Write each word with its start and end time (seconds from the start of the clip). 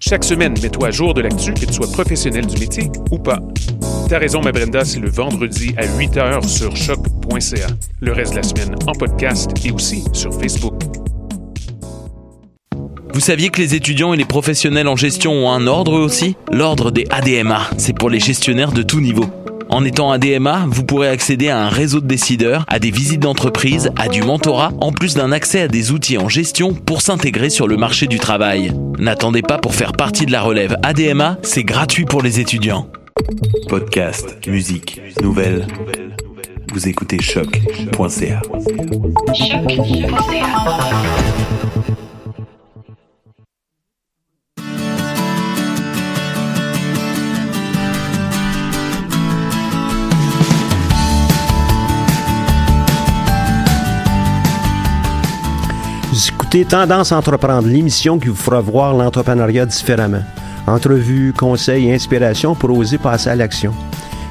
Chaque 0.00 0.24
semaine, 0.24 0.54
mets-toi 0.62 0.88
à 0.88 0.90
jour 0.90 1.14
de 1.14 1.22
l'actu, 1.22 1.54
que 1.54 1.64
tu 1.64 1.72
sois 1.72 1.90
professionnel 1.90 2.46
du 2.46 2.58
métier 2.58 2.90
ou 3.10 3.18
pas. 3.18 3.40
T'as 4.08 4.18
raison, 4.18 4.40
ma 4.40 4.52
Brenda, 4.52 4.84
c'est 4.84 5.00
le 5.00 5.08
vendredi 5.08 5.74
à 5.76 5.86
8 5.86 6.16
h 6.16 6.46
sur 6.46 6.76
choc.ca. 6.76 7.66
Le 8.00 8.12
reste 8.12 8.32
de 8.32 8.36
la 8.36 8.42
semaine 8.42 8.76
en 8.86 8.92
podcast 8.92 9.50
et 9.64 9.72
aussi 9.72 10.04
sur 10.12 10.32
Facebook. 10.38 10.74
Vous 13.12 13.20
saviez 13.20 13.48
que 13.48 13.62
les 13.62 13.74
étudiants 13.74 14.12
et 14.12 14.16
les 14.18 14.26
professionnels 14.26 14.88
en 14.88 14.96
gestion 14.96 15.32
ont 15.32 15.50
un 15.50 15.66
ordre 15.66 15.98
aussi? 15.98 16.36
L'ordre 16.52 16.90
des 16.90 17.06
ADMA, 17.08 17.62
c'est 17.78 17.96
pour 17.96 18.10
les 18.10 18.20
gestionnaires 18.20 18.72
de 18.72 18.82
tout 18.82 19.00
niveau. 19.00 19.24
En 19.68 19.84
étant 19.84 20.10
ADMA, 20.12 20.66
vous 20.68 20.84
pourrez 20.84 21.08
accéder 21.08 21.48
à 21.48 21.58
un 21.58 21.68
réseau 21.68 22.00
de 22.00 22.06
décideurs, 22.06 22.64
à 22.68 22.78
des 22.78 22.90
visites 22.90 23.20
d'entreprise, 23.20 23.90
à 23.96 24.08
du 24.08 24.22
mentorat, 24.22 24.72
en 24.80 24.92
plus 24.92 25.14
d'un 25.14 25.32
accès 25.32 25.62
à 25.62 25.68
des 25.68 25.90
outils 25.90 26.18
en 26.18 26.28
gestion 26.28 26.72
pour 26.72 27.02
s'intégrer 27.02 27.50
sur 27.50 27.66
le 27.66 27.76
marché 27.76 28.06
du 28.06 28.18
travail. 28.18 28.72
N'attendez 28.98 29.42
pas 29.42 29.58
pour 29.58 29.74
faire 29.74 29.92
partie 29.92 30.26
de 30.26 30.32
la 30.32 30.42
relève 30.42 30.76
ADMA, 30.82 31.38
c'est 31.42 31.64
gratuit 31.64 32.04
pour 32.04 32.22
les 32.22 32.40
étudiants. 32.40 32.88
Podcast, 33.68 34.36
musique, 34.46 35.00
nouvelles. 35.22 35.66
Vous 36.72 36.88
écoutez 36.88 37.20
choc.ca. 37.20 38.42
Tendance 56.50 57.12
à 57.12 57.18
entreprendre, 57.18 57.68
l'émission 57.68 58.18
qui 58.18 58.28
vous 58.28 58.34
fera 58.34 58.62
voir 58.62 58.94
l'entrepreneuriat 58.94 59.66
différemment. 59.66 60.22
Entrevues, 60.66 61.34
conseils 61.36 61.88
et 61.88 61.94
inspirations 61.94 62.54
pour 62.54 62.76
oser 62.76 62.96
passer 62.96 63.28
à 63.28 63.36
l'action. 63.36 63.74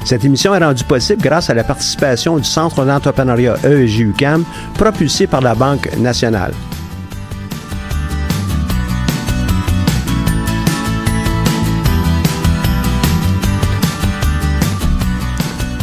Cette 0.04 0.26
émission 0.26 0.56
est 0.56 0.64
rendue 0.64 0.84
possible 0.84 1.22
grâce 1.22 1.52
à 1.52 1.54
la 1.54 1.64
participation 1.64 2.38
du 2.38 2.44
Centre 2.44 2.84
d'entrepreneuriat 2.84 3.58
EEG-UCAM, 3.64 4.44
propulsé 4.74 5.28
par 5.28 5.42
la 5.42 5.54
Banque 5.54 5.96
nationale. 5.98 6.54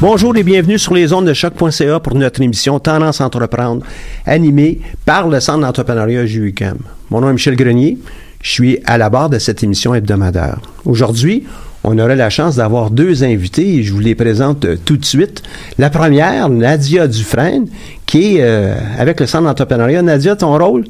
Bonjour 0.02 0.36
et 0.36 0.42
bienvenue 0.42 0.80
sur 0.80 0.94
les 0.94 1.12
ondes 1.12 1.26
de 1.28 1.32
choc.ca 1.32 2.00
pour 2.00 2.16
notre 2.16 2.42
émission 2.42 2.80
Tendance 2.80 3.20
à 3.20 3.26
entreprendre, 3.26 3.86
animée 4.26 4.80
par 5.06 5.28
le 5.28 5.38
Centre 5.38 5.60
d'entrepreneuriat 5.60 6.26
JUCAM. 6.26 6.78
Mon 7.10 7.20
nom 7.20 7.28
est 7.28 7.34
Michel 7.34 7.54
Grenier. 7.54 7.98
Je 8.42 8.50
suis 8.50 8.80
à 8.84 8.98
la 8.98 9.10
barre 9.10 9.30
de 9.30 9.38
cette 9.38 9.62
émission 9.62 9.94
hebdomadaire. 9.94 10.58
Aujourd'hui, 10.84 11.44
on 11.84 11.96
aurait 12.00 12.16
la 12.16 12.30
chance 12.30 12.56
d'avoir 12.56 12.90
deux 12.90 13.22
invités 13.22 13.76
et 13.76 13.84
je 13.84 13.92
vous 13.92 14.00
les 14.00 14.16
présente 14.16 14.64
euh, 14.64 14.76
tout 14.84 14.96
de 14.96 15.04
suite. 15.04 15.44
La 15.78 15.88
première, 15.88 16.48
Nadia 16.48 17.06
Dufresne, 17.06 17.68
qui 18.04 18.38
est 18.38 18.42
euh, 18.42 18.74
avec 18.98 19.20
le 19.20 19.26
Centre 19.26 19.44
d'entrepreneuriat. 19.44 20.02
Nadia, 20.02 20.34
ton 20.34 20.58
rôle? 20.58 20.82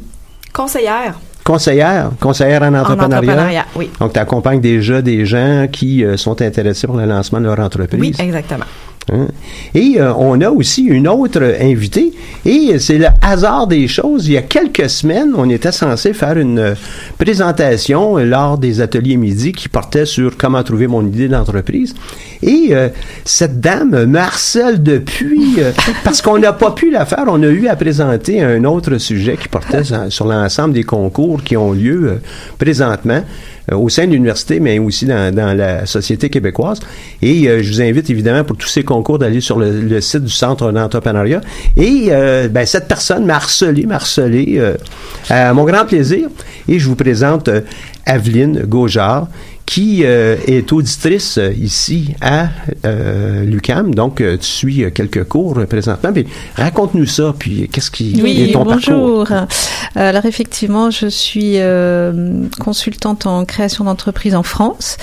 Conseillère. 0.54 1.20
Conseillère, 1.44 2.12
conseillère 2.18 2.62
en 2.62 2.72
entrepreneuriat. 2.72 3.04
En 3.04 3.18
entrepreneuriat, 3.18 3.66
oui. 3.76 3.90
Donc, 4.00 4.14
tu 4.14 4.18
accompagnes 4.18 4.62
déjà 4.62 5.02
des 5.02 5.26
gens 5.26 5.66
qui 5.70 6.02
euh, 6.02 6.16
sont 6.16 6.40
intéressés 6.40 6.86
pour 6.86 6.96
le 6.96 7.04
lancement 7.04 7.42
de 7.42 7.44
leur 7.44 7.58
entreprise. 7.58 8.00
Oui, 8.00 8.14
exactement. 8.18 8.64
Hein? 9.10 9.26
Et 9.74 9.94
euh, 10.00 10.12
on 10.14 10.40
a 10.40 10.48
aussi 10.50 10.82
une 10.84 11.08
autre 11.08 11.42
invitée, 11.60 12.12
et 12.44 12.78
c'est 12.78 12.98
le 12.98 13.06
hasard 13.20 13.66
des 13.66 13.88
choses. 13.88 14.28
Il 14.28 14.34
y 14.34 14.36
a 14.36 14.42
quelques 14.42 14.88
semaines, 14.88 15.32
on 15.36 15.48
était 15.50 15.72
censé 15.72 16.12
faire 16.12 16.38
une 16.38 16.58
euh, 16.58 16.74
présentation 17.18 18.18
lors 18.18 18.58
des 18.58 18.80
ateliers 18.80 19.16
midi 19.16 19.52
qui 19.52 19.68
portait 19.68 20.06
sur 20.06 20.36
comment 20.36 20.62
trouver 20.62 20.86
mon 20.86 21.06
idée 21.06 21.28
d'entreprise. 21.28 21.94
Et 22.42 22.68
euh, 22.72 22.88
cette 23.24 23.60
dame 23.60 24.04
me 24.06 24.18
harcèle 24.18 24.82
depuis, 24.82 25.54
euh, 25.58 25.72
parce 26.04 26.20
qu'on 26.20 26.38
n'a 26.38 26.52
pas 26.52 26.72
pu 26.72 26.91
la 26.91 27.06
faire. 27.06 27.24
On 27.28 27.42
a 27.42 27.46
eu 27.46 27.68
à 27.68 27.76
présenter 27.76 28.42
un 28.42 28.64
autre 28.64 28.98
sujet 28.98 29.36
qui 29.41 29.48
portait 29.48 29.82
sur- 29.84 30.26
l'ensemble 30.26 30.74
des 30.74 30.84
concours 30.84 31.42
qui 31.42 31.56
ont 31.56 31.72
lieu 31.72 32.00
euh, 32.08 32.14
présentement 32.58 33.22
euh, 33.70 33.76
au 33.76 33.88
sein 33.88 34.06
de 34.06 34.12
l'université, 34.12 34.58
mais 34.60 34.78
aussi 34.78 35.06
dans, 35.06 35.32
dans 35.34 35.56
la 35.56 35.86
société 35.86 36.28
québécoise. 36.28 36.80
Et 37.22 37.48
euh, 37.48 37.62
je 37.62 37.70
vous 37.72 37.80
invite 37.80 38.10
évidemment 38.10 38.44
pour 38.44 38.56
tous 38.56 38.68
ces 38.68 38.82
concours 38.92 39.19
d'aller 39.19 39.41
sur 39.41 39.58
le, 39.58 40.00
site 40.00 40.25
du 40.25 40.32
Centre 40.32 40.70
d'entrepreneuriat. 40.70 41.41
Et 41.76 42.08
euh, 42.10 42.48
ben, 42.48 42.66
cette 42.66 42.88
personne 42.88 43.25
m'a 43.25 43.36
harcelé, 43.36 43.86
m'a 43.86 43.94
harcelé 43.94 44.56
euh, 44.58 44.75
à 45.30 45.54
mon 45.54 45.64
grand 45.64 45.86
plaisir. 45.86 46.28
Et 46.69 46.78
je 46.78 46.86
vous 46.88 46.97
présente 46.97 47.48
euh, 47.48 47.62
Aveline 48.04 48.64
Gaujard, 48.66 49.28
qui 49.72 50.05
euh, 50.05 50.37
est 50.47 50.71
auditrice 50.71 51.38
euh, 51.38 51.50
ici 51.59 52.15
à 52.21 52.49
euh, 52.84 53.43
l'UCAM. 53.47 53.94
Donc, 53.94 54.21
euh, 54.21 54.37
tu 54.37 54.44
suis 54.47 54.93
quelques 54.93 55.25
cours 55.25 55.59
présentement. 55.66 56.10
Mais 56.15 56.27
raconte-nous 56.56 57.06
ça, 57.06 57.34
puis 57.38 57.71
qu'est-ce 57.72 57.91
qui 57.91 58.21
Oui, 58.22 58.49
est 58.50 58.53
ton 58.53 58.65
bonjour. 58.65 59.24
parcours? 59.27 59.47
Alors 59.95 60.27
effectivement, 60.27 60.91
je 60.91 61.07
suis 61.07 61.54
euh, 61.57 62.42
consultante 62.60 63.24
en 63.27 63.47
création 63.47 63.84
d'entreprise 63.84 64.34
en 64.34 64.42
France 64.42 64.98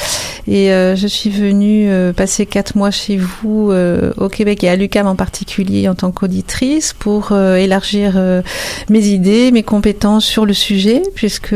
et 0.47 0.67
je 0.69 1.07
suis 1.07 1.29
venue 1.29 1.91
passer 2.13 2.47
quatre 2.47 2.75
mois 2.75 2.89
chez 2.89 3.17
vous 3.17 3.71
au 4.17 4.29
Québec 4.29 4.63
et 4.63 4.69
à 4.69 4.75
l'UCAM 4.75 5.05
en 5.05 5.15
particulier 5.15 5.87
en 5.87 5.93
tant 5.93 6.09
qu'auditrice 6.11 6.93
pour 6.97 7.31
élargir 7.37 8.19
mes 8.89 9.05
idées, 9.05 9.51
mes 9.51 9.61
compétences 9.61 10.25
sur 10.25 10.47
le 10.47 10.53
sujet 10.53 11.03
puisque 11.13 11.53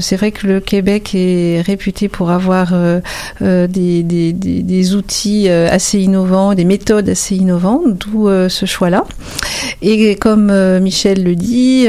c'est 0.00 0.16
vrai 0.16 0.30
que 0.32 0.46
le 0.46 0.60
Québec 0.60 1.14
est 1.14 1.60
réputé 1.60 1.85
pour 2.10 2.30
avoir 2.30 2.70
euh, 2.72 3.00
euh, 3.42 3.66
des, 3.66 4.02
des, 4.02 4.32
des, 4.32 4.62
des 4.62 4.94
outils 4.94 5.48
euh, 5.48 5.68
assez 5.70 5.98
innovants, 5.98 6.54
des 6.54 6.64
méthodes 6.64 7.08
assez 7.08 7.36
innovantes, 7.36 7.84
d'où 7.98 8.28
ce 8.48 8.66
choix-là. 8.66 9.04
Et 9.82 10.16
comme 10.16 10.52
Michel 10.80 11.22
le 11.22 11.34
dit, 11.34 11.86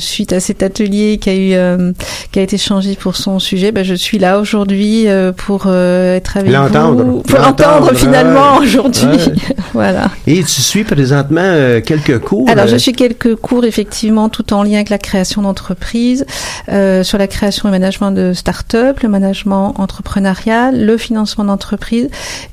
suite 0.00 0.32
à 0.32 0.40
cet 0.40 0.62
atelier 0.62 1.18
qui 1.18 1.30
a 1.30 1.34
eu, 1.36 1.92
qui 2.32 2.38
a 2.38 2.42
été 2.42 2.58
changé 2.58 2.96
pour 2.96 3.16
son 3.16 3.38
sujet, 3.38 3.72
ben, 3.72 3.84
je 3.84 3.94
suis 3.94 4.18
là 4.18 4.40
aujourd'hui 4.40 5.06
pour 5.36 5.66
être 5.66 6.36
avec 6.36 6.52
L'entendre. 6.52 7.04
vous. 7.04 7.20
Pour 7.22 7.38
l'entendre 7.38 7.86
L'entendre, 7.86 7.98
finalement 7.98 8.58
ouais. 8.58 8.66
aujourd'hui. 8.66 9.06
Ouais. 9.06 9.34
voilà. 9.72 10.10
Et 10.26 10.42
tu 10.42 10.60
suis 10.60 10.84
présentement 10.84 11.40
euh, 11.42 11.80
quelques 11.80 12.18
cours. 12.20 12.48
Alors, 12.48 12.64
euh, 12.64 12.68
je 12.68 12.76
suis 12.76 12.92
quelques 12.92 13.34
cours, 13.36 13.64
effectivement, 13.64 14.28
tout 14.28 14.52
en 14.52 14.62
lien 14.62 14.74
avec 14.76 14.88
la 14.90 14.98
création 14.98 15.42
d'entreprises, 15.42 16.24
euh, 16.68 17.02
sur 17.02 17.18
la 17.18 17.26
création 17.26 17.68
et 17.68 17.72
management 17.72 18.12
de 18.12 18.32
start-up, 18.32 19.00
le 19.00 19.08
management 19.10 19.74
entrepreneurial, 19.78 20.84
le 20.84 20.96
financement 20.96 21.44
d'entreprises, 21.44 22.08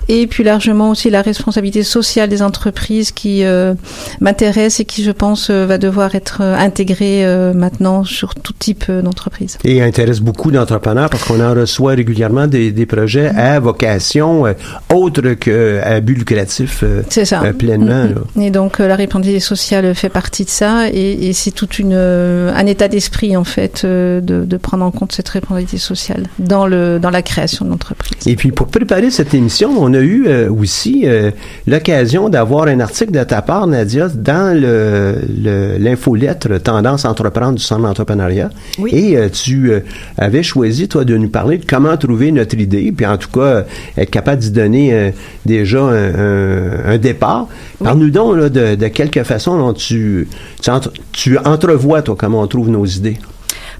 et 0.10 0.28
plus 0.28 0.44
largement 0.44 0.90
aussi 0.90 1.10
la 1.10 1.22
responsabilité 1.22 1.84
sociale 1.84 2.30
des 2.30 2.42
entreprises 2.42 3.12
qui 3.12 3.44
euh, 3.44 3.74
m'intéresse 4.22 4.80
et 4.80 4.86
qui, 4.86 5.04
je 5.04 5.12
pense, 5.12 5.50
euh, 5.50 5.66
va 5.66 5.78
devoir 5.78 6.16
être 6.16 6.40
euh, 6.42 6.56
intégrée 6.58 7.26
euh, 7.26 7.54
maintenant 7.54 8.04
sur 8.04 8.36
tout 8.36 8.54
type 8.58 8.92
d'entreprise. 8.92 9.58
Et 9.64 9.82
intéresse 9.82 10.20
beaucoup 10.20 10.52
d'entrepreneurs 10.52 11.10
parce 11.10 11.24
qu'on 11.24 11.40
en 11.40 11.54
reçoit 11.54 11.94
régulièrement 11.94 12.48
des, 12.48 12.72
des 12.72 12.86
projets 12.86 13.28
à 13.30 13.60
vocation 13.60 14.46
euh, 14.46 14.54
autre 14.94 15.34
qu'à 15.34 16.00
but 16.02 16.16
lucratif 16.16 16.84
C'est 17.10 17.26
ça. 17.26 17.42
pleinement. 17.58 18.06
Là. 18.36 18.44
Et 18.44 18.52
donc 18.52 18.80
la 18.80 18.96
responsabilité 18.96 19.40
sociale 19.40 19.94
fait 19.96 20.10
partie 20.10 20.46
de 20.46 20.50
ça 20.50 20.90
et, 20.90 21.28
et 21.28 21.34
c'est 21.34 21.62
une 21.80 21.94
euh, 21.94 22.54
un 22.56 22.66
état 22.66 22.88
d'esprit 22.88 23.36
en 23.38 23.44
fait 23.44 23.86
de, 23.86 24.22
de 24.24 24.58
prendre 24.58 24.84
en 24.86 24.92
compte 24.92 25.12
cette 25.12 25.30
responsabilité 25.30 25.78
sociale 25.78 26.24
dans 26.48 26.68
le 26.68 27.00
dans 27.00 27.10
la 27.10 27.22
création 27.22 27.66
de 27.66 27.72
l'entreprise. 27.72 28.28
Et 28.28 28.36
puis 28.36 28.52
pour 28.52 28.68
préparer 28.68 29.12
cette 29.12 29.34
émission, 29.34 29.72
on 29.78 29.94
a 29.94 30.00
eu 30.00 30.26
euh, 30.28 30.50
aussi 30.52 31.04
euh, 31.06 31.32
l'occasion 31.68 32.30
d'avoir 32.30 32.68
un 32.68 32.80
article 32.80 33.12
de 33.12 33.24
ta 33.24 33.42
part, 33.42 33.68
Nadia, 33.68 34.08
dans 34.10 34.58
le 34.60 35.16
le- 35.44 35.78
l'infolettre 35.78 36.58
Tendance 36.60 37.06
à 37.06 37.10
entreprendre 37.12 37.56
du 37.58 37.64
Centre 37.64 37.82
d'entrepreneuriat. 37.84 38.50
Oui. 38.80 38.92
Et 38.94 39.18
euh, 39.18 39.30
tu 39.30 39.72
avais 40.18 40.44
choisi, 40.44 40.88
toi, 40.88 41.04
de 41.06 41.16
nous 41.18 41.30
parler 41.30 41.58
de 41.58 41.66
comment 41.66 41.96
trouver 41.98 42.32
notre 42.32 42.58
idée, 42.58 42.92
puis 42.96 43.06
en 43.06 43.18
tout 43.18 43.30
cas, 43.30 43.66
être 43.98 44.10
capable 44.10 44.42
d'y 44.42 44.52
donner 44.52 45.14
déjà 45.46 45.82
un, 45.82 46.14
un- 46.16 46.86
un 46.94 46.98
départ. 46.98 47.48
Parle-nous 47.84 48.10
donc 48.10 48.38
là, 48.38 48.50
de, 48.50 48.76
de 48.76 48.88
quelque 48.88 49.24
façon 49.24 49.58
dont 49.58 49.74
tu, 49.74 50.28
tu, 50.62 50.70
entre- 50.70 50.94
tu 51.12 51.38
entrevois, 51.38 52.02
toi, 52.02 52.16
comment 52.18 52.42
on 52.42 52.48
trouve 52.48 52.70
nos 52.70 52.86
idées. 52.86 53.18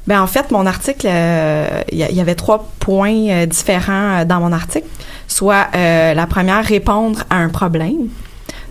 Ben 0.08 0.22
en 0.22 0.28
fait, 0.28 0.52
mon 0.52 0.66
article, 0.66 1.06
euh, 1.10 1.82
il 1.92 1.98
y, 1.98 2.22
avait 2.22 2.36
trois 2.36 2.70
points 2.80 3.28
euh, 3.30 3.46
différents 3.46 4.20
euh, 4.22 4.26
dans 4.26 4.40
mon 4.40 4.54
article. 4.54 4.88
Soit 5.28 5.68
euh, 5.76 6.14
la 6.14 6.26
première, 6.28 6.64
répondre 6.64 7.24
à 7.30 7.36
un 7.38 7.50
problème. 7.50 8.08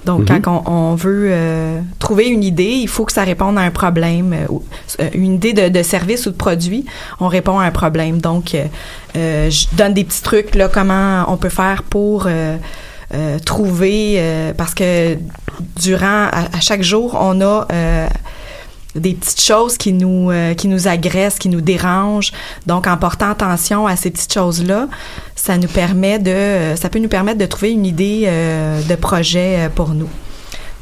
Donc, 0.07 0.31
Mhm. 0.31 0.41
quand 0.41 0.63
on, 0.67 0.73
on 0.73 0.95
veut 0.95 1.27
euh, 1.31 1.81
trouver 1.99 2.29
une 2.29 2.43
idée, 2.45 2.77
il 2.81 2.89
faut 2.89 3.05
que 3.05 3.13
ça 3.13 3.25
réponde 3.25 3.59
à 3.59 3.63
un 3.63 3.71
problème. 3.71 4.33
euh, 4.33 5.09
une 5.15 5.35
idée 5.35 5.53
de, 5.53 5.69
de 5.69 5.83
service 5.83 6.27
ou 6.27 6.31
de 6.31 6.37
produit, 6.37 6.87
on 7.21 7.29
répond 7.29 7.59
à 7.59 7.65
un 7.65 7.71
problème. 7.71 8.21
Donc, 8.21 8.55
euh, 8.55 9.51
je 9.51 9.67
donne 9.77 9.93
des 9.95 10.05
petits 10.05 10.23
trucs, 10.23 10.55
là, 10.55 10.69
comment 10.69 11.25
on 11.29 11.37
peut 11.37 11.51
faire 11.51 11.83
pour 11.83 12.27
euh, 12.29 12.57
euh, 13.15 13.39
trouver, 13.41 14.15
euh, 14.19 14.53
parce 14.57 14.75
que 14.75 15.19
durant, 15.83 16.29
à, 16.33 16.57
à 16.57 16.61
chaque 16.61 16.83
jour, 16.83 17.17
on 17.21 17.41
a... 17.43 17.67
des 19.01 19.15
petites 19.15 19.41
choses 19.41 19.77
qui 19.77 19.93
nous 19.93 20.31
euh, 20.31 20.55
qui 20.55 20.69
nous 20.69 20.89
agressent, 20.89 21.39
qui 21.39 21.49
nous 21.49 21.61
dérangent. 21.61 22.33
Donc 22.67 22.87
en 22.87 22.97
portant 22.97 23.31
attention 23.31 23.87
à 23.87 23.97
ces 23.97 24.11
petites 24.11 24.33
choses-là, 24.33 24.89
ça 25.35 25.59
nous 25.59 25.69
permet 25.69 26.19
de 26.19 26.31
euh, 26.31 26.77
ça 26.77 26.89
peut 26.89 26.99
nous 26.99 27.09
permettre 27.09 27.39
de 27.39 27.47
trouver 27.47 27.73
une 27.73 27.87
idée 27.87 28.25
euh, 28.27 28.81
de 28.83 28.95
projet 28.95 29.71
pour 29.75 29.91
nous. 29.91 30.09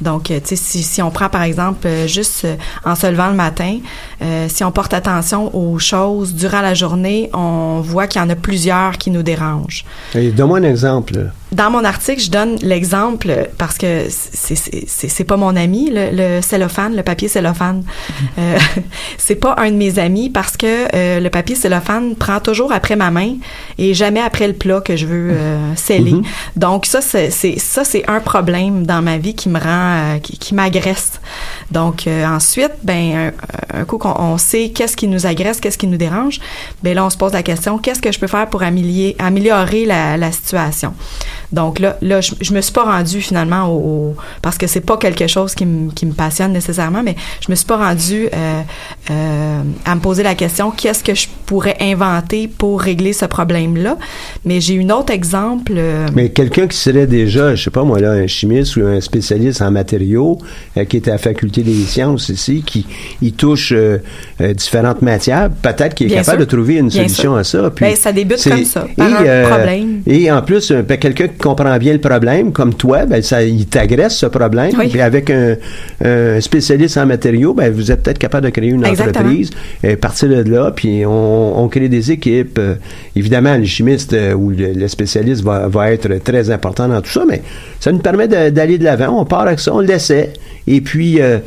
Donc, 0.01 0.31
si, 0.45 0.57
si 0.57 1.01
on 1.03 1.11
prend 1.11 1.29
par 1.29 1.45
exemple 1.45 1.89
juste 2.07 2.47
en 2.85 2.97
se 2.97 3.07
levant 3.07 3.29
le 3.29 3.37
matin, 3.37 3.79
si 4.49 4.65
on 4.65 4.73
porte 4.73 4.93
attention 4.93 5.55
aux 5.57 5.79
choses 5.79 6.35
durant 6.35 6.61
la 6.61 6.75
journée, 6.75 7.31
on 7.33 7.81
voit 7.81 8.09
qu'il 8.09 8.21
y 8.21 8.25
en 8.25 8.29
a 8.29 8.35
plusieurs 8.35 8.99
qui 8.99 9.11
nous 9.11 9.23
dérangent. 9.23 9.85
Donne-moi 10.15 10.59
un 10.59 10.65
exemple. 10.65 11.31
Dans 11.55 11.71
mon 11.71 11.85
article, 11.85 12.21
je 12.21 12.31
donne 12.31 12.57
l'exemple 12.63 13.49
parce 13.59 13.79
que 13.79 14.09
c'est 14.11 15.25
pas 15.25 15.37
mon 15.37 15.55
ami 15.55 15.89
le, 15.89 16.09
le 16.13 16.43
cellophane, 16.43 16.97
le 16.97 17.05
papier 17.05 17.29
cellophane. 17.29 17.85
Euh, 18.39 18.59
c'est 19.19 19.37
pas 19.37 19.55
un 19.59 19.71
de 19.71 19.77
mes 19.77 20.01
amis 20.01 20.31
parce 20.31 20.57
que 20.57 20.67
euh, 20.93 21.21
le 21.21 21.31
papier 21.31 21.55
cellophane 21.55 22.17
prend 22.17 22.41
toujours 22.41 22.73
après 22.73 22.97
ma 22.97 23.13
main 23.13 23.37
et 23.79 23.95
jamais 23.95 24.21
après 24.21 24.49
le 24.49 24.55
plat 24.55 24.81
que 24.81 24.97
je 24.97 25.07
veux 25.07 25.31
euh, 25.31 25.77
sceller. 25.77 26.15
Mhm. 26.15 26.25
Donc 26.57 26.87
ça 26.87 27.01
c'est 27.01 27.31
ça 27.31 27.85
c'est 27.85 28.05
un 28.09 28.19
problème 28.19 28.85
dans 28.85 29.01
ma 29.01 29.19
vie 29.19 29.35
qui 29.37 29.49
me 29.49 29.61
rend 29.61 29.67
euh, 29.69 30.19
qui, 30.19 30.37
qui 30.39 30.57
m'agresse. 30.57 31.21
Donc 31.71 32.09
euh, 32.09 32.27
ensuite 32.27 32.73
ben 32.83 33.33
un, 33.73 33.81
un 33.81 33.85
coup 33.85 33.99
qu'on 33.99 34.15
on 34.19 34.39
sait 34.39 34.71
qu'est-ce 34.75 34.97
qui 34.97 35.07
nous 35.07 35.25
agresse, 35.25 35.61
qu'est-ce 35.61 35.79
qui 35.79 35.87
nous 35.87 35.99
dérange, 35.99 36.41
ben 36.83 36.95
là 36.95 37.05
on 37.05 37.11
se 37.11 37.17
pose 37.17 37.33
la 37.33 37.45
question 37.45 37.79
qu'est-ce 37.79 38.01
que 38.01 38.11
je 38.11 38.19
peux 38.19 38.27
faire 38.27 38.49
pour 38.49 38.65
améliorer 38.65 39.15
améliorer 39.21 39.85
la, 39.85 40.17
la 40.17 40.33
situation? 40.33 40.95
Donc 41.53 41.79
là, 41.79 41.97
là 42.03 42.21
je, 42.21 42.33
je 42.41 42.53
me 42.55 42.61
suis 42.61 42.73
pas 42.73 42.85
rendue 42.85 43.21
finalement 43.21 43.67
au, 43.69 43.77
au- 43.79 44.17
parce 44.43 44.59
que 44.59 44.67
c'est 44.67 44.81
pas 44.81 44.97
quelque 44.97 45.27
chose 45.27 45.55
qui 45.55 45.67
me 45.67 45.91
qui 45.93 46.07
me 46.07 46.13
passionne 46.13 46.53
nécessairement, 46.53 47.03
mais 47.03 47.17
je 47.41 47.51
me 47.51 47.55
suis 47.57 47.67
pas 47.67 47.77
rendue 47.77 48.29
euh, 48.35 48.61
euh, 49.11 49.61
à 49.85 49.95
me 49.95 50.01
poser 50.01 50.23
la 50.23 50.35
question 50.35 50.71
qu'est-ce 50.71 51.05
que 51.05 51.15
je 51.15 51.27
pourrais 51.47 51.77
inventer 51.81 52.49
pour 52.49 52.81
régler 52.81 53.13
ce 53.13 53.25
problème-là? 53.27 53.97
Mais 54.45 54.61
j'ai 54.61 54.81
un 54.83 54.91
autre 54.91 55.13
exemple. 55.13 55.73
euh, 55.77 56.07
Mais 56.15 56.31
quelqu'un 56.31 56.67
qui 56.67 56.77
serait 56.77 57.07
déjà, 57.07 57.55
je 57.55 57.65
sais 57.65 57.71
pas 57.71 57.85
moi 57.85 58.01
là, 58.01 58.13
un 58.13 58.27
chimiste 58.27 58.77
ou 58.77 58.87
un 58.87 59.01
spécialiste 59.01 59.61
en 59.63 59.71
matériaux, 59.71 60.39
qui 60.89 60.97
est 60.97 61.09
à 61.09 61.13
la 61.13 61.19
faculté 61.19 61.63
des 61.63 61.75
sciences 61.85 62.29
ici, 62.29 62.63
qui 62.67 62.87
il 63.23 63.33
touche 63.33 63.73
différentes 64.57 65.03
matières, 65.03 65.51
peut-être 65.51 65.95
qu'il 65.95 66.07
est 66.07 66.11
Bien 66.15 66.19
capable 66.23 66.39
sûr. 66.39 66.47
de 66.47 66.51
trouver 66.57 66.75
une 66.77 66.91
solution 66.91 67.35
à 67.37 67.45
ça. 67.45 67.71
Puis 67.71 67.85
Ben, 67.85 67.97
ça 67.97 68.13
débute 68.13 68.43
comme 68.43 68.65
ça, 68.65 68.87
par 68.97 69.07
un 69.09 69.43
problème. 69.49 70.03
Et 70.07 70.31
en 70.31 70.43
plus, 70.43 70.73
ben, 70.73 70.97
quelqu'un 70.99 71.29
qui 71.29 71.34
comprend 71.39 71.77
bien 71.79 71.93
le 71.93 71.99
problème, 71.99 72.53
comme 72.53 72.75
toi, 72.75 73.07
ben 73.07 73.23
ça, 73.23 73.43
il 73.43 73.67
t'agresse 73.67 74.17
ce 74.17 74.27
problème. 74.27 74.73
Oui. 74.79 74.89
Puis 74.89 75.01
avec 75.01 75.31
un, 75.31 75.57
un 76.05 76.41
spécialiste 76.41 76.97
en 76.97 77.07
matériaux, 77.07 77.55
ben 77.55 77.73
vous 77.73 77.91
êtes 77.91 78.03
peut-être 78.03 78.19
capable 78.19 78.47
de 78.47 78.51
créer 78.51 78.71
une 78.71 78.85
Exactement. 78.85 79.21
entreprise, 79.27 79.51
euh, 79.85 79.97
partir 79.97 80.29
de 80.29 80.51
là, 80.51 80.73
puis 80.75 81.05
on, 81.07 81.63
on 81.63 81.69
crée 81.69 81.89
des 81.89 82.11
équipes. 82.13 82.59
Euh, 82.59 82.75
évidemment, 83.17 83.57
le 83.57 83.65
chimiste 83.65 84.13
euh, 84.13 84.33
ou 84.35 84.51
le, 84.51 84.73
le 84.73 84.89
spécialiste 84.89 85.43
va, 85.43 85.69
va 85.69 85.93
être 85.93 86.23
très 86.23 86.51
important 86.51 86.89
dans 86.89 87.01
tout 87.01 87.11
ça, 87.11 87.25
mais 87.29 87.43
ça 87.81 87.93
nous 87.93 87.99
permet 87.99 88.29
d'aller 88.29 88.79
de 88.79 88.85
l'avant. 88.85 89.21
On 89.21 89.25
part 89.25 89.43
avec 89.43 89.61
ça, 89.61 89.75
on 89.75 89.81
l'essaie. 89.81 90.33
Et 90.67 90.81
puis, 90.81 91.21
euh, 91.21 91.39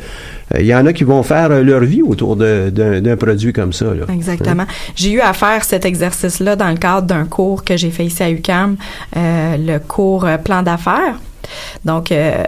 il 0.57 0.65
y 0.65 0.73
en 0.75 0.85
a 0.85 0.94
qui 0.94 1.03
vont 1.03 1.23
faire 1.23 1.51
euh, 1.51 1.63
leur 1.63 1.81
vie 1.81 2.01
autour 2.01 2.35
d'un 2.38 3.17
produit 3.17 3.51
comme 3.53 3.73
ça. 3.73 3.85
Là. 3.94 4.05
Exactement. 4.13 4.65
J'ai 4.95 5.11
eu 5.11 5.19
à 5.21 5.33
faire 5.33 5.63
cet 5.63 5.85
exercice-là 5.85 6.55
dans 6.55 6.69
le 6.69 6.77
cadre 6.77 7.07
d'un 7.07 7.25
cours 7.25 7.63
que 7.63 7.75
j'ai 7.77 7.91
fait 7.91 8.05
ici 8.05 8.23
à 8.23 8.29
UCAM, 8.29 8.77
euh, 9.15 9.57
le 9.57 9.79
cours 9.79 10.25
euh, 10.25 10.38
plan 10.38 10.63
d'affaires. 10.63 11.19
Donc, 11.85 12.11
euh, 12.11 12.44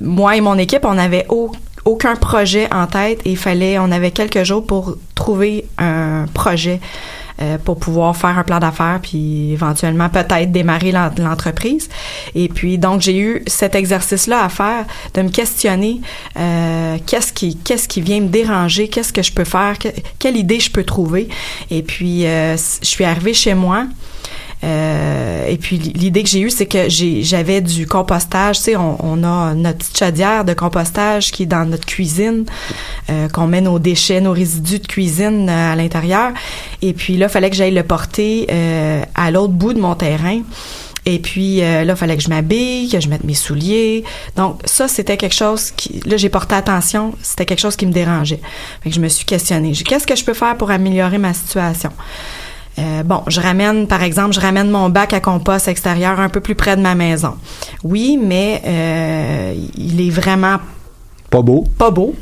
moi 0.00 0.36
et 0.36 0.40
mon 0.40 0.56
équipe, 0.58 0.84
on 0.84 0.94
n'avait 0.94 1.26
au- 1.28 1.52
aucun 1.84 2.16
projet 2.16 2.68
en 2.72 2.86
tête 2.86 3.20
et 3.24 3.30
il 3.30 3.36
fallait, 3.36 3.78
on 3.78 3.90
avait 3.92 4.10
quelques 4.10 4.42
jours 4.44 4.64
pour 4.66 4.96
trouver 5.14 5.66
un 5.78 6.26
projet 6.34 6.80
euh, 7.40 7.58
pour 7.58 7.78
pouvoir 7.78 8.16
faire 8.16 8.38
un 8.38 8.42
plan 8.44 8.58
d'affaires 8.58 8.98
puis 9.02 9.52
éventuellement 9.52 10.08
peut-être 10.08 10.50
démarrer 10.52 10.92
l'en- 10.92 11.10
l'entreprise. 11.18 11.88
Et 12.34 12.48
puis 12.48 12.78
donc 12.78 13.00
j'ai 13.00 13.18
eu 13.18 13.42
cet 13.46 13.74
exercice-là 13.74 14.44
à 14.44 14.48
faire 14.48 14.84
de 15.14 15.22
me 15.22 15.28
questionner 15.28 16.00
euh, 16.38 16.96
qu'est-ce 17.06 17.32
qui 17.32 17.56
qu'est-ce 17.56 17.88
qui 17.88 18.00
vient 18.00 18.20
me 18.20 18.28
déranger, 18.28 18.88
qu'est-ce 18.88 19.12
que 19.12 19.22
je 19.22 19.32
peux 19.32 19.44
faire, 19.44 19.78
que- 19.78 19.88
quelle 20.18 20.36
idée 20.36 20.60
je 20.60 20.70
peux 20.70 20.84
trouver. 20.84 21.28
Et 21.70 21.82
puis 21.82 22.26
euh, 22.26 22.56
je 22.56 22.86
suis 22.86 23.04
arrivée 23.04 23.34
chez 23.34 23.54
moi. 23.54 23.86
Euh, 24.66 25.46
et 25.46 25.56
puis 25.58 25.78
l'idée 25.78 26.22
que 26.22 26.28
j'ai 26.28 26.40
eue, 26.40 26.50
c'est 26.50 26.66
que 26.66 26.88
j'avais 26.88 27.60
du 27.60 27.86
compostage. 27.86 28.58
Tu 28.58 28.62
sais, 28.64 28.76
on, 28.76 28.96
on 29.00 29.22
a 29.22 29.54
notre 29.54 29.78
petite 29.78 29.98
chaudière 29.98 30.44
de 30.44 30.54
compostage 30.54 31.30
qui 31.30 31.44
est 31.44 31.46
dans 31.46 31.64
notre 31.64 31.86
cuisine, 31.86 32.44
euh, 33.10 33.28
qu'on 33.28 33.46
met 33.46 33.60
nos 33.60 33.78
déchets, 33.78 34.20
nos 34.20 34.32
résidus 34.32 34.80
de 34.80 34.86
cuisine 34.86 35.48
euh, 35.48 35.72
à 35.72 35.76
l'intérieur. 35.76 36.32
Et 36.82 36.92
puis 36.92 37.16
là, 37.16 37.28
fallait 37.28 37.50
que 37.50 37.56
j'aille 37.56 37.74
le 37.74 37.84
porter 37.84 38.46
euh, 38.50 39.02
à 39.14 39.30
l'autre 39.30 39.52
bout 39.52 39.72
de 39.72 39.80
mon 39.80 39.94
terrain. 39.94 40.40
Et 41.08 41.20
puis 41.20 41.62
euh, 41.62 41.84
là, 41.84 41.92
il 41.92 41.96
fallait 41.96 42.16
que 42.16 42.22
je 42.22 42.28
m'habille, 42.28 42.88
que 42.88 42.98
je 42.98 43.08
mette 43.08 43.22
mes 43.22 43.34
souliers. 43.34 44.02
Donc 44.34 44.60
ça, 44.64 44.88
c'était 44.88 45.16
quelque 45.16 45.36
chose 45.36 45.70
qui... 45.70 46.00
Là, 46.04 46.16
j'ai 46.16 46.28
porté 46.28 46.56
attention, 46.56 47.14
c'était 47.22 47.46
quelque 47.46 47.60
chose 47.60 47.76
qui 47.76 47.86
me 47.86 47.92
dérangeait. 47.92 48.40
Fait 48.82 48.90
que 48.90 48.96
je 48.96 49.00
me 49.00 49.08
suis 49.08 49.24
questionnée. 49.24 49.72
Qu'est-ce 49.72 50.06
que 50.06 50.16
je 50.16 50.24
peux 50.24 50.34
faire 50.34 50.56
pour 50.56 50.72
améliorer 50.72 51.18
ma 51.18 51.32
situation? 51.32 51.92
Euh, 52.78 53.02
bon, 53.02 53.22
je 53.26 53.40
ramène, 53.40 53.86
par 53.86 54.02
exemple, 54.02 54.32
je 54.34 54.40
ramène 54.40 54.70
mon 54.70 54.88
bac 54.90 55.12
à 55.12 55.20
compost 55.20 55.68
extérieur 55.68 56.20
un 56.20 56.28
peu 56.28 56.40
plus 56.40 56.54
près 56.54 56.76
de 56.76 56.82
ma 56.82 56.94
maison. 56.94 57.34
Oui, 57.82 58.18
mais 58.22 58.62
euh, 58.66 59.54
il 59.76 60.06
est 60.06 60.10
vraiment 60.10 60.58
Pas 61.30 61.40
beau. 61.42 61.64
pas 61.78 61.90
beau. 61.90 62.14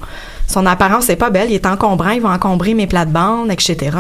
Son 0.46 0.66
apparence 0.66 1.08
est 1.08 1.16
pas 1.16 1.30
belle, 1.30 1.50
il 1.50 1.54
est 1.54 1.66
encombrant, 1.66 2.10
il 2.10 2.20
va 2.20 2.28
encombrer 2.28 2.74
mes 2.74 2.86
plates-bandes, 2.86 3.50
etc. 3.50 3.96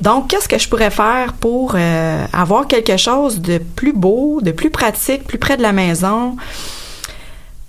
Donc, 0.00 0.28
qu'est-ce 0.28 0.48
que 0.48 0.58
je 0.58 0.68
pourrais 0.68 0.90
faire 0.90 1.32
pour 1.32 1.74
euh, 1.76 2.24
avoir 2.32 2.66
quelque 2.66 2.96
chose 2.96 3.40
de 3.40 3.58
plus 3.58 3.92
beau, 3.92 4.40
de 4.42 4.50
plus 4.50 4.70
pratique, 4.70 5.24
plus 5.24 5.38
près 5.38 5.56
de 5.56 5.62
la 5.62 5.72
maison? 5.72 6.36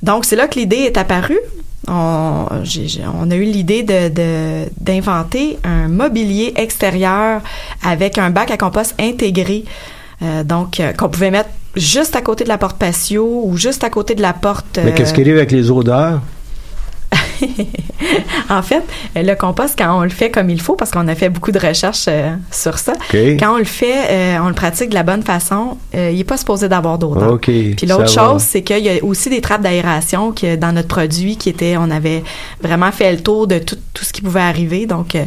Donc, 0.02 0.26
c'est 0.26 0.36
là 0.36 0.48
que 0.48 0.60
l'idée 0.60 0.78
est 0.78 0.98
apparue. 0.98 1.40
On, 1.88 3.32
a 3.32 3.36
eu 3.36 3.44
l'idée 3.44 3.84
de, 3.84 4.10
de- 4.10 4.70
d'inventer 4.80 5.58
un 5.64 5.88
mobilier 5.88 6.54
extérieur 6.56 7.42
avec 7.84 8.18
un 8.18 8.30
bac 8.30 8.52
à 8.52 8.58
compost 8.58 8.94
intégré 9.00 9.64
Euh, 10.24 10.44
donc, 10.44 10.80
euh, 10.80 10.94
qu'on 10.94 11.10
pouvait 11.10 11.30
mettre 11.30 11.50
juste 11.76 12.16
à 12.16 12.22
côté 12.22 12.44
de 12.44 12.50
la 12.50 12.58
porte 12.58 12.78
patio 12.80 13.44
ou 13.46 13.56
juste 13.56 13.84
à 13.84 13.92
côté 13.92 14.16
de 14.16 14.22
la 14.24 14.34
porte. 14.34 14.80
Mais 14.84 14.92
qu'est-ce 14.96 15.14
qui 15.14 15.22
arrive 15.22 15.36
avec 15.38 15.52
les 15.52 15.70
odeurs? 15.70 16.22
en 18.50 18.62
fait, 18.62 18.84
le 19.16 19.34
compost, 19.36 19.76
quand 19.78 20.00
on 20.00 20.04
le 20.04 20.10
fait 20.10 20.30
comme 20.32 20.50
il 20.50 20.62
faut, 20.62 20.76
parce 20.76 20.92
qu'on 20.92 21.08
a 21.08 21.16
fait 21.16 21.30
beaucoup 21.30 21.52
de 21.52 21.60
recherches 21.60 22.06
euh, 22.08 22.36
sur 22.52 22.78
ça, 22.78 22.94
quand 23.12 23.56
on 23.56 23.58
le 23.58 23.64
fait, 23.64 24.10
euh, 24.10 24.38
on 24.42 24.48
le 24.48 24.54
pratique 24.54 24.90
de 24.90 24.96
la 24.96 25.04
bonne 25.04 25.24
façon, 25.24 25.78
euh, 25.96 26.10
il 26.12 26.18
n'est 26.18 26.24
pas 26.24 26.38
supposé 26.38 26.70
d'avoir 26.70 26.98
d'odeur. 26.98 27.40
Puis 27.40 27.76
l'autre 27.88 28.10
chose, 28.10 28.42
c'est 28.42 28.62
qu'il 28.62 28.84
y 28.84 28.90
a 28.90 29.04
aussi 29.04 29.30
des 29.30 29.42
trappes 29.42 29.62
d'aération 29.62 30.32
que 30.32 30.56
dans 30.56 30.72
notre 30.72 30.88
produit 30.88 31.38
qui 31.38 31.50
était, 31.50 31.78
on 31.78 31.90
avait 31.92 32.24
vraiment 32.62 32.92
fait 32.92 33.12
le 33.12 33.20
tour 33.20 33.48
de 33.48 33.60
tout, 33.60 33.78
tout 33.94 34.04
ce 34.04 34.14
qui 34.14 34.22
pouvait 34.22 34.40
arriver. 34.42 34.86
Donc, 34.86 35.18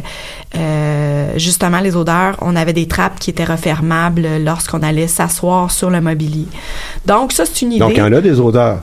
justement, 1.35 1.79
les 1.79 1.95
odeurs, 1.95 2.37
on 2.41 2.55
avait 2.55 2.73
des 2.73 2.87
trappes 2.87 3.19
qui 3.19 3.29
étaient 3.29 3.45
refermables 3.45 4.27
lorsqu'on 4.43 4.83
allait 4.83 5.07
s'asseoir 5.07 5.71
sur 5.71 5.89
le 5.89 6.01
mobilier. 6.01 6.47
Donc, 7.05 7.31
ça, 7.31 7.45
c'est 7.45 7.61
une 7.63 7.73
idée. 7.73 7.79
Donc, 7.79 7.91
il 7.93 7.97
y 7.97 8.01
en 8.01 8.13
a 8.13 8.21
des 8.21 8.39
odeurs. 8.39 8.81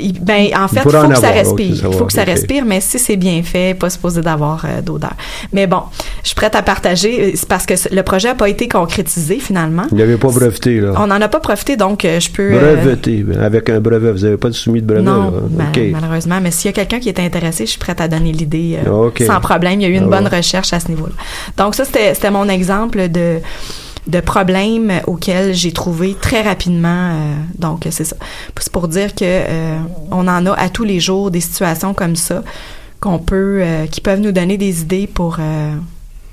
Il- 0.00 0.20
Ben, 0.20 0.48
en 0.58 0.66
fait, 0.66 0.76
il 0.76 0.82
faut 0.82 0.88
que 0.88 0.94
ça 0.94 1.00
avoir, 1.28 1.32
respire. 1.34 1.66
Il 1.90 1.94
faut 1.94 2.04
que 2.06 2.12
ça 2.12 2.24
respire, 2.24 2.64
mais 2.64 2.80
si 2.80 2.98
c'est 2.98 3.16
bien 3.16 3.42
fait, 3.42 3.74
pas 3.78 3.90
supposé 3.90 4.20
d'avoir 4.22 4.64
euh, 4.64 4.80
d'odeur. 4.80 5.12
Mais 5.52 5.66
bon, 5.66 5.82
je 6.22 6.28
suis 6.28 6.34
prête 6.34 6.54
à 6.54 6.62
partager. 6.62 7.32
C'est 7.36 7.46
parce 7.48 7.66
que 7.66 7.74
le 7.94 8.02
projet 8.02 8.28
n'a 8.28 8.34
pas 8.34 8.48
été 8.48 8.66
concrétisé 8.66 9.38
finalement. 9.38 9.84
Vous 9.90 9.96
n'avez 9.96 10.16
pas 10.16 10.28
breveté, 10.28 10.80
là. 10.80 10.94
On 10.96 11.06
n'en 11.06 11.20
a 11.20 11.28
pas 11.28 11.40
profité, 11.40 11.76
donc 11.76 12.04
euh, 12.04 12.18
je 12.18 12.30
peux. 12.30 12.50
euh, 12.54 12.76
Breveté, 12.76 13.24
avec 13.40 13.68
un 13.70 13.80
brevet. 13.80 14.10
Vous 14.12 14.20
n'avez 14.20 14.36
pas 14.38 14.48
de 14.48 14.54
soumis 14.54 14.80
de 14.80 14.86
brevet, 14.86 15.02
non, 15.02 15.30
là. 15.56 15.66
malheureusement. 15.92 16.40
Mais 16.42 16.50
s'il 16.50 16.68
y 16.70 16.70
a 16.70 16.72
quelqu'un 16.72 16.98
qui 16.98 17.08
est 17.10 17.20
intéressé, 17.20 17.66
je 17.66 17.70
suis 17.70 17.78
prête 17.78 18.00
à 18.00 18.08
donner 18.08 18.32
l'idée 18.32 18.78
euh, 18.86 19.06
Ok. 19.08 19.22
sans 19.26 19.40
problème. 19.40 19.80
Il 19.80 19.82
y 19.82 19.86
a 19.86 19.88
eu 19.88 19.96
une 19.98 20.04
Ah 20.12 20.16
bonne 20.20 20.28
ouais. 20.28 20.36
recherche 20.38 20.72
à 20.72 20.80
ce 20.80 20.88
niveau-là. 20.88 21.12
Donc 21.56 21.74
ça, 21.74 21.84
c'était 21.84 22.14
c'était 22.14 22.30
mon 22.30 22.48
exemple 22.48 23.08
de 23.08 23.38
de 24.08 24.20
problèmes 24.20 24.90
auxquels 25.06 25.54
j'ai 25.54 25.72
trouvé 25.72 26.16
très 26.20 26.42
rapidement. 26.42 27.10
euh, 27.12 27.34
donc 27.58 27.86
c'est 27.90 28.04
ça. 28.04 28.16
C'est 28.58 28.72
pour 28.72 28.88
dire 28.88 29.14
que 29.14 29.24
euh, 29.24 29.78
on 30.10 30.26
en 30.28 30.46
a 30.46 30.52
à 30.54 30.68
tous 30.70 30.84
les 30.84 30.98
jours 30.98 31.30
des 31.30 31.40
situations 31.40 31.94
comme 31.94 32.16
ça 32.16 32.42
qu'on 33.00 33.18
peut, 33.18 33.60
euh, 33.62 33.86
qui 33.86 34.00
peuvent 34.00 34.20
nous 34.20 34.32
donner 34.32 34.56
des 34.56 34.80
idées 34.80 35.06
pour 35.06 35.36
euh, 35.38 35.74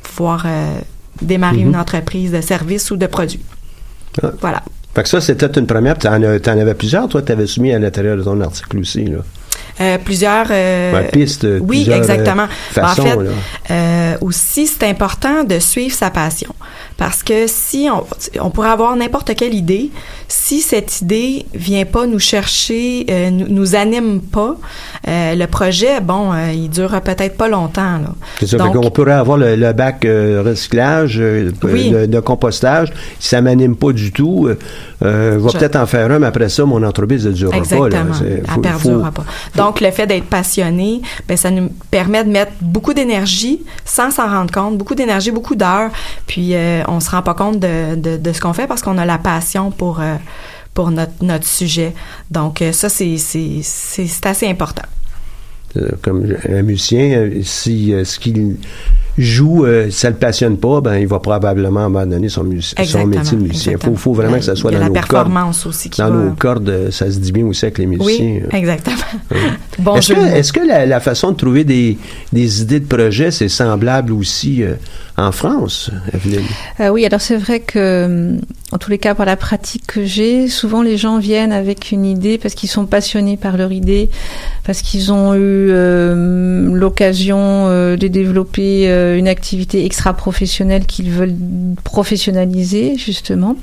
pouvoir 0.03 0.44
euh, 0.46 0.70
démarrer 1.22 1.58
Mhm. 1.63 1.67
une 1.70 1.75
entreprise 1.75 2.32
de 2.32 2.41
service 2.41 2.89
ou 2.91 2.98
de 2.98 3.08
produit. 3.08 3.41
Ah. 4.24 4.32
Voilà. 4.41 4.63
Fait 4.96 5.03
que 5.03 5.10
ça, 5.10 5.20
c'était 5.20 5.48
une 5.60 5.67
première. 5.67 5.98
Tu 5.98 6.08
en, 6.08 6.13
avais 6.13 6.74
plusieurs, 6.74 7.08
toi, 7.10 7.22
tu 7.22 7.32
avais 7.32 7.46
soumis 7.48 7.74
à 7.74 7.79
l'intérieur 7.79 8.15
de 8.17 8.24
ton 8.24 8.39
article 8.41 8.79
aussi, 8.79 9.05
là. 9.05 9.17
Euh, 9.82 9.98
plusieurs 9.98 10.48
euh, 10.51 11.03
pistes, 11.12 11.46
oui 11.60 11.84
plusieurs, 11.84 11.98
exactement 11.98 12.48
euh, 12.77 12.82
en 12.82 12.96
fait 12.96 13.17
euh, 13.72 14.15
aussi 14.22 14.67
c'est 14.67 14.88
important 14.88 15.44
de 15.44 15.60
suivre 15.60 15.94
sa 15.94 16.10
passion 16.12 16.55
parce 16.98 17.24
que 17.24 17.48
si 17.48 17.88
on, 17.91 18.03
on 18.46 18.50
pourrait 18.50 18.70
avoir 18.70 18.96
n'importe 18.96 19.36
quelle 19.36 19.53
idée 19.53 19.91
si 20.27 20.62
cette 20.62 21.01
idée 21.01 21.46
vient 21.53 21.86
pas 21.86 22.05
nous 22.08 22.20
chercher 22.20 23.05
euh, 23.10 23.29
nous, 23.29 23.48
nous 23.50 23.75
anime 23.75 24.22
pas 24.22 24.55
euh, 25.08 25.36
le 25.36 25.46
projet 25.48 26.00
bon 26.01 26.34
euh, 26.34 26.51
il 26.53 26.70
durera 26.70 27.01
peut-être 27.01 27.38
pas 27.38 27.48
longtemps 27.48 27.98
là 28.00 28.13
C'est 28.39 28.48
ça. 28.48 28.58
Donc- 28.58 28.74
qu'on 28.74 28.89
pourrait 28.91 29.12
avoir 29.13 29.38
le, 29.38 29.55
le 29.55 29.74
bac 29.74 30.05
euh, 30.05 30.41
recyclage, 30.46 31.17
euh, 31.20 31.51
Oui. 31.63 31.89
de, 31.91 32.05
de 32.05 32.20
compostage. 32.20 32.91
Si 33.20 33.29
ça 33.29 33.41
m'anime 33.41 33.75
pas 33.75 33.91
du 33.91 34.12
tout, 34.12 34.48
euh, 35.03 35.38
va 35.39 35.51
peut-être 35.51 35.75
en 35.75 35.86
faire 35.86 36.12
un, 36.12 36.20
mais 36.20 36.27
après 36.27 36.50
ça, 36.50 36.65
mon 36.65 36.82
entreprise 36.84 37.25
ne 37.27 37.32
durera 37.32 37.51
pas. 37.58 37.58
Exactement. 37.58 38.13
Elle 38.22 38.44
faut- 38.48 38.62
perdurera 38.62 39.05
faut- 39.13 39.22
pas. 39.22 39.25
Donc, 39.63 39.82
le 39.82 39.91
fait 39.91 40.08
d'être 40.08 40.25
passionné, 40.25 41.01
ben, 41.27 41.38
ça 41.38 41.51
nous 41.51 41.70
permet 41.91 42.24
de 42.24 42.29
mettre 42.29 42.51
beaucoup 42.62 42.94
d'énergie 42.94 43.62
sans 43.86 44.12
s'en 44.12 44.27
rendre 44.27 44.51
compte, 44.51 44.77
beaucoup 44.77 44.96
d'énergie, 44.96 45.32
beaucoup 45.32 45.55
d'heures, 45.55 45.91
puis 46.27 46.55
on 46.88 47.00
se 47.00 47.10
rend 47.10 47.22
pas 47.22 47.34
compte 47.34 47.60
de, 47.60 47.95
de, 48.17 48.31
ce 48.34 48.39
qu'on 48.41 48.53
fait 48.53 48.67
parce 48.67 48.81
qu'on 48.81 48.98
a 48.98 49.05
la 49.05 49.17
passion 49.17 49.72
pour, 49.72 50.00
euh, 50.00 50.15
pour 50.74 50.91
notre, 50.91 51.13
notre 51.22 51.48
sujet. 51.48 51.93
Donc, 52.31 52.62
euh, 52.62 52.72
ça, 52.72 52.89
c'est 52.89 53.17
c'est- 53.17 53.62
c'est- 53.63 54.07
c'est 54.07 54.25
assez 54.25 54.48
important. 54.48 54.88
Euh, 55.77 55.89
comme 56.01 56.36
un 56.50 56.62
musicien, 56.62 57.05
euh, 57.17 57.41
si 57.43 57.93
euh, 57.93 58.05
ce 58.05 58.17
qu'il 58.19 58.57
joue, 59.17 59.65
euh, 59.65 59.89
ça 59.91 60.10
le 60.10 60.15
passionne 60.15 60.57
pas, 60.57 60.81
ben 60.81 60.95
il 60.98 61.07
va 61.07 61.19
probablement 61.19 61.86
abandonner 61.86 62.27
son, 62.29 62.43
mus- 62.43 62.62
son 62.75 62.81
Exactement. 62.81 63.17
métier 63.17 63.38
de 63.38 63.43
musicien. 63.43 63.72
Il 63.72 63.75
faut, 63.75 63.91
exactement. 63.91 63.95
faut 63.98 64.13
vraiment 64.13 64.38
que 64.38 64.43
ça 64.43 64.55
soit 64.55 64.72
Il 64.72 64.74
y 64.74 64.77
a 64.77 64.79
dans 64.79 64.86
la 64.86 64.89
nos 64.89 65.07
cordes. 65.07 65.10
performance 65.27 65.65
aussi 65.65 65.89
qui 65.89 66.01
Dans 66.01 66.10
va- 66.12 66.24
nos 66.25 66.31
cordes, 66.31 66.69
euh, 66.69 66.91
ça 66.91 67.10
se 67.10 67.19
dit 67.19 67.31
bien 67.31 67.45
aussi 67.45 67.65
avec 67.65 67.77
les 67.77 67.86
musiciens. 67.86 68.25
Oui, 68.51 68.57
exactement. 68.60 68.95
bon 69.79 69.95
Est-ce 69.95 70.13
que, 70.13 70.19
est-ce 70.36 70.51
que 70.53 70.67
la, 70.67 70.86
la 70.86 71.00
façon 71.00 71.31
de 71.31 71.38
trouver 71.38 71.63
des, 71.63 71.98
des 72.34 72.62
idées 72.62 72.79
de 72.79 72.88
projet, 72.88 73.31
c'est 73.31 73.50
semblable 73.50 74.12
aussi 74.12 74.63
euh, 74.63 74.74
en 75.17 75.31
France, 75.31 75.91
Evelyne? 76.13 76.41
Euh, 76.81 76.89
oui, 76.89 77.05
alors 77.05 77.22
c'est 77.22 77.38
vrai 77.38 77.62
que, 77.62 77.79
euh, 77.79 78.38
en 78.74 78.77
tous 78.77 78.89
les 78.91 78.98
cas, 78.98 79.15
par 79.15 79.25
la 79.25 79.38
pratique 79.38 79.84
que 79.88 80.03
j'ai, 80.03 80.50
souvent 80.50 80.81
les 80.81 80.98
gens 80.98 81.19
viennent 81.19 81.53
avec 81.53 81.91
une 81.91 82.03
idée 82.03 82.38
parce 82.38 82.53
qu'ils 82.53 82.67
sont 82.69 82.86
passionnés 82.86 83.38
par 83.38 83.55
leur 83.55 83.72
idée, 83.72 84.10
parce 84.65 84.81
qu'ils 84.81 85.13
ont 85.13 85.34
eu 85.36 85.38
euh, 85.39 86.69
l'occasion 86.74 87.38
euh, 87.69 87.95
de 87.95 88.07
développer 88.07 88.89
euh, 88.89 89.04
une 89.17 89.27
activité 89.27 89.85
extra-professionnelle 89.85 90.85
qu'ils 90.85 91.12
veulent 91.12 91.35
professionnaliser, 91.83 92.97
justement. 92.97 93.55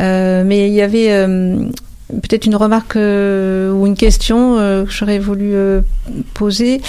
Euh, 0.00 0.42
mais 0.44 0.68
il 0.68 0.74
y 0.74 0.82
avait 0.82 1.12
euh, 1.12 1.66
peut-être 2.08 2.46
une 2.46 2.56
remarque 2.56 2.96
euh, 2.96 3.72
ou 3.72 3.86
une 3.86 3.96
question 3.96 4.58
euh, 4.58 4.84
que 4.84 4.90
j'aurais 4.90 5.18
voulu 5.18 5.54
euh, 5.54 5.80
poser. 6.34 6.80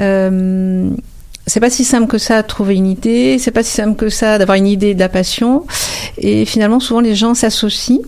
Euh, 0.00 0.90
c'est 1.46 1.60
pas 1.60 1.70
si 1.70 1.84
simple 1.84 2.08
que 2.08 2.18
ça 2.18 2.42
de 2.42 2.46
trouver 2.46 2.74
une 2.74 2.88
idée, 2.88 3.38
c'est 3.38 3.52
pas 3.52 3.62
si 3.62 3.70
simple 3.70 3.94
que 3.94 4.08
ça 4.08 4.36
d'avoir 4.38 4.58
une 4.58 4.66
idée 4.66 4.94
de 4.94 5.00
la 5.00 5.08
passion. 5.08 5.64
Et 6.18 6.44
finalement, 6.44 6.80
souvent 6.80 7.00
les 7.00 7.14
gens 7.14 7.34
s'associent. 7.34 8.00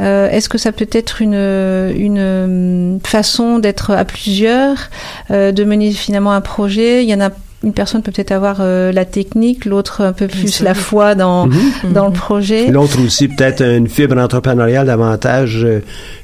Euh, 0.00 0.28
Est-ce 0.30 0.48
que 0.48 0.58
ça 0.58 0.70
peut 0.70 0.88
être 0.92 1.22
une, 1.22 1.32
une 1.34 2.18
euh, 2.18 2.98
façon 3.04 3.58
d'être 3.58 3.92
à 3.92 4.04
plusieurs, 4.04 4.90
euh, 5.30 5.50
de 5.50 5.64
mener 5.64 5.92
finalement 5.92 6.32
un 6.32 6.42
projet? 6.42 7.02
Il 7.02 7.08
y 7.08 7.14
en 7.14 7.20
a 7.20 7.30
une 7.64 7.72
personne 7.72 8.02
peut 8.02 8.12
peut-être 8.12 8.30
avoir 8.30 8.58
euh, 8.60 8.92
la 8.92 9.04
technique, 9.04 9.64
l'autre 9.64 10.02
un 10.02 10.12
peu 10.12 10.28
plus 10.28 10.60
la 10.60 10.74
foi 10.74 11.14
dans, 11.16 11.48
Mhm. 11.48 11.92
dans 11.92 12.06
le 12.06 12.12
projet. 12.12 12.70
L'autre 12.70 13.02
aussi, 13.04 13.26
peut-être 13.26 13.62
une 13.62 13.88
fibre 13.88 14.16
entrepreneuriale 14.16 14.86
davantage 14.86 15.64
euh, 15.64 15.80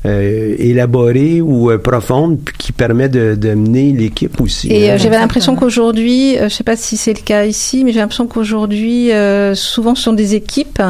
euh, 0.06 0.54
élaborée 0.58 1.40
ou 1.40 1.70
euh, 1.72 1.78
profonde 1.78 2.38
puis 2.44 2.54
qui 2.56 2.72
permet 2.72 3.08
de, 3.08 3.34
de 3.34 3.54
mener 3.54 3.90
l'équipe 3.92 4.40
aussi. 4.40 4.68
Et 4.72 4.90
hein. 4.90 4.94
euh, 4.94 4.98
j'avais 4.98 5.18
l'impression 5.18 5.56
qu'aujourd'hui, 5.56 6.38
euh, 6.38 6.48
je 6.48 6.54
sais 6.54 6.62
pas 6.64 6.76
si 6.76 6.96
c'est 6.96 7.14
le 7.14 7.22
cas 7.24 7.44
ici, 7.46 7.82
mais 7.84 7.92
j'ai 7.92 7.98
l'impression 7.98 8.26
qu'aujourd'hui, 8.28 9.10
euh, 9.10 9.54
souvent, 9.56 9.94
ce 9.96 10.04
sont 10.04 10.12
des 10.12 10.36
équipes 10.36 10.80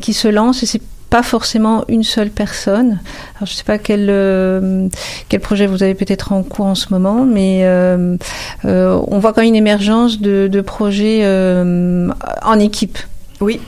qui 0.00 0.12
se 0.12 0.28
lancent 0.28 0.62
et 0.62 0.66
c'est 0.66 0.82
pas 1.16 1.22
forcément 1.22 1.82
une 1.88 2.02
seule 2.02 2.28
personne. 2.28 2.98
Alors, 3.36 3.46
je 3.46 3.54
sais 3.54 3.64
pas 3.64 3.78
quel 3.78 4.08
euh, 4.10 4.86
quel 5.30 5.40
projet 5.40 5.66
vous 5.66 5.82
avez 5.82 5.94
peut-être 5.94 6.32
en 6.32 6.42
cours 6.42 6.66
en 6.66 6.74
ce 6.74 6.88
moment, 6.90 7.24
mais 7.24 7.60
euh, 7.62 8.18
euh, 8.66 9.00
on 9.08 9.18
voit 9.18 9.32
quand 9.32 9.40
même 9.40 9.48
une 9.48 9.56
émergence 9.56 10.20
de, 10.20 10.46
de 10.46 10.60
projets 10.60 11.20
euh, 11.22 12.10
en 12.44 12.58
équipe. 12.58 12.98
Oui. 13.40 13.60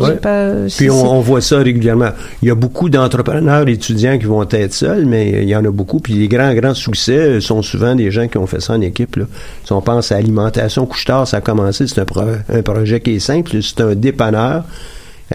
Ouais. 0.00 0.16
pas 0.16 0.28
euh, 0.30 0.68
si 0.68 0.78
Puis 0.78 0.90
on, 0.90 1.12
on 1.18 1.20
voit 1.20 1.40
ça 1.40 1.58
régulièrement. 1.58 2.10
Il 2.42 2.48
y 2.48 2.50
a 2.50 2.56
beaucoup 2.56 2.88
d'entrepreneurs 2.88 3.68
étudiants 3.68 4.18
qui 4.18 4.24
vont 4.24 4.42
être 4.48 4.72
seuls, 4.74 5.04
mais 5.06 5.42
il 5.42 5.48
y 5.48 5.54
en 5.54 5.64
a 5.64 5.70
beaucoup. 5.70 6.00
Puis 6.00 6.14
les 6.14 6.26
grands, 6.26 6.52
grands 6.54 6.74
succès 6.74 7.40
sont 7.40 7.62
souvent 7.62 7.94
des 7.94 8.10
gens 8.10 8.26
qui 8.26 8.38
ont 8.38 8.46
fait 8.48 8.60
ça 8.60 8.72
en 8.72 8.80
équipe. 8.80 9.14
Là. 9.14 9.26
Si 9.64 9.72
on 9.72 9.80
pense 9.80 10.10
à 10.10 10.16
alimentation, 10.16 10.86
couche-tard, 10.86 11.28
ça 11.28 11.36
a 11.36 11.40
commencé, 11.40 11.86
c'est 11.86 12.00
un, 12.00 12.04
pro- 12.04 12.22
un 12.52 12.62
projet 12.62 12.98
qui 13.00 13.16
est 13.16 13.20
simple. 13.20 13.62
C'est 13.62 13.80
un 13.80 13.94
dépanneur. 13.94 14.64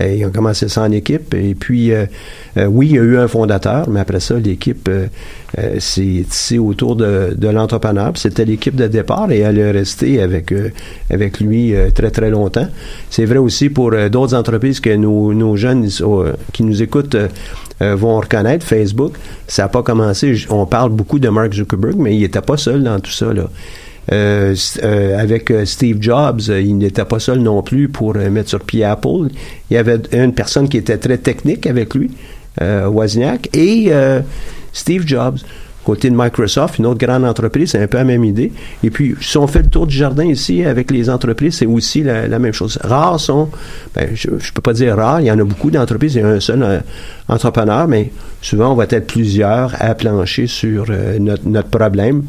Euh, 0.01 0.13
ils 0.13 0.25
ont 0.25 0.31
commencé 0.31 0.67
ça 0.67 0.81
en 0.83 0.91
équipe. 0.91 1.33
Et 1.33 1.55
puis, 1.55 1.91
euh, 1.91 2.05
euh, 2.57 2.65
oui, 2.65 2.87
il 2.89 2.95
y 2.95 2.99
a 2.99 3.03
eu 3.03 3.17
un 3.17 3.27
fondateur, 3.27 3.89
mais 3.89 3.99
après 3.99 4.19
ça, 4.19 4.35
l'équipe 4.35 4.87
euh, 4.89 5.07
euh, 5.57 5.79
s'est 5.79 6.25
tissée 6.29 6.59
autour 6.59 6.95
de, 6.95 7.33
de 7.37 7.47
l'entrepreneur. 7.47 8.11
C'était 8.15 8.45
l'équipe 8.45 8.75
de 8.75 8.87
départ 8.87 9.31
et 9.31 9.39
elle 9.39 9.57
est 9.57 9.71
restée 9.71 10.21
avec, 10.21 10.51
euh, 10.51 10.69
avec 11.09 11.39
lui 11.39 11.73
très, 11.93 12.11
très 12.11 12.29
longtemps. 12.29 12.67
C'est 13.09 13.25
vrai 13.25 13.37
aussi 13.37 13.69
pour 13.69 13.91
d'autres 14.09 14.33
entreprises 14.35 14.79
que 14.79 14.95
nos, 14.95 15.33
nos 15.33 15.55
jeunes 15.55 15.87
qui 16.51 16.63
nous 16.63 16.81
écoutent 16.81 17.17
vont 17.79 18.19
reconnaître. 18.19 18.65
Facebook, 18.65 19.13
ça 19.47 19.63
n'a 19.63 19.69
pas 19.69 19.83
commencé. 19.83 20.35
On 20.49 20.65
parle 20.65 20.91
beaucoup 20.91 21.19
de 21.19 21.29
Mark 21.29 21.53
Zuckerberg, 21.53 21.95
mais 21.97 22.15
il 22.15 22.21
n'était 22.21 22.41
pas 22.41 22.57
seul 22.57 22.83
dans 22.83 22.99
tout 22.99 23.11
ça. 23.11 23.33
Là. 23.33 23.49
Euh, 24.11 24.55
euh, 24.83 25.17
avec 25.17 25.49
euh, 25.49 25.65
Steve 25.65 25.97
Jobs, 25.99 26.41
euh, 26.49 26.61
il 26.61 26.77
n'était 26.77 27.05
pas 27.05 27.19
seul 27.19 27.39
non 27.39 27.63
plus 27.63 27.89
pour 27.89 28.13
mettre 28.15 28.49
sur 28.49 28.59
pied 28.59 28.83
Apple. 28.83 29.29
Il 29.69 29.73
y 29.73 29.77
avait 29.77 29.99
une 30.11 30.33
personne 30.33 30.69
qui 30.69 30.77
était 30.77 30.97
très 30.97 31.17
technique 31.17 31.65
avec 31.65 31.95
lui, 31.95 32.11
Wozniak, 32.61 33.49
et 33.55 33.91
Steve 34.71 35.03
Jobs. 35.05 35.37
Côté 35.83 36.09
de 36.09 36.15
Microsoft, 36.15 36.79
une 36.79 36.87
autre 36.87 37.05
grande 37.05 37.25
entreprise, 37.25 37.69
c'est 37.69 37.79
un 37.79 37.85
peu 37.85 37.97
la 37.97 38.03
même 38.03 38.23
idée. 38.23 38.51
Et 38.83 38.89
puis, 38.89 39.13
si 39.21 39.37
on 39.37 39.45
fait 39.45 39.61
le 39.61 39.69
tour 39.69 39.85
du 39.85 39.95
jardin 39.95 40.25
ici 40.25 40.65
avec 40.65 40.89
les 40.89 41.11
entreprises, 41.11 41.57
c'est 41.57 41.67
aussi 41.67 42.01
la, 42.01 42.39
même 42.39 42.53
chose. 42.53 42.79
Rares 42.83 43.19
sont, 43.19 43.49
ben, 43.93 44.09
je 44.15 44.31
ne 44.31 44.37
peux 44.37 44.63
pas 44.63 44.73
dire 44.73 44.95
rares, 44.95 45.21
il 45.21 45.27
y 45.27 45.31
en 45.31 45.37
a 45.37 45.43
beaucoup 45.43 45.69
d'entreprises, 45.69 46.15
il 46.15 46.21
y 46.21 46.23
a 46.23 46.27
un 46.27 46.39
seul 46.39 46.81
entrepreneur, 47.27 47.87
mais 47.87 48.11
souvent, 48.41 48.71
on 48.71 48.75
va 48.75 48.85
être 48.89 49.05
plusieurs 49.05 49.75
à 49.79 49.93
plancher 49.93 50.47
sur 50.47 50.87
notre, 51.19 51.47
notre 51.47 51.69
problème 51.69 52.23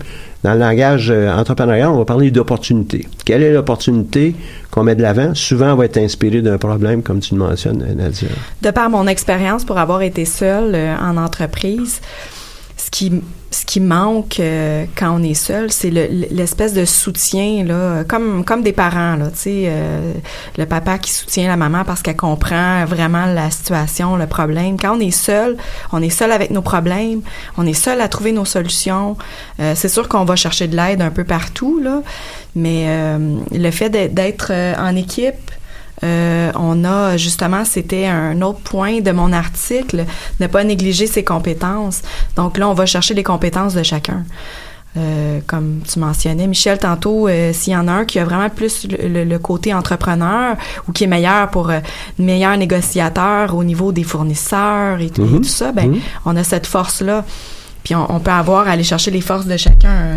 dans 0.46 0.52
le 0.52 0.60
langage 0.60 1.10
euh, 1.10 1.28
entrepreneurial, 1.32 1.88
on 1.88 1.98
va 1.98 2.04
parler 2.04 2.30
d'opportunité. 2.30 3.08
Quelle 3.24 3.42
est 3.42 3.52
l'opportunité 3.52 4.36
qu'on 4.70 4.84
met 4.84 4.94
de 4.94 5.02
l'avant? 5.02 5.34
Souvent, 5.34 5.72
on 5.72 5.74
va 5.74 5.86
être 5.86 5.96
inspiré 5.96 6.40
d'un 6.40 6.56
problème, 6.56 7.02
comme 7.02 7.18
tu 7.18 7.34
le 7.34 7.40
mentionnes, 7.40 7.84
Nadia. 7.96 8.28
De 8.62 8.70
par 8.70 8.88
mon 8.88 9.08
expérience 9.08 9.64
pour 9.64 9.76
avoir 9.76 10.02
été 10.02 10.24
seule 10.24 10.76
euh, 10.76 10.96
en 10.98 11.16
entreprise, 11.16 12.00
ce 12.76 12.92
qui 12.92 13.20
qui 13.66 13.80
manque 13.80 14.38
euh, 14.38 14.86
quand 14.96 15.18
on 15.18 15.22
est 15.24 15.34
seul, 15.34 15.72
c'est 15.72 15.90
l'espèce 15.90 16.72
de 16.72 16.84
soutien 16.84 17.64
là, 17.64 18.04
comme 18.04 18.44
comme 18.44 18.62
des 18.62 18.72
parents 18.72 19.16
là, 19.16 19.26
tu 19.32 19.38
sais, 19.38 19.64
euh, 19.66 20.12
le 20.56 20.66
papa 20.66 20.98
qui 20.98 21.12
soutient 21.12 21.48
la 21.48 21.56
maman 21.56 21.84
parce 21.84 22.00
qu'elle 22.00 22.16
comprend 22.16 22.84
vraiment 22.84 23.26
la 23.26 23.50
situation, 23.50 24.16
le 24.16 24.28
problème. 24.28 24.78
Quand 24.78 24.96
on 24.96 25.00
est 25.00 25.10
seul, 25.10 25.56
on 25.92 26.00
est 26.00 26.10
seul 26.10 26.30
avec 26.30 26.52
nos 26.52 26.62
problèmes, 26.62 27.22
on 27.58 27.66
est 27.66 27.74
seul 27.74 28.00
à 28.00 28.08
trouver 28.08 28.30
nos 28.30 28.44
solutions. 28.44 29.16
Euh, 29.58 29.72
c'est 29.74 29.88
sûr 29.88 30.08
qu'on 30.08 30.24
va 30.24 30.36
chercher 30.36 30.68
de 30.68 30.76
l'aide 30.76 31.02
un 31.02 31.10
peu 31.10 31.24
partout 31.24 31.80
là, 31.80 32.02
mais 32.54 32.86
le 33.52 33.70
fait 33.70 33.90
d'être 33.90 34.52
en 34.78 34.94
équipe 34.94 35.50
euh, 36.04 36.52
on 36.54 36.84
a 36.84 37.16
justement, 37.16 37.64
c'était 37.64 38.06
un 38.06 38.42
autre 38.42 38.60
point 38.60 39.00
de 39.00 39.10
mon 39.12 39.32
article, 39.32 40.04
ne 40.40 40.46
pas 40.46 40.62
négliger 40.64 41.06
ses 41.06 41.24
compétences. 41.24 42.02
Donc 42.36 42.58
là, 42.58 42.68
on 42.68 42.74
va 42.74 42.86
chercher 42.86 43.14
les 43.14 43.22
compétences 43.22 43.74
de 43.74 43.82
chacun. 43.82 44.24
Euh, 44.98 45.40
comme 45.46 45.80
tu 45.86 45.98
mentionnais, 45.98 46.46
Michel, 46.46 46.78
tantôt, 46.78 47.28
euh, 47.28 47.52
s'il 47.52 47.74
y 47.74 47.76
en 47.76 47.86
a 47.86 47.92
un 47.92 48.04
qui 48.06 48.18
a 48.18 48.24
vraiment 48.24 48.48
plus 48.48 48.86
le, 48.88 49.36
côté 49.36 49.74
entrepreneur 49.74 50.56
ou 50.88 50.92
qui 50.92 51.04
est 51.04 51.06
meilleur 51.06 51.50
pour 51.50 51.68
euh, 51.68 51.80
meilleur 52.18 52.56
négociateur 52.56 53.54
au 53.54 53.62
niveau 53.62 53.92
des 53.92 54.04
fournisseurs 54.04 54.98
et 55.00 55.10
tout, 55.10 55.22
Mhm. 55.22 55.44
ça, 55.44 55.72
ben, 55.72 55.90
Mhm. 55.90 56.00
on 56.24 56.34
a 56.36 56.44
cette 56.44 56.66
force-là. 56.66 57.24
Puis 57.86 57.94
on, 57.94 58.12
on 58.12 58.18
peut 58.18 58.32
avoir, 58.32 58.66
aller 58.66 58.82
chercher 58.82 59.12
les 59.12 59.20
forces 59.20 59.46
de 59.46 59.56
chacun. 59.56 60.16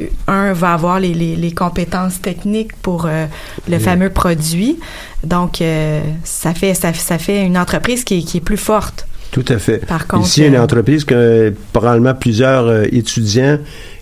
Euh, 0.00 0.04
un 0.26 0.52
va 0.52 0.74
avoir 0.74 1.00
les, 1.00 1.14
les, 1.14 1.34
les 1.34 1.52
compétences 1.52 2.20
techniques 2.20 2.76
pour 2.82 3.06
euh, 3.06 3.24
le 3.70 3.78
fameux 3.78 4.10
produit. 4.10 4.78
Donc, 5.24 5.62
euh, 5.62 6.02
ça, 6.24 6.52
fait, 6.52 6.74
ça, 6.74 6.92
ça 6.92 7.16
fait 7.16 7.42
une 7.46 7.56
entreprise 7.56 8.04
qui 8.04 8.18
est, 8.18 8.22
qui 8.22 8.36
est 8.36 8.42
plus 8.42 8.58
forte. 8.58 9.06
Tout 9.30 9.46
à 9.48 9.58
fait. 9.58 9.78
Par 9.86 10.06
contre, 10.06 10.26
Ici, 10.26 10.44
une 10.44 10.56
euh, 10.56 10.62
entreprise 10.62 11.06
que 11.06 11.54
probablement 11.72 12.12
plusieurs 12.14 12.66
euh, 12.66 12.84
étudiants 12.92 13.56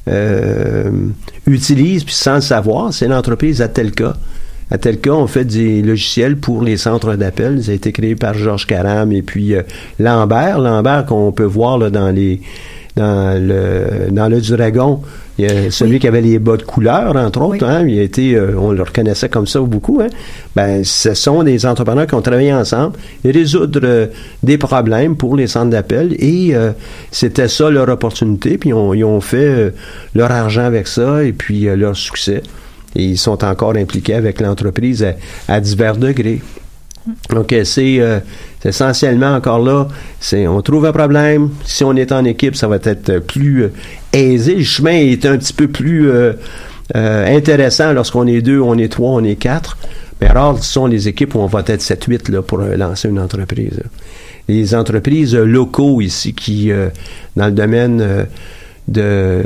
euh, 0.08 0.90
utilisent, 1.46 2.02
puis 2.02 2.14
sans 2.14 2.36
le 2.36 2.40
savoir, 2.40 2.92
c'est 2.92 3.06
l'entreprise 3.06 3.62
Atelka. 3.62 4.16
Atelka, 4.72 5.12
on 5.12 5.28
fait 5.28 5.44
des 5.44 5.82
logiciels 5.82 6.36
pour 6.36 6.62
les 6.62 6.76
centres 6.76 7.14
d'appel. 7.14 7.62
Ça 7.62 7.70
a 7.70 7.74
été 7.74 7.92
créé 7.92 8.16
par 8.16 8.34
Georges 8.34 8.66
Caram 8.66 9.12
et 9.12 9.22
puis 9.22 9.54
euh, 9.54 9.62
Lambert. 10.00 10.58
Lambert 10.58 11.06
qu'on 11.06 11.30
peut 11.30 11.44
voir 11.44 11.78
là, 11.78 11.90
dans 11.90 12.10
les 12.10 12.40
dans 12.98 13.40
le 13.50 14.10
dans 14.10 14.28
le 14.28 14.40
dragon. 14.40 15.00
Il 15.40 15.44
y 15.44 15.48
a 15.48 15.70
celui 15.70 16.00
qui 16.00 16.08
avait 16.08 16.20
les 16.20 16.40
bas 16.40 16.56
de 16.56 16.64
couleur, 16.64 17.14
entre 17.14 17.40
autres. 17.42 17.64
Oui. 17.64 17.72
Hein, 17.72 17.86
il 17.86 18.00
a 18.00 18.02
été, 18.02 18.34
euh, 18.34 18.56
on 18.58 18.72
le 18.72 18.82
reconnaissait 18.82 19.28
comme 19.28 19.46
ça 19.46 19.60
beaucoup. 19.60 20.00
Hein. 20.02 20.08
Ben, 20.56 20.82
ce 20.82 21.14
sont 21.14 21.44
des 21.44 21.64
entrepreneurs 21.64 22.08
qui 22.08 22.14
ont 22.16 22.22
travaillé 22.22 22.52
ensemble 22.52 22.96
et 23.24 23.30
résoudre 23.30 23.80
euh, 23.84 24.06
des 24.42 24.58
problèmes 24.58 25.14
pour 25.16 25.36
les 25.36 25.46
centres 25.46 25.70
d'appel. 25.70 26.16
Et 26.18 26.56
euh, 26.56 26.72
c'était 27.12 27.46
ça 27.46 27.70
leur 27.70 27.88
opportunité. 27.88 28.58
Puis 28.58 28.72
on- 28.72 28.92
ils 28.94 29.04
ont 29.04 29.20
fait 29.20 29.72
leur 30.14 30.32
argent 30.32 30.64
avec 30.64 30.88
ça 30.88 31.22
et 31.22 31.32
puis 31.32 31.66
leur 31.76 31.94
succès. 31.96 32.42
Et 32.96 33.04
ils 33.04 33.18
sont 33.18 33.44
encore 33.44 33.76
impliqués 33.76 34.14
avec 34.14 34.40
l'entreprise 34.40 35.04
à, 35.04 35.12
à 35.46 35.60
divers 35.60 35.96
degrés. 35.98 36.40
Donc, 37.30 37.54
c'est 37.64 38.00
euh, 38.00 38.20
essentiellement 38.64 39.34
encore 39.34 39.58
là, 39.60 39.88
c'est 40.20 40.46
on 40.46 40.60
trouve 40.62 40.86
un 40.86 40.92
problème. 40.92 41.50
Si 41.64 41.84
on 41.84 41.94
est 41.94 42.12
en 42.12 42.24
équipe, 42.24 42.56
ça 42.56 42.68
va 42.68 42.76
être 42.82 43.18
plus 43.20 43.64
euh, 43.64 43.72
aisé. 44.12 44.56
Le 44.56 44.64
chemin 44.64 44.92
est 44.92 45.24
un 45.26 45.36
petit 45.38 45.52
peu 45.52 45.68
plus 45.68 46.10
euh, 46.10 46.32
euh, 46.96 47.36
intéressant 47.36 47.92
lorsqu'on 47.92 48.26
est 48.26 48.40
deux, 48.40 48.60
on 48.60 48.76
est 48.78 48.90
trois, 48.90 49.10
on 49.10 49.24
est 49.24 49.36
quatre. 49.36 49.76
Mais 50.20 50.28
alors, 50.28 50.62
ce 50.62 50.72
sont 50.72 50.86
les 50.86 51.06
équipes 51.06 51.34
où 51.34 51.38
on 51.38 51.46
va 51.46 51.62
être 51.66 51.82
7-8 51.82 52.32
là, 52.32 52.42
pour 52.42 52.60
euh, 52.60 52.76
lancer 52.76 53.08
une 53.08 53.20
entreprise. 53.20 53.82
Les 54.48 54.74
entreprises 54.74 55.36
locaux 55.36 56.00
ici 56.00 56.32
qui, 56.32 56.72
euh, 56.72 56.88
dans 57.36 57.46
le 57.46 57.52
domaine 57.52 58.26
de 58.88 59.42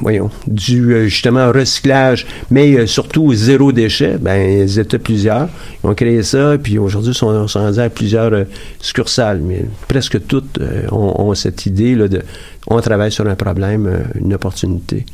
voyons 0.00 0.30
du 0.46 0.94
euh, 0.94 1.04
justement 1.04 1.50
recyclage 1.52 2.26
mais 2.50 2.74
euh, 2.74 2.86
surtout 2.86 3.34
zéro 3.34 3.72
déchet. 3.72 4.16
Ben 4.18 4.62
ils 4.62 4.78
étaient 4.78 4.98
plusieurs. 4.98 5.48
Ils 5.82 5.88
ont 5.88 5.94
créé 5.94 6.22
ça 6.22 6.56
puis 6.62 6.78
aujourd'hui 6.78 7.10
ils 7.10 7.14
sont, 7.14 7.48
sont 7.48 7.78
à 7.78 7.90
plusieurs 7.90 8.32
euh, 8.32 8.44
succursales. 8.80 9.40
Mais 9.42 9.64
presque 9.88 10.24
toutes 10.26 10.58
euh, 10.60 10.86
ont, 10.92 11.28
ont 11.28 11.34
cette 11.34 11.66
idée 11.66 11.94
là 11.94 12.08
de 12.08 12.22
on 12.66 12.80
travaille 12.80 13.12
sur 13.12 13.26
un 13.26 13.34
problème 13.34 14.04
une 14.14 14.32
opportunité 14.32 15.04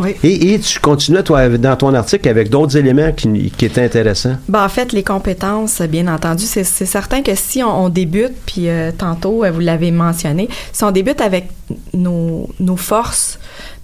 Oui. 0.00 0.14
et, 0.22 0.54
et 0.54 0.58
tu 0.58 0.80
continues 0.80 1.22
toi 1.22 1.48
dans 1.50 1.76
ton 1.76 1.92
article 1.94 2.28
avec 2.28 2.48
d'autres 2.48 2.76
éléments 2.76 3.12
qui, 3.12 3.50
qui 3.50 3.64
étaient 3.66 3.84
intéressants? 3.84 4.36
Ben, 4.48 4.64
en 4.64 4.68
fait, 4.68 4.92
les 4.92 5.02
compétences, 5.02 5.82
bien 5.82 6.08
entendu, 6.08 6.44
c'est 6.46 6.64
certain 6.64 7.22
que 7.22 7.34
si 7.34 7.62
on, 7.62 7.84
on 7.84 7.88
débute, 7.88 8.32
puis 8.46 8.68
euh, 8.68 8.90
tantôt, 8.96 9.44
euh, 9.44 9.50
vous 9.50 9.60
l'avez 9.60 9.90
mentionné, 9.90 10.48
si 10.72 10.82
on 10.84 10.90
débute 10.90 11.20
avec 11.20 11.48
nos, 11.92 12.48
nos 12.58 12.76
forces, 12.76 13.38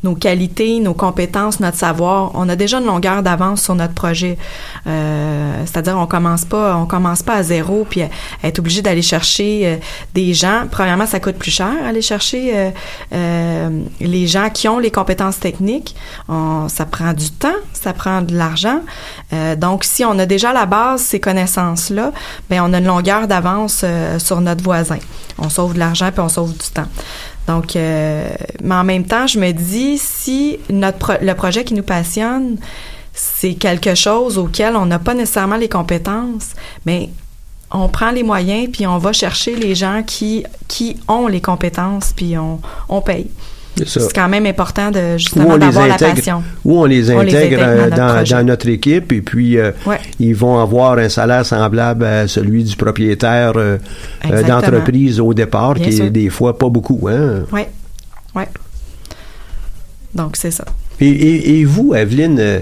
nos 0.05 0.15
qualités, 0.15 0.79
nos 0.79 0.95
compétences, 0.95 1.59
notre 1.59 1.77
savoir, 1.77 2.31
on 2.35 2.49
a 2.49 2.57
déjà 2.57 2.79
une 2.79 2.87
longueur 2.87 3.23
d'avance 3.23 3.63
sur 3.63 3.75
notre 3.75 3.95
projet. 3.95 4.39
Euh, 4.87 5.63
C'est-à-dire, 5.67 5.99
on 5.99 6.07
commence 6.07 6.45
pas, 6.45 6.77
on 6.77 6.87
commence 6.87 7.23
pas 7.23 7.35
à 7.35 7.43
zéro, 7.43 7.85
puis 7.89 8.03
être 8.45 8.59
obligé 8.61 8.81
d'aller 8.81 9.03
chercher 9.03 9.63
euh, 9.65 9.77
des 10.15 10.35
gens. 10.35 10.65
Premièrement, 10.71 11.07
ça 11.07 11.19
coûte 11.19 11.37
plus 11.37 11.51
cher 11.51 11.73
aller 11.85 12.03
chercher 12.03 12.73
euh, 13.13 13.81
les 14.01 14.27
gens 14.27 14.51
qui 14.51 14.69
ont 14.69 14.79
les 14.79 14.91
compétences 14.91 15.41
techniques. 15.41 15.97
Ça 16.29 16.87
prend 16.87 17.13
du 17.13 17.31
temps, 17.31 17.49
ça 17.73 17.93
prend 17.93 18.23
de 18.23 18.37
l'argent. 18.37 18.81
Donc, 19.57 19.85
si 19.85 20.05
on 20.05 20.19
a 20.19 20.27
déjà 20.27 20.53
la 20.53 20.67
base 20.67 21.03
ces 21.03 21.21
connaissances-là, 21.21 22.13
ben 22.51 22.63
on 22.63 22.73
a 22.73 22.79
une 22.79 22.87
longueur 22.87 23.27
d'avance 23.27 23.85
sur 24.19 24.41
notre 24.41 24.63
voisin. 24.63 24.99
On 25.39 25.49
sauve 25.49 25.75
de 25.75 25.79
l'argent 25.79 26.11
puis 26.11 26.21
on 26.21 26.29
sauve 26.29 26.53
du 26.53 26.69
temps. 26.73 26.89
Donc, 27.49 27.77
euh, 27.77 28.29
mais 28.63 28.75
en 28.75 28.85
même 28.85 29.07
temps, 29.07 29.27
je 29.27 29.41
me 29.41 29.53
dis 29.53 29.97
si 29.97 30.59
notre 30.69 31.19
le 31.23 31.33
projet 31.33 31.65
qui 31.65 31.73
nous 31.73 31.83
passionne, 31.83 32.59
c'est 33.15 33.55
quelque 33.55 33.95
chose 33.95 34.37
auquel 34.37 34.77
on 34.77 34.85
n'a 34.85 34.99
pas 34.99 35.15
nécessairement 35.15 35.57
les 35.57 35.69
compétences, 35.69 36.51
mais 36.85 37.09
on 37.71 37.89
prend 37.89 38.11
les 38.11 38.23
moyens 38.23 38.69
puis 38.71 38.87
on 38.87 38.99
va 38.99 39.15
chercher 39.15 39.57
les 39.57 39.75
gens 39.75 40.03
qui 40.07 40.45
qui 40.69 40.99
ont 41.09 41.27
les 41.27 41.41
compétences 41.41 42.13
puis 42.15 42.37
on 42.37 42.61
on 42.91 43.01
paye. 43.01 43.31
C'est 43.87 44.13
quand 44.15 44.29
même 44.29 44.47
important 44.47 44.91
de 44.91 45.17
justement 45.19 45.57
d'avoir 45.59 45.87
la 45.89 45.97
passion. 45.97 46.43
où 46.65 46.81
on 46.81 46.85
les 46.85 47.11
On 47.11 47.21
les 47.21 47.35
intègre, 47.35 47.59
euh, 47.61 47.77
dans 47.77 47.85
notre 47.91 47.97
dans, 47.97 48.15
projet. 48.17 48.35
dans 48.35 48.45
notre 48.47 48.69
équipe 48.69 49.13
et 49.13 49.21
puis 49.23 49.59
euh, 49.59 49.71
Ouais. 49.87 49.99
ils 50.21 50.35
vont 50.35 50.59
avoir 50.59 50.99
un 50.99 51.09
salaire 51.09 51.45
semblable 51.47 52.05
à 52.05 52.29
celui 52.29 52.65
du 52.65 52.77
propriétaire 52.77 53.53
euh, 53.57 53.79
d'entreprise 54.47 55.21
au 55.21 55.33
départ, 55.35 55.75
Bien 55.75 55.85
qui 55.87 55.93
sûr. 55.93 56.05
est 56.07 56.11
des 56.11 56.31
fois 56.31 56.59
pas 56.59 56.69
beaucoup. 56.69 57.09
Hein? 57.11 57.45
Oui. 57.53 57.63
Oui. 58.35 58.43
Donc, 60.15 60.37
c'est 60.37 60.51
ça. 60.51 60.65
Et, 61.01 61.09
et- 61.09 61.61
et 61.61 61.65
vous, 61.65 61.95
Evelyne, 61.95 62.39
euh, 62.41 62.61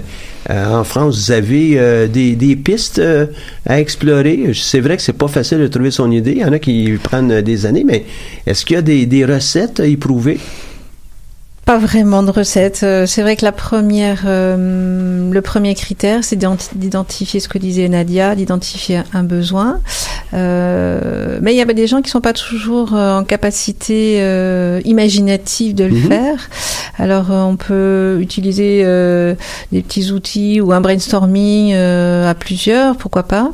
en 0.49 0.83
France, 0.83 1.17
vous 1.25 1.31
avez 1.31 1.79
euh, 1.79 2.07
des, 2.07 2.35
des 2.35 2.55
pistes 2.55 2.99
euh, 2.99 3.25
à 3.65 3.79
explorer? 3.79 4.51
C'est 4.53 4.79
vrai 4.79 4.97
que 4.97 5.01
c'est 5.03 5.13
pas 5.13 5.27
facile 5.27 5.59
de 5.59 5.67
trouver 5.67 5.89
son 5.91 6.11
idée. 6.11 6.33
Il 6.33 6.37
y 6.39 6.45
en 6.45 6.51
a 6.53 6.59
qui 6.59 6.91
prennent 7.01 7.41
des 7.41 7.65
années, 7.65 7.83
mais 7.85 8.05
est-ce 8.45 8.63
qu'il 8.65 8.75
y 8.75 8.79
a 8.79 8.81
des, 8.83 9.05
des 9.07 9.25
recettes 9.25 9.79
à 9.79 9.85
éprouver? 9.87 10.39
Pas 11.67 11.77
vraiment 11.79 12.23
de 12.23 12.31
recette. 12.31 12.79
Euh, 12.83 13.05
C'est 13.05 13.21
vrai 13.21 13.35
que 13.35 13.43
la 13.43 13.51
première, 13.51 14.21
euh, 14.25 15.29
le 15.29 15.41
premier 15.41 15.75
critère, 15.75 16.23
c'est 16.23 16.37
d'identi- 16.37 16.69
d'identifier 16.75 17.41
ce 17.41 17.49
que 17.49 17.57
disait 17.57 17.89
Nadia, 17.89 18.35
d'identifier 18.35 19.01
un 19.13 19.23
besoin. 19.23 19.81
Euh, 20.33 21.39
mais 21.41 21.53
il 21.53 21.57
y 21.57 21.61
a 21.61 21.65
des 21.65 21.85
gens 21.87 22.01
qui 22.01 22.09
sont 22.09 22.21
pas 22.21 22.31
toujours 22.31 22.95
euh, 22.95 23.19
en 23.19 23.25
capacité 23.25 24.19
euh, 24.21 24.79
imaginative 24.85 25.75
de 25.75 25.83
le 25.83 25.95
Mhm. 25.95 26.07
faire. 26.07 26.49
Alors 26.99 27.31
euh, 27.31 27.41
on 27.43 27.57
peut 27.57 28.17
utiliser 28.21 28.83
euh, 28.85 29.35
des 29.73 29.81
petits 29.81 30.11
outils 30.11 30.61
ou 30.61 30.71
un 30.71 30.79
brainstorming 30.79 31.73
euh, 31.73 32.29
à 32.29 32.33
plusieurs, 32.33 32.95
pourquoi 32.95 33.23
pas. 33.23 33.51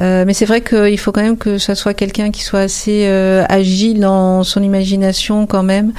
Euh, 0.00 0.24
mais 0.26 0.34
c'est 0.34 0.44
vrai 0.44 0.60
qu'il 0.60 0.98
faut 0.98 1.12
quand 1.12 1.22
même 1.22 1.36
que 1.38 1.58
ça 1.58 1.76
soit 1.76 1.94
quelqu'un 1.94 2.32
qui 2.32 2.42
soit 2.42 2.60
assez 2.60 3.04
euh, 3.06 3.44
agile 3.48 4.00
dans 4.00 4.42
son 4.42 4.60
imagination 4.60 5.46
quand 5.46 5.62
même. 5.62 5.92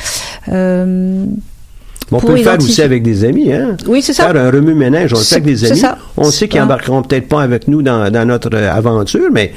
On 2.11 2.19
peut 2.19 2.35
le 2.35 2.43
faire 2.43 2.57
aussi 2.57 2.81
avec 2.81 3.01
des 3.03 3.23
amis. 3.25 3.51
Hein? 3.51 3.75
oui, 3.87 4.01
c'est 4.01 4.13
ça. 4.13 4.31
Faire 4.31 4.41
un 4.41 4.51
remue-ménage, 4.51 5.13
on 5.13 5.17
le 5.17 5.23
fait 5.23 5.35
avec 5.35 5.45
des 5.45 5.65
amis. 5.71 5.79
ça. 5.79 5.97
On 6.17 6.29
sait 6.31 6.47
qu'ils 6.47 6.59
Ah. 6.59 6.65
embarqueront 6.65 7.01
peut-être 7.01 7.27
pas 7.27 7.41
avec 7.41 7.67
nous 7.67 7.81
dans, 7.81 8.11
dans 8.11 8.25
notre 8.27 8.49
euh, 8.53 8.71
aventure, 8.71 9.29
mais 9.31 9.53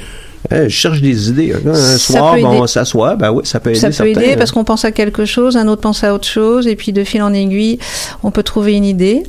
je 0.51 0.67
cherche 0.69 1.01
des 1.01 1.29
idées. 1.29 1.53
Un 1.65 1.73
Ça 1.73 1.97
soir, 1.97 2.35
ben, 2.35 2.45
on 2.45 2.67
s'assoit, 2.67 3.15
ben 3.15 3.31
oui, 3.31 3.45
ça 3.45 3.59
peut 3.59 3.71
aider. 3.71 3.79
Ça 3.79 3.87
peut 3.87 3.93
certains, 3.93 4.21
aider 4.21 4.35
parce 4.37 4.51
qu'on 4.51 4.63
pense 4.63 4.85
à 4.85 4.91
quelque 4.91 5.25
chose, 5.25 5.57
un 5.57 5.67
autre 5.67 5.81
pense 5.81 6.03
à 6.03 6.13
autre 6.13 6.27
chose, 6.27 6.67
et 6.67 6.75
puis 6.75 6.93
de 6.93 7.03
fil 7.03 7.21
en 7.21 7.33
aiguille, 7.33 7.79
on 8.23 8.31
peut 8.31 8.43
trouver 8.43 8.73
une 8.73 8.85
idée. 8.85 9.23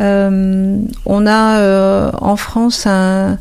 Euh, 0.00 0.78
on 1.06 1.26
a 1.26 1.58
euh, 1.58 2.10
en 2.20 2.36
France 2.36 2.86
un, 2.86 3.38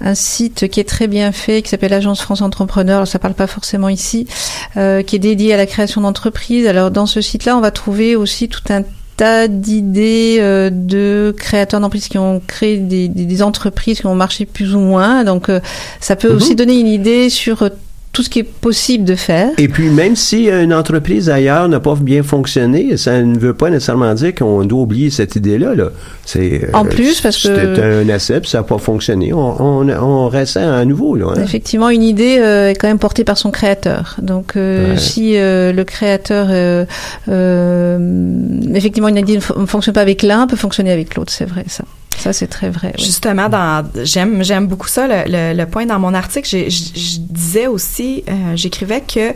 un 0.00 0.14
site 0.14 0.68
qui 0.68 0.80
est 0.80 0.88
très 0.88 1.06
bien 1.06 1.32
fait, 1.32 1.62
qui 1.62 1.68
s'appelle 1.68 1.90
l'Agence 1.90 2.20
France 2.20 2.42
Entrepreneur. 2.42 2.96
Alors, 2.96 3.08
ça 3.08 3.18
parle 3.18 3.34
pas 3.34 3.46
forcément 3.46 3.88
ici, 3.88 4.26
euh, 4.76 5.02
qui 5.02 5.16
est 5.16 5.20
dédié 5.20 5.54
à 5.54 5.56
la 5.56 5.66
création 5.66 6.00
d'entreprises. 6.00 6.66
Alors 6.66 6.90
dans 6.90 7.06
ce 7.06 7.20
site-là, 7.20 7.56
on 7.56 7.60
va 7.60 7.70
trouver 7.70 8.16
aussi 8.16 8.48
tout 8.48 8.62
un 8.70 8.82
tas 9.16 9.48
d'idées 9.48 10.38
euh, 10.40 10.70
de 10.72 11.34
créateurs 11.36 11.80
d'entreprises 11.80 12.08
qui 12.08 12.18
ont 12.18 12.40
créé 12.46 12.78
des, 12.78 13.08
des, 13.08 13.42
entreprises 13.42 14.00
qui 14.00 14.06
ont 14.06 14.14
marché 14.14 14.46
plus 14.46 14.74
ou 14.74 14.80
moins. 14.80 15.24
Donc, 15.24 15.48
euh, 15.48 15.60
ça 16.00 16.16
peut 16.16 16.30
Mhm. 16.30 16.36
aussi 16.36 16.54
donner 16.54 16.78
une 16.78 16.86
idée 16.86 17.30
sur 17.30 17.70
tout 18.12 18.22
ce 18.22 18.28
qui 18.28 18.40
est 18.40 18.42
possible 18.42 19.04
de 19.04 19.14
faire. 19.14 19.48
Et 19.56 19.68
puis, 19.68 19.88
même 19.88 20.16
si 20.16 20.48
une 20.50 20.74
entreprise 20.74 21.30
ailleurs 21.30 21.66
n'a 21.68 21.80
pas 21.80 21.94
bien 21.94 22.22
fonctionné, 22.22 22.98
ça 22.98 23.22
ne 23.22 23.38
veut 23.38 23.54
pas 23.54 23.70
nécessairement 23.70 24.12
dire 24.12 24.34
qu'on 24.34 24.64
doit 24.66 24.82
oublier 24.82 25.08
cette 25.08 25.34
idée-là. 25.34 25.74
Là. 25.74 25.88
C'est, 26.26 26.68
En 26.74 26.84
plus, 26.84 27.22
parce 27.22 27.42
que- 27.42 27.48
C'était 27.74 27.82
un 27.82 28.08
asset, 28.10 28.40
puis 28.40 28.50
ça 28.50 28.58
n'a 28.58 28.64
pas 28.64 28.76
fonctionné. 28.76 29.32
On, 29.32 29.62
on, 29.62 29.88
on 29.88 30.28
reste 30.28 30.58
à 30.58 30.84
nouveau. 30.84 31.14
Là, 31.16 31.28
hein. 31.34 31.42
Effectivement, 31.42 31.88
une 31.88 32.02
idée 32.02 32.36
euh, 32.38 32.68
est 32.70 32.74
quand 32.74 32.88
même 32.88 32.98
portée 32.98 33.24
par 33.24 33.38
son 33.38 33.50
créateur. 33.50 34.16
Donc, 34.20 34.56
euh, 34.56 34.92
Ouais. 34.92 34.98
si 34.98 35.38
euh, 35.38 35.72
le 35.72 35.84
créateur, 35.84 36.48
euh, 36.50 36.84
euh, 37.28 37.98
effectivement, 38.74 39.08
une 39.08 39.16
idée 39.18 39.38
ne 39.38 39.60
ne 39.62 39.66
fonctionne 39.66 39.94
pas 39.94 40.00
avec 40.02 40.22
l'un, 40.22 40.46
peut 40.46 40.56
fonctionner 40.56 40.92
avec 40.92 41.14
l'autre. 41.16 41.32
C'est 41.32 41.46
vrai, 41.48 41.64
ça. 41.68 41.84
Ça, 42.18 42.32
c'est 42.32 42.46
très 42.46 42.70
vrai. 42.70 42.92
oui. 42.96 43.04
Justement, 43.04 43.48
dans 43.48 43.84
j'aime 44.04 44.42
j'aime 44.44 44.66
beaucoup 44.66 44.88
ça 44.88 45.06
le, 45.06 45.24
le, 45.26 45.54
le 45.56 45.66
point 45.66 45.86
dans 45.86 45.98
mon 45.98 46.14
article. 46.14 46.48
Je 46.48 46.68
je 46.70 47.18
disais 47.18 47.66
aussi, 47.66 48.22
euh, 48.28 48.32
j'écrivais 48.54 49.00
que 49.00 49.32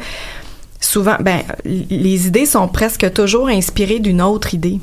souvent, 0.80 1.16
ben 1.20 1.40
les 1.64 2.26
idées 2.28 2.46
sont 2.46 2.68
presque 2.68 3.12
toujours 3.12 3.48
inspirées 3.48 3.98
d'une 3.98 4.22
autre 4.22 4.54
idée. 4.54 4.78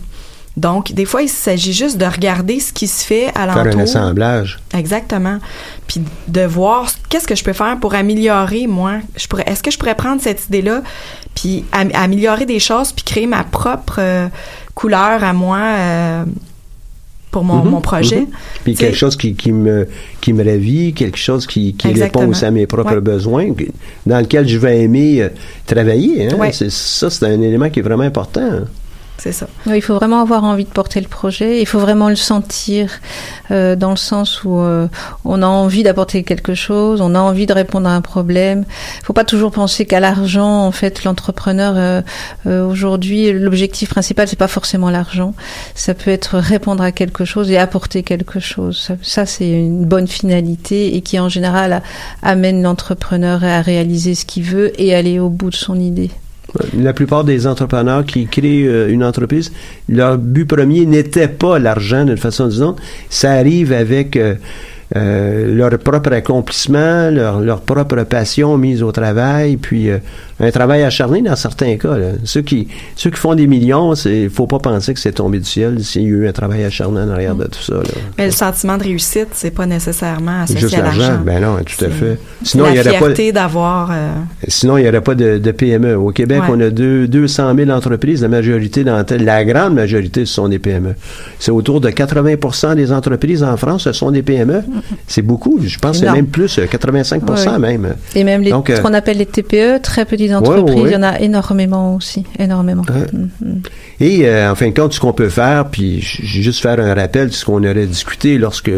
Donc, 0.55 0.91
des 0.91 1.05
fois, 1.05 1.23
il 1.23 1.29
s'agit 1.29 1.73
juste 1.73 1.97
de 1.97 2.05
regarder 2.05 2.59
ce 2.59 2.71
qui 2.71 2.87
se 2.87 3.03
fait 3.03 3.29
à 3.29 3.47
Faire 3.47 3.57
un 3.57 3.63
l'entour. 3.63 3.81
assemblage. 3.81 4.59
Exactement. 4.77 5.39
Puis 5.87 5.99
de 6.27 6.41
voir 6.41 6.87
qu'est-ce 7.09 7.25
que 7.25 7.33
je 7.33 7.43
peux 7.43 7.53
faire 7.53 7.75
pour 7.79 7.95
améliorer 7.95 8.67
moi. 8.67 8.97
Je 9.15 9.25
pourrais, 9.25 9.45
est-ce 9.47 9.63
que 9.63 9.71
je 9.71 9.79
pourrais 9.79 9.95
prendre 9.95 10.21
cette 10.21 10.45
idée-là, 10.45 10.83
puis 11.33 11.65
am- 11.71 11.89
améliorer 11.95 12.45
des 12.45 12.59
choses, 12.59 12.91
puis 12.91 13.03
créer 13.03 13.25
ma 13.25 13.43
propre 13.43 13.95
euh, 13.97 14.27
couleur 14.75 15.23
à 15.23 15.33
moi 15.33 15.57
euh, 15.57 16.23
pour 17.33 17.43
mon, 17.43 17.61
Mhm, 17.63 17.69
mon 17.71 17.81
projet. 17.81 18.21
mhm. 18.21 18.27
Puis 18.63 18.73
T'sais- 18.75 18.85
quelque 18.85 18.95
chose 18.97 19.17
qui, 19.17 19.33
qui 19.35 19.51
me 19.51 19.87
qui 20.21 20.31
me 20.31 20.45
ravit, 20.45 20.93
quelque 20.93 21.17
chose 21.17 21.45
qui, 21.45 21.73
qui 21.73 21.91
répond 21.91 22.25
aussi 22.29 22.45
à 22.45 22.51
mes 22.51 22.65
propres 22.65 22.95
Ouais. 22.95 23.01
besoins, 23.01 23.47
dans 24.05 24.19
lequel 24.21 24.47
je 24.47 24.57
vais 24.57 24.81
aimer 24.83 25.21
euh, 25.23 25.29
travailler. 25.65 26.27
Hein? 26.27 26.35
Ouais. 26.37 26.51
Ça, 26.53 27.09
c'est 27.09 27.25
un 27.25 27.41
élément 27.41 27.69
qui 27.69 27.79
est 27.79 27.83
vraiment 27.83 28.03
important. 28.03 28.49
Il 29.67 29.81
faut 29.81 29.95
vraiment 29.95 30.21
avoir 30.21 30.43
envie 30.43 30.65
de 30.65 30.69
porter 30.69 31.01
le 31.01 31.07
projet. 31.07 31.61
Il 31.61 31.65
faut 31.65 31.79
vraiment 31.79 32.09
le 32.09 32.15
sentir 32.15 32.89
euh, 33.51 33.75
dans 33.75 33.91
le 33.91 33.97
sens 33.97 34.43
où 34.43 34.59
euh, 34.59 34.87
on 35.25 35.41
a 35.41 35.47
envie 35.47 35.83
d'apporter 35.83 36.23
quelque 36.23 36.53
chose, 36.53 37.01
on 37.01 37.15
a 37.15 37.19
envie 37.19 37.45
de 37.45 37.53
répondre 37.53 37.87
à 37.87 37.93
un 37.93 38.01
problème. 38.01 38.65
Il 38.99 39.05
faut 39.05 39.13
pas 39.13 39.23
toujours 39.23 39.51
penser 39.51 39.85
qu'à 39.85 39.99
l'argent. 39.99 40.65
En 40.65 40.71
fait, 40.71 41.03
l'entrepreneur 41.03 41.73
euh, 41.77 42.01
euh, 42.47 42.65
aujourd'hui, 42.65 43.31
l'objectif 43.31 43.89
principal 43.89 44.27
c'est 44.27 44.35
pas 44.35 44.47
forcément 44.47 44.89
l'argent. 44.89 45.33
Ça 45.75 45.93
peut 45.93 46.11
être 46.11 46.37
répondre 46.37 46.83
à 46.83 46.91
quelque 46.91 47.25
chose 47.25 47.51
et 47.51 47.57
apporter 47.57 48.03
quelque 48.03 48.39
chose. 48.39 48.91
Ça, 49.01 49.25
c'est 49.25 49.49
une 49.49 49.85
bonne 49.85 50.07
finalité 50.07 50.95
et 50.95 51.01
qui 51.01 51.19
en 51.19 51.29
général 51.29 51.81
amène 52.21 52.61
l'entrepreneur 52.61 53.43
à 53.43 53.61
réaliser 53.61 54.15
ce 54.15 54.25
qu'il 54.25 54.43
veut 54.43 54.79
et 54.81 54.95
aller 54.95 55.19
au 55.19 55.29
bout 55.29 55.49
de 55.49 55.55
son 55.55 55.79
idée. 55.79 56.11
La 56.77 56.93
plupart 56.93 57.23
des 57.23 57.47
entrepreneurs 57.47 58.05
qui 58.05 58.27
créent 58.27 58.67
euh, 58.67 58.89
une 58.89 59.03
entreprise, 59.03 59.51
leur 59.89 60.17
but 60.17 60.45
premier 60.45 60.85
n'était 60.85 61.27
pas 61.27 61.57
l'argent 61.57 62.05
d'une 62.05 62.17
façon 62.17 62.45
ou 62.45 62.49
d'une 62.49 62.63
autre. 62.63 62.83
Ça 63.09 63.31
arrive 63.31 63.73
avec 63.73 64.15
euh, 64.15 64.35
euh, 64.95 65.55
leur 65.55 65.77
propre 65.79 66.11
accomplissement, 66.13 67.09
leur, 67.09 67.39
leur 67.39 67.61
propre 67.61 68.03
passion 68.03 68.57
mise 68.57 68.83
au 68.83 68.91
travail, 68.91 69.57
puis 69.57 69.89
euh, 69.89 69.97
un 70.39 70.51
travail 70.51 70.83
acharné 70.83 71.21
dans 71.21 71.35
certains 71.35 71.77
cas. 71.77 71.97
là. 71.97 72.07
Ceux 72.25 72.41
qui 72.41 72.67
ceux 72.95 73.09
qui 73.09 73.17
font 73.17 73.33
des 73.35 73.47
millions, 73.47 73.93
il 73.95 74.29
faut 74.29 74.45
pas 74.47 74.59
penser 74.59 74.93
que 74.93 74.99
c'est 74.99 75.13
tombé 75.13 75.39
du 75.39 75.45
ciel 75.45 75.83
s'il 75.83 76.03
y 76.03 76.05
a 76.05 76.09
eu 76.09 76.27
un 76.27 76.31
travail 76.31 76.63
acharné 76.63 76.99
en 77.01 77.09
arrière 77.09 77.35
de 77.35 77.45
tout 77.45 77.61
ça. 77.61 77.75
là. 77.75 77.83
Mais 78.17 78.25
le 78.27 78.31
sentiment 78.31 78.77
de 78.77 78.83
réussite, 78.83 79.29
c'est 79.33 79.51
pas 79.51 79.65
nécessairement 79.65 80.41
associé 80.41 80.59
Juste 80.61 80.75
à 80.75 80.81
l'argent, 80.83 81.19
ben 81.25 81.41
non, 81.41 81.57
tout 81.57 81.85
à 81.85 81.89
fait. 81.89 82.19
Sinon, 82.43 82.65
la 82.65 82.71
il 82.71 82.77
y 82.77 82.79
aurait 82.81 82.99
pas. 82.99 83.31
d'avoir. 83.31 83.89
euh, 83.91 84.11
Sinon, 84.47 84.77
il 84.77 84.83
n'y 84.83 84.89
aurait 84.89 85.01
pas 85.01 85.15
de, 85.15 85.37
de 85.37 85.51
PME. 85.51 85.95
Au 85.97 86.11
Québec, 86.11 86.41
Ouais. 86.43 86.49
on 86.51 86.59
a 86.61 86.69
deux, 86.69 87.07
200 87.07 87.53
000 87.55 87.69
entreprises. 87.71 88.21
La 88.21 88.27
majorité 88.27 88.83
d'entre 88.83 89.15
la 89.15 89.45
grande 89.45 89.73
majorité, 89.75 90.25
ce 90.25 90.33
sont 90.33 90.47
des 90.49 90.59
PME. 90.59 90.93
C'est 91.39 91.51
autour 91.51 91.79
de 91.81 91.89
80% 91.89 92.75
des 92.75 92.91
entreprises 92.91 93.43
en 93.43 93.55
France, 93.57 93.83
ce 93.83 93.91
sont 93.93 94.11
des 94.11 94.21
PME. 94.23 94.61
C'est 95.07 95.21
beaucoup. 95.21 95.59
Je 95.63 95.77
pense 95.79 95.99
que 95.99 96.05
c'est 96.05 96.11
même 96.11 96.27
plus, 96.27 96.59
euh, 96.59 96.65
85 96.65 97.23
Ouais. 97.29 97.59
même. 97.59 97.95
Et 98.15 98.23
même 98.23 98.41
les, 98.41 98.51
Donc, 98.51 98.69
euh, 98.69 98.77
ce 98.77 98.81
qu'on 98.81 98.93
appelle 98.93 99.17
les 99.17 99.25
TPE, 99.25 99.81
très 99.81 100.05
petites 100.05 100.33
entreprises, 100.33 100.75
ouais. 100.75 100.89
il 100.89 100.93
y 100.93 100.95
en 100.95 101.03
a 101.03 101.19
énormément 101.19 101.95
aussi, 101.95 102.23
énormément. 102.39 102.83
Ouais. 102.89 103.07
Mhm. 103.41 103.61
Et 103.99 104.27
euh, 104.27 104.51
en 104.51 104.55
fin 104.55 104.69
de 104.69 104.73
compte, 104.73 104.93
ce 104.93 104.99
qu'on 104.99 105.13
peut 105.13 105.29
faire, 105.29 105.69
puis 105.69 106.01
juste 106.01 106.61
faire 106.61 106.79
un 106.79 106.93
rappel 106.93 107.29
de 107.29 107.33
ce 107.33 107.45
qu'on 107.45 107.63
aurait 107.63 107.85
discuté 107.85 108.37
lorsque 108.37 108.71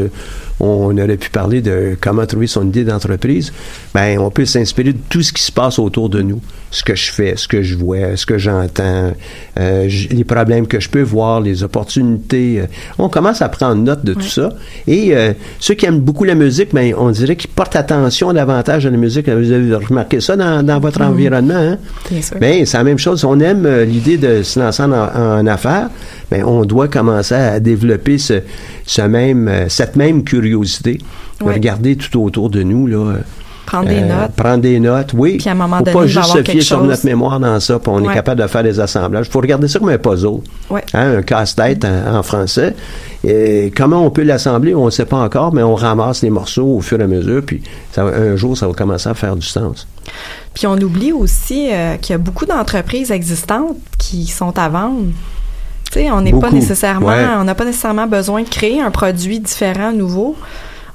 on 0.60 0.98
aurait 0.98 1.18
pu 1.18 1.30
parler 1.30 1.62
de 1.62 1.98
comment 2.00 2.26
trouver 2.26 2.48
son 2.48 2.66
idée 2.68 2.84
d'entreprise, 2.84 3.52
ben 3.94 4.18
on 4.20 4.30
peut 4.32 4.46
s'inspirer 4.46 4.94
de 4.94 5.00
tout 5.10 5.22
ce 5.22 5.34
qui 5.34 5.44
se 5.44 5.52
passe 5.52 5.80
autour 5.80 6.10
de 6.10 6.22
nous, 6.22 6.42
ce 6.72 6.84
que 6.84 6.96
je 6.96 7.12
fais, 7.12 7.36
ce 7.36 7.48
que 7.48 7.62
je 7.62 7.76
vois, 7.76 8.16
ce 8.16 8.26
que 8.26 8.38
j'entends, 8.38 9.14
euh, 9.60 9.90
les 10.12 10.24
problèmes 10.24 10.66
que 10.68 10.80
je 10.80 10.90
peux 10.90 11.02
voir, 11.02 11.42
les 11.42 11.64
opportunités. 11.64 12.62
euh, 12.62 12.66
on 12.98 13.10
commence 13.10 13.42
à 13.42 13.50
prendre 13.50 13.76
note 13.84 14.06
de 14.06 14.14
tout 14.14 14.22
ça. 14.22 14.50
Et 14.88 15.16
euh, 15.16 15.34
ceux 15.60 15.74
qui 15.74 15.86
aiment 15.86 16.00
beaucoup 16.00 16.24
la 16.24 16.36
musique, 16.36 16.74
ben 16.74 16.94
on 16.98 17.12
dirait 17.12 17.36
qu'ils 17.36 17.50
portent 17.50 17.76
attention 17.76 18.32
davantage 18.34 18.86
à 18.86 18.90
la 18.90 18.98
musique. 18.98 19.28
Vous 19.30 19.52
avez 19.52 19.76
remarqué 19.76 20.22
ça 20.22 20.36
dans, 20.38 20.64
dans 20.66 20.80
votre 20.80 21.02
environnement, 21.02 21.54
hein? 21.56 21.78
Bien 22.10 22.22
sûr. 22.22 22.38
Ben, 22.40 22.66
c'est 22.66 22.78
la 22.78 22.84
même 22.84 22.98
chose. 23.00 23.24
On 23.26 23.40
aime 23.40 23.66
euh, 23.66 23.84
l'idée 23.86 24.18
de 24.18 24.42
se 24.44 24.60
lancer 24.60 24.84
en, 24.84 24.92
en 24.92 25.48
affaires, 25.48 25.90
mais 26.32 26.44
on 26.44 26.64
doit 26.64 26.88
commencer 26.88 27.36
à 27.36 27.60
développer 27.60 28.18
ce, 28.18 28.42
ce 28.86 29.02
même, 29.02 29.48
euh, 29.48 29.66
cette 29.70 29.96
même 29.96 30.24
curiosité. 30.24 30.45
Ouais. 31.42 31.54
Regarder 31.54 31.96
tout 31.96 32.24
autour 32.24 32.50
de 32.50 32.64
nous, 32.64 32.88
là. 32.88 33.16
prendre 33.66 33.90
des 33.90 34.02
euh, 34.02 34.22
notes. 34.22 34.32
Prendre 34.36 34.62
des 34.62 34.80
notes, 34.80 35.12
oui. 35.14 35.38
Puis 35.38 35.50
à 35.50 35.52
un 35.52 35.56
moment 35.56 35.78
Faut 35.80 35.84
donné, 35.86 35.98
pas 35.98 36.08
juste 36.08 36.26
se 36.32 36.44
fier 36.44 36.62
sur 36.62 36.80
chose. 36.80 36.88
notre 36.88 37.06
mémoire 37.06 37.40
dans 37.40 37.60
ça, 37.60 37.80
puis 37.80 37.92
on 37.94 38.10
est 38.10 38.14
capable 38.14 38.42
de 38.42 38.48
faire 38.48 38.64
des 38.64 38.80
assemblages. 38.80 39.28
Il 39.28 39.32
faut 39.32 39.42
regarder 39.42 39.68
ça 39.68 39.80
comme 39.80 39.90
un 39.90 39.98
puzzle. 39.98 40.40
Ouais. 40.70 40.84
Hein, 40.94 41.18
un 41.18 41.22
casse-tête 41.24 41.84
en, 41.84 42.16
en 42.18 42.24
français. 42.24 42.76
Et 43.24 43.74
comment 43.76 44.06
on 44.06 44.12
peut 44.12 44.24
l'assembler, 44.24 44.76
on 44.76 44.86
ne 44.86 44.92
sait 44.92 45.06
pas 45.06 45.18
encore, 45.18 45.54
mais 45.54 45.64
on 45.64 45.76
ramasse 45.76 46.22
les 46.22 46.30
morceaux 46.30 46.78
au 46.78 46.82
fur 46.82 47.00
et 47.00 47.04
à 47.04 47.08
mesure, 47.08 47.42
puis 47.44 47.64
ça 47.92 48.04
un 48.04 48.36
jour, 48.36 48.56
ça 48.56 48.68
va 48.68 48.74
commencer 48.74 49.10
à 49.10 49.14
faire 49.16 49.36
du 49.36 49.46
sens. 49.48 49.88
Puis 50.54 50.68
on 50.68 50.78
oublie 50.78 51.12
aussi 51.12 51.70
euh, 51.72 51.96
qu'il 51.98 52.14
y 52.14 52.16
a 52.16 52.20
beaucoup 52.20 52.46
d'entreprises 52.46 53.12
existantes 53.12 53.78
qui 53.98 54.28
sont 54.28 54.58
à 54.58 54.70
vendre. 54.70 55.08
Tu 55.92 56.00
sais, 56.00 56.12
on 56.12 56.22
n'est 56.22 56.34
pas 56.34 56.52
nécessairement, 56.52 57.08
ouais. 57.08 57.26
on 57.38 57.44
n'a 57.44 57.56
pas 57.56 57.66
nécessairement 57.66 58.08
besoin 58.08 58.44
de 58.44 58.50
créer 58.50 58.82
un 58.82 58.92
produit 58.92 59.40
différent, 59.40 59.94
nouveau. 59.94 60.36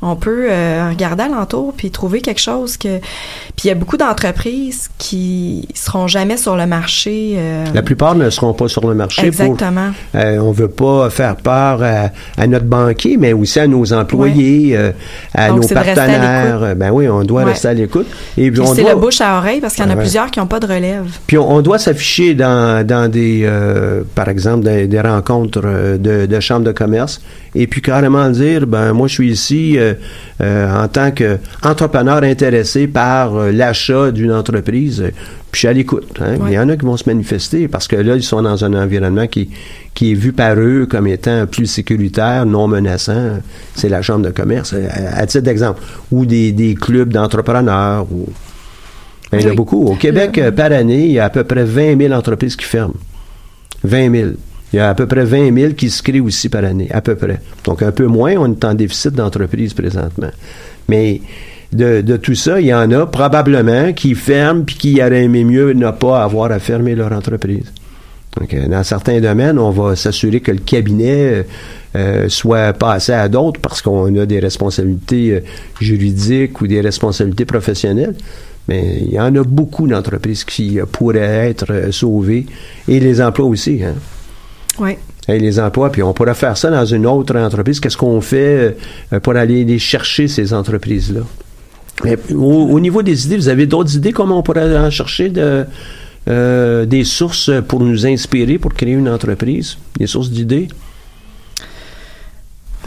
On 0.02 0.16
peut 0.16 0.46
euh, 0.50 0.88
regarder 0.90 1.24
alentour 1.24 1.74
puis 1.76 1.90
trouver 1.90 2.20
quelque 2.22 2.40
chose 2.40 2.76
que. 2.78 2.98
Puis 2.98 3.64
il 3.64 3.68
y 3.68 3.70
a 3.70 3.74
beaucoup 3.74 3.96
d'entreprises 3.98 4.88
qui 4.98 5.68
seront 5.74 6.06
jamais 6.08 6.36
sur 6.38 6.56
le 6.56 6.66
marché. 6.66 7.34
euh, 7.36 7.64
La 7.74 7.82
plupart 7.82 8.14
ne 8.14 8.30
seront 8.30 8.54
pas 8.54 8.68
sur 8.68 8.86
le 8.88 8.94
marché 8.94 9.30
pour 9.30 9.44
exactement. 9.44 9.90
Euh, 10.14 10.38
on 10.38 10.52
veut 10.52 10.68
pas 10.68 11.10
faire 11.10 11.36
peur 11.36 11.82
à, 11.82 12.10
à 12.40 12.46
notre 12.46 12.64
banquier, 12.64 13.16
mais 13.18 13.32
aussi 13.34 13.60
à 13.60 13.66
nos 13.66 13.92
employés, 13.92 14.76
euh, 14.76 14.92
à 15.34 15.48
Donc, 15.48 15.62
nos 15.62 15.72
à 15.76 15.82
partenaires. 15.82 16.74
Ben 16.76 16.90
oui, 16.92 17.08
on 17.08 17.22
doit 17.22 17.42
Ouais. 17.44 17.50
rester 17.52 17.68
à 17.68 17.74
l'écoute. 17.74 18.06
Et 18.36 18.50
puis 18.50 18.60
Puis 18.60 18.60
on 18.60 18.74
c'est 18.74 18.82
doit, 18.82 18.92
le 18.94 18.98
bouche 19.00 19.20
à 19.20 19.36
oreille 19.38 19.60
parce 19.60 19.74
qu'il 19.74 19.84
y 19.84 19.86
en 19.86 19.90
a 19.90 19.94
ouais. 19.94 20.00
plusieurs 20.00 20.30
qui 20.30 20.38
n'ont 20.40 20.46
pas 20.46 20.60
de 20.60 20.66
relève. 20.66 21.04
puis 21.26 21.36
on, 21.38 21.50
on 21.50 21.60
doit 21.62 21.78
s'afficher 21.78 22.34
dans, 22.34 22.86
dans 22.86 23.10
des, 23.10 23.42
euh, 23.44 24.02
par 24.14 24.28
exemple, 24.28 24.64
des, 24.64 24.86
des 24.86 25.00
rencontres 25.00 25.60
euh, 25.64 25.96
de, 25.98 26.26
de 26.26 26.40
chambres 26.40 26.64
de 26.66 26.72
commerce, 26.72 27.20
et 27.54 27.66
puis 27.66 27.80
carrément 27.82 28.28
dire, 28.30 28.66
ben 28.66 28.92
moi 28.92 29.08
je 29.08 29.14
suis 29.14 29.30
ici 29.32 29.78
en 30.40 30.88
tant 30.88 31.10
qu'entrepreneur 31.10 32.22
intéressé 32.22 32.86
par 32.86 33.36
euh, 33.36 33.52
l'achat 33.52 34.10
d'une 34.10 34.32
entreprise. 34.32 35.00
euh, 35.00 35.10
Puis 35.50 35.54
je 35.54 35.58
suis 35.58 35.68
à 35.68 35.72
l'écoute. 35.72 36.08
hein. 36.20 36.36
Ouais. 36.36 36.50
Il 36.50 36.54
y 36.54 36.58
en 36.58 36.68
a 36.68 36.76
qui 36.76 36.84
vont 36.86 36.96
se 36.96 37.08
manifester 37.08 37.68
parce 37.68 37.88
que 37.88 37.96
là, 37.96 38.16
ils 38.16 38.22
sont 38.22 38.42
dans 38.42 38.64
un 38.64 38.74
environnement 38.74 39.26
qui, 39.26 39.50
qui 39.94 40.12
est 40.12 40.14
vu 40.14 40.32
par 40.32 40.54
eux 40.58 40.86
comme 40.88 41.06
étant 41.06 41.46
plus 41.46 41.66
sécuritaire, 41.66 42.46
non 42.46 42.68
menaçant. 42.68 43.38
C'est 43.74 43.88
la 43.88 44.02
chambre 44.02 44.24
de 44.24 44.30
commerce, 44.30 44.72
euh, 44.74 44.86
à, 44.90 45.20
à 45.20 45.26
titre 45.26 45.44
d'exemple. 45.44 45.82
Ou 46.12 46.26
des, 46.26 46.52
des 46.52 46.74
clubs 46.74 47.12
d'entrepreneurs. 47.12 48.06
Ou... 48.12 48.28
Ben, 49.32 49.38
Il 49.40 49.44
y 49.44 49.48
en 49.48 49.52
a 49.52 49.54
beaucoup. 49.54 49.84
Au 49.86 49.94
Québec, 49.96 50.38
euh, 50.38 50.50
par 50.52 50.72
année, 50.72 51.06
il 51.06 51.12
y 51.12 51.18
a 51.18 51.24
à 51.26 51.30
peu 51.30 51.44
près 51.44 51.64
20 51.64 51.98
000 51.98 52.12
entreprises 52.14 52.56
qui 52.56 52.64
ferment. 52.64 52.94
20 53.84 54.12
000. 54.12 54.30
Il 54.72 54.76
y 54.76 54.80
a 54.80 54.88
à 54.88 54.94
peu 54.94 55.06
près 55.06 55.24
20 55.24 55.54
000 55.54 55.72
qui 55.74 55.90
se 55.90 56.02
créent 56.02 56.20
aussi 56.20 56.48
par 56.48 56.64
année, 56.64 56.88
à 56.90 57.00
peu 57.00 57.16
près. 57.16 57.40
Donc, 57.64 57.82
un 57.82 57.92
peu 57.92 58.06
moins, 58.06 58.34
on 58.36 58.52
est 58.52 58.64
en 58.64 58.74
déficit 58.74 59.12
d'entreprises 59.12 59.74
présentement. 59.74 60.30
Mais 60.88 61.20
de, 61.72 62.00
de 62.00 62.16
tout 62.16 62.34
ça, 62.34 62.60
il 62.60 62.66
y 62.66 62.74
en 62.74 62.90
a 62.92 63.06
probablement 63.06 63.92
qui 63.92 64.14
ferment 64.14 64.62
puis 64.62 64.76
qui 64.76 65.02
auraient 65.02 65.24
aimé 65.24 65.44
mieux 65.44 65.72
ne 65.72 65.90
pas 65.90 66.22
avoir 66.22 66.52
à 66.52 66.58
fermer 66.58 66.94
leur 66.94 67.12
entreprise. 67.12 67.72
Donc, 68.38 68.54
dans 68.54 68.84
certains 68.84 69.20
domaines, 69.20 69.58
on 69.58 69.70
va 69.70 69.96
s'assurer 69.96 70.40
que 70.40 70.52
le 70.52 70.58
cabinet 70.58 71.34
euh, 71.34 71.42
euh, 71.96 72.28
soit 72.28 72.72
passé 72.72 73.10
à 73.10 73.28
d'autres 73.28 73.60
parce 73.60 73.82
qu'on 73.82 74.14
a 74.16 74.24
des 74.24 74.38
responsabilités 74.38 75.32
euh, 75.32 75.40
juridiques 75.80 76.60
ou 76.60 76.68
des 76.68 76.80
responsabilités 76.80 77.44
professionnelles. 77.44 78.14
Mais 78.68 78.98
il 79.00 79.12
y 79.12 79.18
en 79.18 79.34
a 79.34 79.42
beaucoup 79.42 79.88
d'entreprises 79.88 80.44
qui 80.44 80.78
euh, 80.78 80.86
pourraient 80.86 81.50
être 81.50 81.88
sauvées 81.90 82.46
et 82.86 83.00
les 83.00 83.20
emplois 83.20 83.46
aussi. 83.46 83.82
Hein. 83.82 83.94
Oui. 84.80 84.96
Hein, 85.28 85.36
les 85.38 85.60
emplois, 85.60 85.92
puis 85.92 86.02
on 86.02 86.12
pourrait 86.12 86.34
faire 86.34 86.56
ça 86.56 86.70
dans 86.70 86.84
une 86.84 87.06
autre 87.06 87.36
entreprise. 87.36 87.78
Qu'est-ce 87.78 87.96
qu'on 87.96 88.20
fait 88.20 88.76
euh, 89.12 89.20
pour 89.20 89.36
aller 89.36 89.64
les 89.64 89.78
chercher, 89.78 90.26
ces 90.26 90.52
entreprises-là? 90.52 91.20
Mais 92.04 92.16
au, 92.34 92.80
niveau 92.80 93.02
des 93.02 93.26
idées, 93.26 93.36
vous 93.36 93.48
avez 93.48 93.66
d'autres 93.66 93.94
idées 93.94 94.12
comment 94.12 94.38
on 94.38 94.42
pourrait 94.42 94.78
en 94.78 94.90
chercher 94.90 95.28
de, 95.28 95.66
euh, 96.28 96.86
des 96.86 97.04
sources 97.04 97.50
pour 97.68 97.80
nous 97.80 98.06
inspirer 98.06 98.58
pour 98.58 98.72
créer 98.72 98.94
une 98.94 99.08
entreprise? 99.08 99.76
Des 99.98 100.06
sources 100.06 100.30
d'idées? 100.30 100.68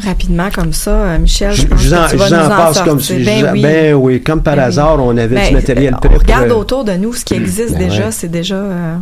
Rapidement 0.04 0.50
comme 0.50 0.74
ça, 0.74 0.92
euh, 0.92 1.20
Michel, 1.20 1.54
je, 1.54 1.68
pense 1.68 1.80
je, 1.80 1.90
que 1.92 2.10
tu 2.12 2.18
vas 2.18 2.30
nous 2.30 2.46
en 2.46 2.50
passe 2.50 2.82
comme 2.82 3.00
si 3.00 3.24
ben, 3.24 3.50
oui. 3.54 3.62
ben 3.62 3.94
oui, 3.94 4.22
comme 4.24 4.42
par 4.42 4.56
Ben 4.56 4.64
hasard, 4.64 4.98
on 5.00 5.16
avait 5.16 5.36
Ben, 5.36 5.50
du 5.50 5.54
matériel 5.54 5.94
on 5.96 6.00
prêt. 6.00 6.10
pour, 6.10 6.20
regarde 6.20 6.50
euh, 6.50 6.56
autour 6.56 6.84
de 6.84 6.94
nous 6.94 7.14
ce 7.14 7.24
qui 7.24 7.36
existe 7.36 7.74
Ben 7.78 7.88
déjà, 7.90 8.06
ouais. 8.06 8.12
c'est 8.12 8.28
déjà. 8.28 8.56
euh, 8.56 8.96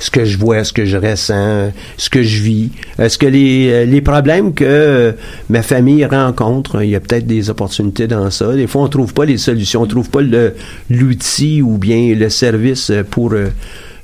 ce 0.00 0.10
que 0.10 0.24
je 0.24 0.36
vois, 0.38 0.64
ce 0.64 0.72
que 0.72 0.84
je 0.86 0.96
ressens, 0.96 1.72
ce 1.96 2.10
que 2.10 2.22
je 2.22 2.42
vis, 2.42 2.70
est-ce 2.98 3.18
que 3.18 3.26
les, 3.26 3.68
euh, 3.70 3.84
les 3.84 4.00
problèmes 4.00 4.52
que 4.54 4.64
euh, 4.66 5.12
ma 5.50 5.62
famille 5.62 6.04
rencontre, 6.06 6.82
il 6.82 6.90
y 6.90 6.96
a 6.96 7.00
peut-être 7.00 7.26
des 7.26 7.50
opportunités 7.50 8.08
dans 8.08 8.28
ça. 8.30 8.52
Des 8.54 8.66
fois, 8.66 8.82
on 8.82 8.88
trouve 8.88 9.14
pas 9.14 9.26
les 9.26 9.36
solutions, 9.38 9.82
on 9.82 9.86
trouve 9.86 10.10
pas 10.10 10.22
l'outil 10.88 11.62
ou 11.62 11.78
bien 11.78 12.14
le 12.14 12.28
service 12.30 12.90
pour 13.10 13.32
euh, 13.34 13.48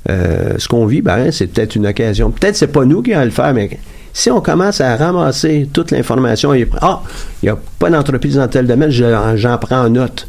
euh, 0.09 0.53
ce 0.57 0.67
qu'on 0.67 0.85
vit. 0.85 1.01
Ben, 1.01 1.31
c'est 1.31 1.47
peut-être 1.47 1.75
une 1.75 1.87
occasion. 1.87 2.31
Peut-être 2.31 2.55
c'est 2.55 2.67
pas 2.71 2.85
nous 2.85 3.01
qui 3.01 3.13
allons 3.13 3.25
le 3.25 3.31
faire, 3.31 3.53
mais 3.53 3.69
si 4.13 4.31
on 4.31 4.41
commence 4.41 4.81
à 4.81 4.95
ramasser 4.95 5.67
toute 5.73 5.91
l'information 5.91 6.53
et 6.53 6.67
ah, 6.81 7.01
il 7.41 7.47
n'y 7.47 7.49
a 7.49 7.57
pas 7.79 7.89
d'entreprise 7.89 8.35
dans 8.35 8.47
tel 8.47 8.65
domaine, 8.67 8.89
je- 8.89 9.33
j'en 9.35 9.57
prends 9.57 9.85
en 9.85 9.89
note. 9.89 10.27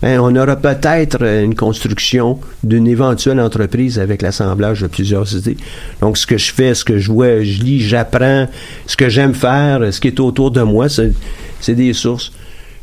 Ben, 0.00 0.20
on 0.20 0.34
aura 0.36 0.54
peut-être 0.54 1.22
une 1.22 1.56
construction 1.56 2.38
d'une 2.62 2.86
éventuelle 2.86 3.40
entreprise 3.40 3.98
avec 3.98 4.22
l'assemblage 4.22 4.82
de 4.82 4.86
plusieurs 4.86 5.34
idées. 5.34 5.56
Donc, 6.00 6.16
ce 6.16 6.26
que 6.26 6.38
je 6.38 6.52
fais, 6.52 6.74
ce 6.74 6.84
que 6.84 6.98
je 6.98 7.10
vois, 7.10 7.42
je 7.42 7.62
lis, 7.62 7.80
j'apprends, 7.80 8.46
ce 8.86 8.96
que 8.96 9.08
j'aime 9.08 9.34
faire, 9.34 9.92
ce 9.92 10.00
qui 10.00 10.08
est 10.08 10.20
autour 10.20 10.52
de 10.52 10.62
moi, 10.62 10.86
c'est 10.88 11.74
des 11.74 11.92
sources. 11.92 12.32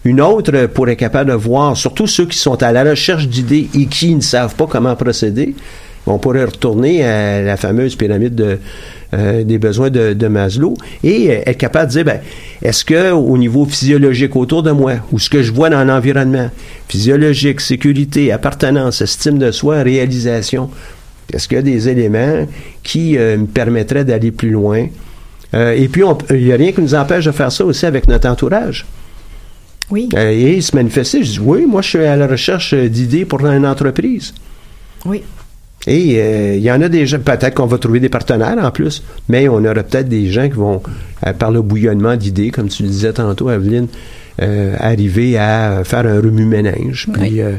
Une 0.03 0.21
autre, 0.21 0.51
euh, 0.53 0.67
pour 0.67 0.87
être 0.87 0.99
capable 0.99 1.31
de 1.31 1.35
voir, 1.35 1.75
surtout 1.75 2.05
ceux 2.05 2.27
qui 2.27 2.37
sont 2.37 2.61
à 2.61 2.71
la 2.71 2.83
recherche 2.83 3.27
d'idées 3.27 3.69
et 3.73 3.87
qui 3.87 4.13
ne 4.13 4.21
savent 4.21 4.55
pas 4.55 4.67
comment 4.67 4.95
procéder, 4.95 5.55
on 6.05 6.19
pourrait 6.19 6.45
retourner 6.45 7.03
à 7.03 7.41
la 7.41 7.57
fameuse 7.57 7.95
pyramide 7.95 8.35
de, 8.35 8.59
euh, 9.13 9.43
des 9.43 9.57
besoins 9.57 9.89
de, 9.89 10.13
de 10.13 10.27
Maslow 10.27 10.73
et 11.03 11.29
euh, 11.29 11.41
être 11.45 11.57
capable 11.57 11.87
de 11.87 11.91
dire, 11.91 12.05
ben, 12.05 12.19
est-ce 12.61 12.83
que 12.83 13.11
au 13.11 13.37
niveau 13.37 13.65
physiologique 13.65 14.35
autour 14.35 14.63
de 14.63 14.71
moi, 14.71 14.93
ou 15.11 15.19
ce 15.19 15.29
que 15.29 15.43
je 15.43 15.51
vois 15.51 15.69
dans 15.69 15.83
l'environnement, 15.83 16.49
physiologique, 16.87 17.61
sécurité, 17.61 18.31
appartenance, 18.31 19.01
estime 19.01 19.37
de 19.37 19.51
soi, 19.51 19.83
réalisation, 19.83 20.69
est-ce 21.31 21.47
qu'il 21.47 21.57
y 21.57 21.59
a 21.59 21.63
des 21.63 21.89
éléments 21.89 22.47
qui 22.83 23.17
euh, 23.17 23.37
me 23.37 23.45
permettraient 23.45 24.05
d'aller 24.05 24.31
plus 24.31 24.51
loin? 24.51 24.87
Euh, 25.53 25.73
et 25.73 25.87
puis, 25.87 26.03
il 26.31 26.45
n'y 26.45 26.51
a 26.51 26.55
rien 26.55 26.71
qui 26.71 26.81
nous 26.81 26.95
empêche 26.95 27.25
de 27.25 27.31
faire 27.31 27.51
ça 27.51 27.65
aussi 27.65 27.85
avec 27.85 28.07
notre 28.07 28.27
entourage. 28.27 28.85
Oui, 29.89 30.09
Euh, 30.15 30.31
et 30.31 30.61
se 30.61 30.75
manifester, 30.75 31.23
je 31.23 31.31
dis, 31.33 31.39
oui, 31.39 31.65
moi, 31.67 31.81
je 31.81 31.89
suis 31.89 31.99
à 31.99 32.15
la 32.15 32.25
recherche 32.27 32.73
euh, 32.73 32.89
d'idées 32.89 33.25
pour 33.25 33.45
une 33.45 33.65
entreprise. 33.65 34.33
oui. 35.05 35.23
Et 35.87 36.15
euh, 36.19 36.55
il 36.55 36.63
y 36.63 36.71
en 36.71 36.81
a 36.81 36.89
des 36.89 37.05
gens, 37.05 37.19
peut-être 37.19 37.53
qu'on 37.53 37.67
va 37.67 37.77
trouver 37.77 37.99
des 37.99 38.09
partenaires 38.09 38.57
en 38.59 38.71
plus, 38.71 39.03
mais 39.29 39.47
on 39.47 39.63
aura 39.63 39.83
peut-être 39.83 40.09
des 40.09 40.29
gens 40.31 40.47
qui 40.49 40.55
vont, 40.55 40.81
euh, 41.25 41.33
par 41.33 41.51
le 41.51 41.61
bouillonnement 41.61 42.15
d'idées, 42.15 42.49
comme 42.49 42.69
tu 42.69 42.83
le 42.83 42.89
disais 42.89 43.13
tantôt, 43.13 43.51
Evelyne, 43.51 43.87
euh, 44.41 44.75
arriver 44.79 45.37
à 45.37 45.83
faire 45.85 46.05
un 46.07 46.15
remue-ménage. 46.15 47.07
Oui. 47.19 47.39
euh, 47.39 47.55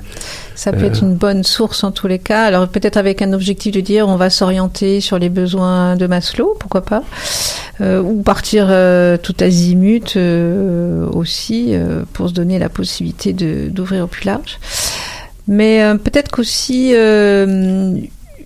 Ça 0.54 0.72
peut 0.72 0.84
être 0.84 1.02
une 1.02 1.14
bonne 1.14 1.42
source 1.42 1.84
en 1.84 1.90
tous 1.90 2.06
les 2.06 2.18
cas. 2.18 2.44
Alors 2.44 2.68
peut-être 2.68 2.96
avec 2.98 3.22
un 3.22 3.32
objectif 3.32 3.72
de 3.72 3.80
dire 3.80 4.08
on 4.08 4.16
va 4.16 4.28
s'orienter 4.28 5.00
sur 5.00 5.18
les 5.18 5.30
besoins 5.30 5.96
de 5.96 6.06
Maslow, 6.06 6.56
pourquoi 6.58 6.82
pas, 6.82 7.02
Euh, 7.82 8.00
ou 8.02 8.22
partir 8.22 8.68
euh, 8.70 9.18
tout 9.18 9.34
azimut 9.40 10.16
euh, 10.16 11.06
aussi 11.12 11.74
euh, 11.74 12.04
pour 12.14 12.28
se 12.30 12.32
donner 12.34 12.58
la 12.58 12.70
possibilité 12.70 13.34
d'ouvrir 13.34 14.04
au 14.04 14.06
plus 14.06 14.24
large. 14.24 14.58
Mais 15.46 15.82
euh, 15.82 15.96
peut-être 15.96 16.30
qu'aussi 16.30 16.92
euh, 16.94 17.94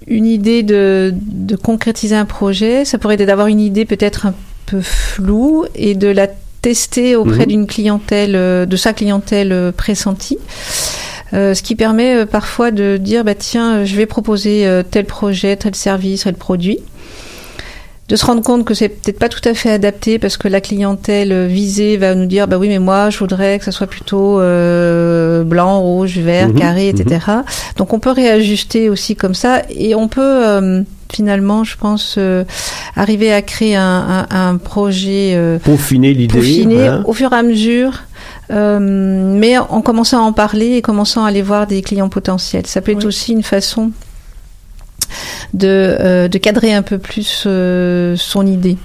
une 0.07 0.27
idée 0.27 0.63
de, 0.63 1.13
de 1.15 1.57
concrétiser 1.57 2.17
un 2.17 2.25
projet, 2.25 2.85
ça 2.85 2.99
pourrait 2.99 3.15
être 3.15 3.27
d'avoir 3.27 3.47
une 3.49 3.61
idée 3.61 3.85
peut-être 3.85 4.27
un 4.27 4.35
peu 4.67 4.81
floue 4.81 5.67
et 5.75 5.95
de 5.95 6.09
la 6.09 6.27
tester 6.63 7.17
auprès 7.17 7.41
Mhm. 7.41 7.47
d'une 7.47 7.67
clientèle, 7.67 8.37
euh, 8.37 8.67
de 8.67 8.77
sa 8.77 8.93
clientèle 8.93 9.53
euh, 9.53 9.73
pressentie. 9.73 10.39
Euh, 11.33 11.55
ce 11.55 11.63
qui 11.63 11.77
permet 11.77 12.27
parfois 12.27 12.73
de 12.73 12.97
dire 12.97 13.23
bah 13.23 13.37
tiens 13.37 13.85
je 13.85 13.95
vais 13.95 14.07
proposer 14.07 14.67
tel 14.91 15.05
projet 15.05 15.55
tel 15.57 15.77
service 15.77 16.25
tel 16.25 16.35
produit 16.35 16.79
de 18.11 18.17
se 18.17 18.27
rendre 18.27 18.43
compte 18.43 18.65
que 18.65 18.75
c'est 18.75 18.89
peut-être 18.89 19.19
pas 19.21 19.29
tout 19.29 19.41
à 19.49 19.55
fait 19.55 19.71
adapté 19.71 20.19
parce 20.19 20.37
que 20.37 20.49
la 20.49 20.61
clientèle 20.61 21.47
visée 21.47 21.97
va 21.97 22.15
nous 22.17 22.27
dire 22.27 22.49
bah 22.49 22.59
oui 22.59 22.69
mais 22.69 22.81
moi 22.81 23.09
je 23.09 23.19
voudrais 23.19 23.59
que 23.61 23.65
ça 23.65 23.71
soit 23.73 23.87
plutôt 23.87 24.41
euh, 24.41 25.45
blanc 25.45 25.81
rouge 25.81 26.19
vert 26.19 26.49
Mhm, 26.49 26.55
carré 26.59 26.89
etc 26.89 27.25
donc 27.77 27.93
on 27.93 28.01
peut 28.01 28.11
réajuster 28.11 28.89
aussi 28.91 29.15
comme 29.15 29.35
ça 29.35 29.63
et 29.71 29.95
on 29.95 30.09
peut 30.09 30.21
euh, 30.23 30.83
finalement 31.13 31.63
je 31.63 31.77
pense 31.77 32.17
euh, 32.19 32.45
arriver 32.97 33.33
à 33.33 33.43
créer 33.43 33.77
un, 33.77 34.27
un, 34.29 34.49
un 34.49 34.57
projet 34.57 35.35
euh, 35.37 35.59
peaufiner 35.61 36.13
l'idée. 36.13 36.35
peaufiner 36.35 36.89
hein. 36.89 37.05
au 37.07 37.13
fur 37.13 37.33
et 37.33 37.37
à 37.37 37.43
mesure, 37.45 38.01
euh, 38.51 38.79
mais 38.81 39.57
en 39.59 39.83
commençant 39.83 40.19
à 40.19 40.23
en 40.23 40.33
parler 40.33 40.73
et 40.77 40.83
commençant 40.83 41.25
à 41.25 41.29
aller 41.29 41.43
voir 41.43 41.67
des 41.69 41.83
clients 41.83 42.09
potentiels. 42.09 42.67
Ça 42.67 42.81
peut 42.81 42.91
être 42.93 42.99
Oui. 42.99 43.07
aussi 43.07 43.33
une 43.33 43.43
façon 43.45 43.91
de, 45.55 45.67
euh, 45.69 46.29
de 46.29 46.39
cadrer 46.39 46.73
un 46.73 46.83
peu 46.83 46.99
plus 46.99 47.45
euh, 47.47 48.15
son 48.17 48.47
idée. 48.47 48.77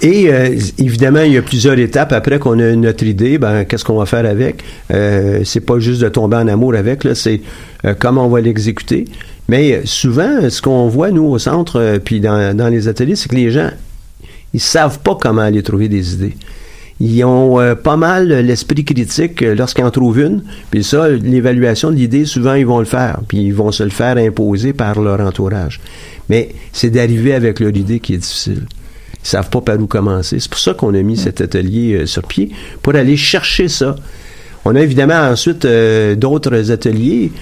Et 0.00 0.32
euh, 0.32 0.54
évidemment, 0.78 1.22
il 1.22 1.32
y 1.32 1.38
a 1.38 1.42
plusieurs 1.42 1.78
étapes 1.78 2.12
après 2.12 2.38
qu'on 2.38 2.58
a 2.58 2.74
notre 2.74 3.04
idée. 3.04 3.38
Ben, 3.38 3.64
qu'est-ce 3.64 3.84
qu'on 3.84 3.98
va 3.98 4.06
faire 4.06 4.26
avec? 4.26 4.62
Euh, 4.92 5.42
C'est 5.44 5.60
pas 5.60 5.78
juste 5.78 6.02
de 6.02 6.08
tomber 6.08 6.36
en 6.36 6.48
amour 6.48 6.74
avec. 6.74 7.04
Là, 7.04 7.14
c'est 7.14 7.40
comment 7.98 8.26
on 8.26 8.28
va 8.28 8.40
l'exécuter. 8.40 9.06
Mais 9.48 9.82
souvent, 9.84 10.48
ce 10.48 10.60
qu'on 10.62 10.88
voit 10.88 11.10
nous 11.10 11.24
au 11.24 11.38
centre, 11.38 11.98
puis 12.04 12.20
dans, 12.20 12.56
dans 12.56 12.68
les 12.68 12.88
ateliers, 12.88 13.16
c'est 13.16 13.28
que 13.28 13.34
les 13.34 13.50
gens, 13.50 13.70
ils 14.54 14.60
savent 14.60 15.00
pas 15.00 15.16
comment 15.20 15.42
aller 15.42 15.62
trouver 15.62 15.88
des 15.88 16.14
idées. 16.14 16.36
Ils 17.04 17.24
ont 17.24 17.58
euh, 17.58 17.74
pas 17.74 17.96
mal 17.96 18.28
l'esprit 18.28 18.84
critique 18.84 19.42
euh, 19.42 19.56
lorsqu'ils 19.56 19.82
en 19.82 19.90
trouvent 19.90 20.20
une. 20.20 20.44
Puis 20.70 20.84
ça, 20.84 21.08
l'évaluation 21.08 21.90
de 21.90 21.96
l'idée, 21.96 22.24
souvent, 22.26 22.54
ils 22.54 22.64
vont 22.64 22.78
le 22.78 22.84
faire. 22.84 23.18
Puis 23.26 23.38
ils 23.38 23.54
vont 23.54 23.72
se 23.72 23.82
le 23.82 23.90
faire 23.90 24.16
imposer 24.16 24.72
par 24.72 25.00
leur 25.00 25.20
entourage. 25.20 25.80
Mais 26.28 26.50
c'est 26.72 26.90
d'arriver 26.90 27.34
avec 27.34 27.58
leur 27.58 27.76
idée 27.76 27.98
qui 27.98 28.14
est 28.14 28.18
difficile. 28.18 28.66
Ils 29.14 29.28
savent 29.28 29.50
pas 29.50 29.60
par 29.60 29.80
où 29.80 29.88
commencer. 29.88 30.38
C'est 30.38 30.48
pour 30.48 30.60
ça 30.60 30.74
qu'on 30.74 30.94
a 30.94 31.02
mis 31.02 31.16
cet 31.16 31.40
atelier 31.40 31.94
euh, 31.94 32.06
sur 32.06 32.22
pied, 32.22 32.52
pour 32.82 32.94
aller 32.94 33.16
chercher 33.16 33.66
ça. 33.66 33.96
On 34.64 34.76
a 34.76 34.80
évidemment 34.80 35.28
ensuite 35.28 35.66
d'autres 35.66 36.70
ateliers 36.70 37.32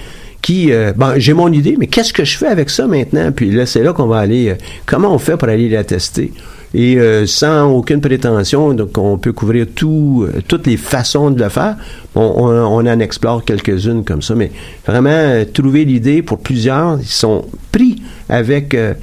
qui, 0.41 0.71
bon, 0.95 1.13
j'ai 1.17 1.33
mon 1.33 1.53
idée, 1.53 1.75
mais 1.77 1.85
qu'est-ce 1.85 2.13
que 2.13 2.25
je 2.25 2.35
fais 2.35 2.47
avec 2.47 2.71
ça 2.71 2.87
maintenant? 2.87 3.31
Puis 3.31 3.51
là, 3.51 3.67
c'est 3.67 3.83
là 3.83 3.93
qu'on 3.93 4.07
va 4.07 4.17
aller, 4.17 4.55
comment 4.87 5.13
on 5.13 5.19
fait 5.19 5.37
pour 5.37 5.47
aller 5.47 5.69
la 5.69 5.83
tester? 5.83 6.31
Et 6.73 6.97
euh, 6.97 7.25
sans 7.27 7.69
aucune 7.69 7.99
prétention, 7.99 8.73
donc 8.73 8.97
on 8.97 9.17
peut 9.17 9.33
couvrir 9.33 9.65
tout, 9.75 10.25
euh, 10.25 10.39
toutes 10.47 10.67
les 10.67 10.77
façons 10.77 11.29
de 11.29 11.43
le 11.43 11.49
faire. 11.49 11.75
On, 12.15 12.21
on, 12.21 12.47
on 12.47 12.87
en 12.87 12.99
explore 12.99 13.43
quelques-unes 13.43 14.05
comme 14.05 14.21
ça, 14.21 14.35
mais 14.35 14.51
vraiment 14.87 15.09
euh, 15.09 15.43
trouver 15.43 15.83
l'idée 15.83 16.21
pour 16.21 16.39
plusieurs, 16.39 16.97
ils 17.01 17.05
sont 17.05 17.43
pris 17.73 18.01
avec 18.29 18.73
euh, 18.73 18.93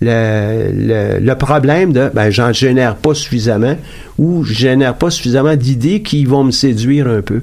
le, 0.00 0.70
le, 0.72 1.18
le 1.20 1.34
problème 1.34 1.92
de 1.92 2.10
ben 2.14 2.30
j'en 2.30 2.54
génère 2.54 2.96
pas 2.96 3.12
suffisamment 3.12 3.76
ou 4.18 4.42
je 4.44 4.54
génère 4.54 4.94
pas 4.94 5.10
suffisamment 5.10 5.56
d'idées 5.56 6.00
qui 6.00 6.24
vont 6.24 6.44
me 6.44 6.52
séduire 6.52 7.06
un 7.06 7.20
peu. 7.20 7.42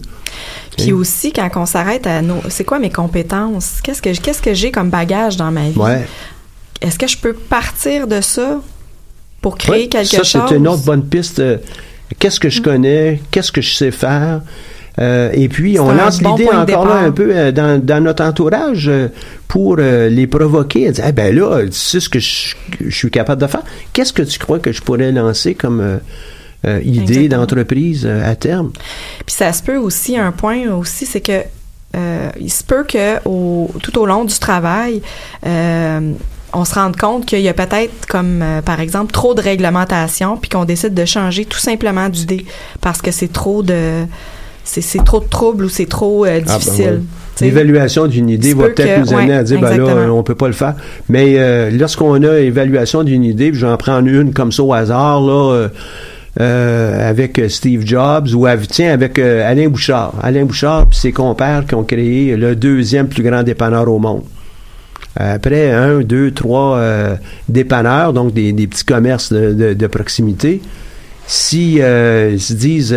Puis 0.76 0.92
aussi, 0.92 1.32
quand 1.34 1.50
on 1.56 1.66
s'arrête 1.68 2.08
à 2.08 2.24
nos. 2.24 2.42
C'est 2.50 2.63
quoi 2.63 2.80
mes 2.80 2.90
compétences? 2.92 3.80
Qu'est-ce 3.84 4.02
que, 4.02 4.10
qu'est-ce 4.20 4.42
que 4.42 4.56
j'ai 4.56 4.72
comme 4.72 4.90
bagage 4.90 5.38
dans 5.38 5.52
ma 5.52 5.70
vie? 5.70 5.78
Ouais. 5.78 6.08
Est-ce 6.82 6.98
que 6.98 7.08
je 7.08 7.18
peux 7.18 7.34
partir 7.34 8.08
de 8.08 8.22
ça 8.22 8.60
pour 9.48 9.58
créer 9.58 9.84
Ouais, 9.84 9.88
quelque 9.88 10.08
ça, 10.08 10.24
chose? 10.24 10.44
c'est 10.50 10.56
une 10.56 10.68
autre 10.68 10.84
bonne 10.84 11.06
piste. 11.06 11.40
Euh, 11.40 11.58
Qu'est-ce 12.20 12.40
que 12.40 12.50
je 12.50 12.62
connais? 12.62 13.22
Qu'est-ce 13.32 13.52
que 13.52 13.62
je 13.62 13.74
sais 13.74 13.92
faire? 13.92 14.42
Euh, 15.00 15.30
et 15.34 15.48
puis, 15.48 15.74
C'est 15.74 15.80
on 15.80 15.92
lance 15.92 16.20
bon 16.22 16.36
l'idée 16.36 16.50
encore 16.50 16.88
là 16.88 16.96
un 16.96 17.12
peu 17.12 17.30
euh, 17.32 17.52
dans, 17.52 17.84
dans 17.84 18.02
notre 18.04 18.24
entourage 18.24 18.88
euh, 18.88 19.10
pour 19.48 19.78
les 19.78 20.28
provoquer. 20.28 20.90
Dire, 20.92 21.06
eh 21.08 21.12
ben 21.12 21.36
là, 21.36 21.64
tu 21.66 21.72
sais 21.74 22.00
ce 22.00 22.10
que 22.10 22.20
je, 22.20 22.56
je 22.86 22.96
suis 22.96 23.12
capable 23.12 23.42
de 23.42 23.48
faire. 23.48 23.62
Qu'est-ce 23.94 24.14
que 24.14 24.24
tu 24.24 24.40
crois 24.40 24.60
que 24.60 24.72
je 24.72 24.82
pourrais 24.82 25.12
lancer 25.12 25.54
comme 25.54 26.00
idée 26.84 27.30
d'entreprise 27.30 28.06
à 28.06 28.36
terme? 28.36 28.72
Puis 29.26 29.36
ça 29.36 29.54
se 29.54 29.62
peut 29.64 29.78
aussi, 29.78 30.18
un 30.18 30.32
point 30.32 30.68
aussi, 30.72 31.06
c'est 31.06 31.22
que 31.22 31.42
il 32.40 32.52
se 32.52 32.64
peut 32.64 32.84
que 32.84 33.18
au, 33.26 33.70
tout 33.84 33.98
au 34.00 34.06
long 34.06 34.26
du 34.26 34.38
travail, 34.40 35.02
on 36.54 36.66
se 36.66 36.74
rende 36.76 36.96
compte 36.96 37.26
qu'il 37.26 37.42
y 37.42 37.50
a 37.50 37.54
peut-être 37.54 38.06
comme 38.08 38.42
euh, 38.42 38.62
par 38.62 38.80
exemple 38.80 39.12
trop 39.12 39.34
de 39.34 39.42
réglementation, 39.42 40.38
puis 40.38 40.50
qu'on 40.50 40.66
décide 40.66 40.94
de 40.94 41.06
changer 41.06 41.46
tout 41.46 41.60
simplement 41.60 42.10
d'idée 42.10 42.46
parce 42.82 43.02
que 43.02 43.12
c'est 43.12 43.32
trop 43.32 43.64
de 43.64 44.06
c'est, 44.68 45.04
trop 45.04 45.20
de 45.20 45.28
troubles 45.28 45.66
ou 45.66 45.70
c'est 45.70 45.86
trop 45.86 46.26
euh, 46.26 46.40
ben 46.40 46.44
difficile. 46.44 46.86
ouais. 46.86 47.48
L'évaluation 47.48 48.08
d'une 48.08 48.30
idée 48.30 48.54
va 48.54 48.70
peut-être 48.70 49.00
nous 49.02 49.14
amener 49.14 49.34
à 49.34 49.44
dire, 49.44 49.60
ben 49.60 49.78
là, 49.78 50.12
on 50.12 50.24
peut 50.24 50.36
pas 50.36 50.48
le 50.48 50.54
faire. 50.54 50.76
Mais 51.08 51.36
euh, 51.38 51.70
lorsqu'on 51.70 52.24
a 52.24 52.40
évaluation 52.40 53.04
d'une 53.04 53.24
idée, 53.24 53.52
j'en 53.54 53.78
prends 53.78 54.04
une 54.04 54.34
comme 54.34 54.52
ça 54.52 54.64
au 54.64 54.74
hasard, 54.74 55.22
là, 55.22 55.68
euh, 56.40 57.10
avec 57.10 57.40
Steve 57.50 57.86
Jobs 57.86 58.28
ou 58.34 58.48
tiens, 58.70 58.92
avec 58.92 59.20
Alain 59.20 59.70
Bouchard. 59.70 60.14
Alain 60.22 60.46
Bouchard 60.46 60.88
puis 60.88 60.98
ses 60.98 61.12
compères 61.12 61.66
qui 61.68 61.76
ont 61.76 61.84
créé 61.84 62.36
le 62.36 62.56
deuxième 62.56 63.08
plus 63.08 63.22
grand 63.22 63.44
dépanneur 63.44 63.88
au 63.88 64.00
monde. 64.00 64.24
Après 65.20 65.72
un, 65.72 66.02
deux, 66.02 66.32
trois 66.32 66.80
dépanneurs, 67.50 68.14
donc 68.14 68.34
des, 68.34 68.54
petits 68.68 68.86
commerces 68.86 69.34
de, 69.34 69.88
proximité, 69.88 70.62
si 71.26 71.78
ils 71.78 72.40
se 72.40 72.54
disent 72.54 72.96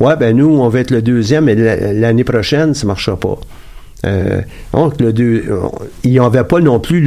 ouais 0.00 0.16
ben 0.16 0.36
nous 0.36 0.48
on 0.48 0.68
va 0.68 0.80
être 0.80 0.90
le 0.90 1.00
deuxième 1.00 1.44
mais 1.44 1.54
l'année 1.54 2.24
prochaine 2.24 2.74
ça 2.74 2.86
marchera 2.86 3.16
pas 3.16 3.38
euh, 4.06 4.40
donc, 4.72 5.00
le 5.00 5.12
deux, 5.12 5.44
ils 6.04 6.14
n'avaient 6.14 6.44
pas 6.44 6.60
non 6.60 6.80
plus 6.80 7.00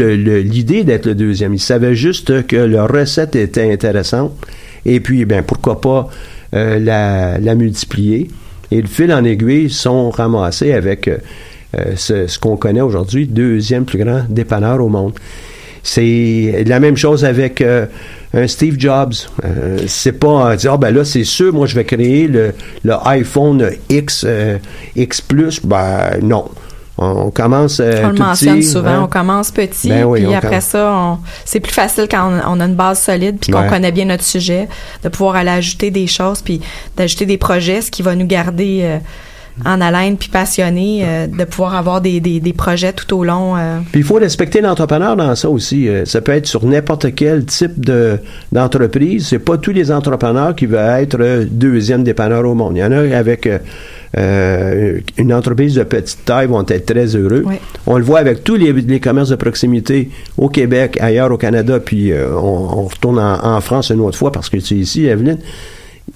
l'idée 0.43 0.83
d'être 0.83 1.05
le 1.05 1.15
deuxième. 1.15 1.53
Ils 1.53 1.59
savaient 1.59 1.95
juste 1.95 2.45
que 2.47 2.55
leur 2.55 2.89
recette 2.89 3.35
était 3.35 3.71
intéressante. 3.71 4.33
Et 4.85 4.99
puis, 4.99 5.25
ben, 5.25 5.43
pourquoi 5.43 5.81
pas 5.81 6.09
euh, 6.55 6.79
la, 6.79 7.55
multiplier. 7.55 8.29
Et 8.71 8.81
le 8.81 8.87
fil 8.87 9.13
en 9.13 9.23
aiguille 9.23 9.69
sont 9.69 10.09
ramassés 10.09 10.73
avec 10.73 11.09
euh, 11.77 11.95
ce, 11.95 12.39
qu'on 12.39 12.57
connaît 12.57 12.81
aujourd'hui, 12.81 13.27
deuxième 13.27 13.85
plus 13.85 14.03
grand 14.03 14.23
dépanneur 14.29 14.83
au 14.83 14.89
monde. 14.89 15.13
C'est 15.83 16.63
la 16.65 16.79
même 16.79 16.95
chose 16.95 17.25
avec 17.25 17.61
un 17.61 18.47
Steve 18.47 18.79
Jobs. 18.79 19.13
c'est 19.85 20.13
pas 20.13 20.55
dire, 20.55 20.73
ah, 20.73 20.77
ben 20.77 20.91
là, 20.91 21.03
c'est 21.03 21.25
sûr, 21.25 21.51
moi, 21.51 21.67
je 21.67 21.75
vais 21.75 21.83
créer 21.83 22.27
le, 22.27 22.53
le 22.85 22.93
iPhone 23.03 23.69
X, 23.89 24.25
X 24.95 25.19
Plus. 25.19 25.59
Ben, 25.65 26.19
non. 26.21 26.45
On, 26.97 27.31
commence 27.31 27.79
euh, 27.79 28.03
On 28.03 28.09
le 28.09 28.19
mentionne 28.19 28.61
souvent, 28.61 28.89
hein? 28.89 29.01
on 29.05 29.07
commence 29.07 29.49
petit, 29.49 29.89
ben 29.89 30.07
puis 30.13 30.33
après 30.35 30.61
ça, 30.61 31.17
c'est 31.43 31.59
plus 31.59 31.73
facile 31.73 32.07
quand 32.09 32.31
on, 32.47 32.59
a 32.59 32.65
une 32.65 32.75
base 32.75 33.01
solide, 33.01 33.37
puis 33.41 33.51
qu'on 33.51 33.67
connaît 33.67 33.91
bien 33.91 34.05
notre 34.05 34.23
sujet, 34.23 34.67
de 35.03 35.09
pouvoir 35.09 35.37
aller 35.37 35.49
ajouter 35.49 35.89
des 35.89 36.05
choses, 36.05 36.41
puis 36.43 36.61
d'ajouter 36.95 37.25
des 37.25 37.37
projets, 37.37 37.81
ce 37.81 37.89
qui 37.89 38.03
va 38.03 38.15
nous 38.15 38.27
garder 38.27 38.81
euh, 38.83 38.97
en 39.65 39.81
haleine, 39.81 40.17
puis 40.17 40.29
passionné, 40.29 41.03
euh, 41.03 41.27
de 41.27 41.43
pouvoir 41.43 41.75
avoir 41.75 42.01
des, 42.01 42.19
des, 42.19 42.53
projets 42.53 42.93
tout 42.93 43.15
au 43.15 43.23
long. 43.23 43.55
Puis 43.91 44.01
il 44.01 44.05
faut 44.05 44.15
respecter 44.15 44.61
l'entrepreneur 44.61 45.15
dans 45.15 45.35
ça 45.35 45.49
aussi. 45.49 45.87
ça 46.05 46.21
peut 46.21 46.33
être 46.33 46.47
sur 46.47 46.65
n'importe 46.65 47.13
quel 47.15 47.45
type 47.45 47.79
de 47.79 48.17
d'entreprise. 48.51 49.27
C'est 49.27 49.39
pas 49.39 49.57
tous 49.57 49.71
les 49.71 49.91
entrepreneurs 49.91 50.55
qui 50.55 50.65
veulent 50.65 51.01
être 51.01 51.45
deuxième 51.49 52.03
dépanneur 52.03 52.45
au 52.45 52.53
monde. 52.53 52.77
Il 52.77 52.79
y 52.79 52.83
en 52.83 52.91
a 52.91 53.17
avec 53.17 53.47
euh, 54.15 54.99
une 55.17 55.33
entreprise 55.33 55.75
de 55.75 55.83
petite 55.83 56.23
taille 56.25 56.47
vont 56.47 56.65
être 56.67 56.85
très 56.85 57.15
heureux. 57.15 57.43
On 57.87 57.97
le 57.97 58.03
voit 58.03 58.19
avec 58.19 58.43
tous 58.43 58.55
les, 58.55 58.99
commerces 58.99 59.29
de 59.29 59.35
proximité 59.35 60.09
au 60.37 60.49
Québec, 60.49 60.97
ailleurs 61.01 61.31
au 61.31 61.37
Canada, 61.37 61.79
puis 61.79 62.11
euh, 62.11 62.29
on, 62.37 62.83
retourne 62.83 63.19
en, 63.19 63.61
France 63.61 63.89
une 63.89 64.01
autre 64.01 64.17
fois 64.17 64.31
parce 64.31 64.49
que 64.49 64.59
c'est 64.59 64.75
ici, 64.75 65.05
Evelyne. 65.05 65.39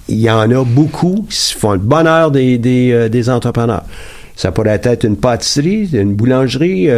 Il 0.08 0.18
y 0.18 0.30
en 0.30 0.50
a 0.50 0.64
beaucoup 0.64 1.26
qui 1.28 1.54
font 1.54 1.72
le 1.72 1.78
bonheur 1.78 2.30
des, 2.30 2.58
des, 2.58 2.92
euh, 2.92 3.08
des 3.08 3.28
entrepreneurs. 3.28 3.84
Ça 4.36 4.52
pourrait 4.52 4.80
être 4.82 5.04
une 5.04 5.16
pâtisserie, 5.16 5.90
une 5.92 6.14
boulangerie, 6.14 6.88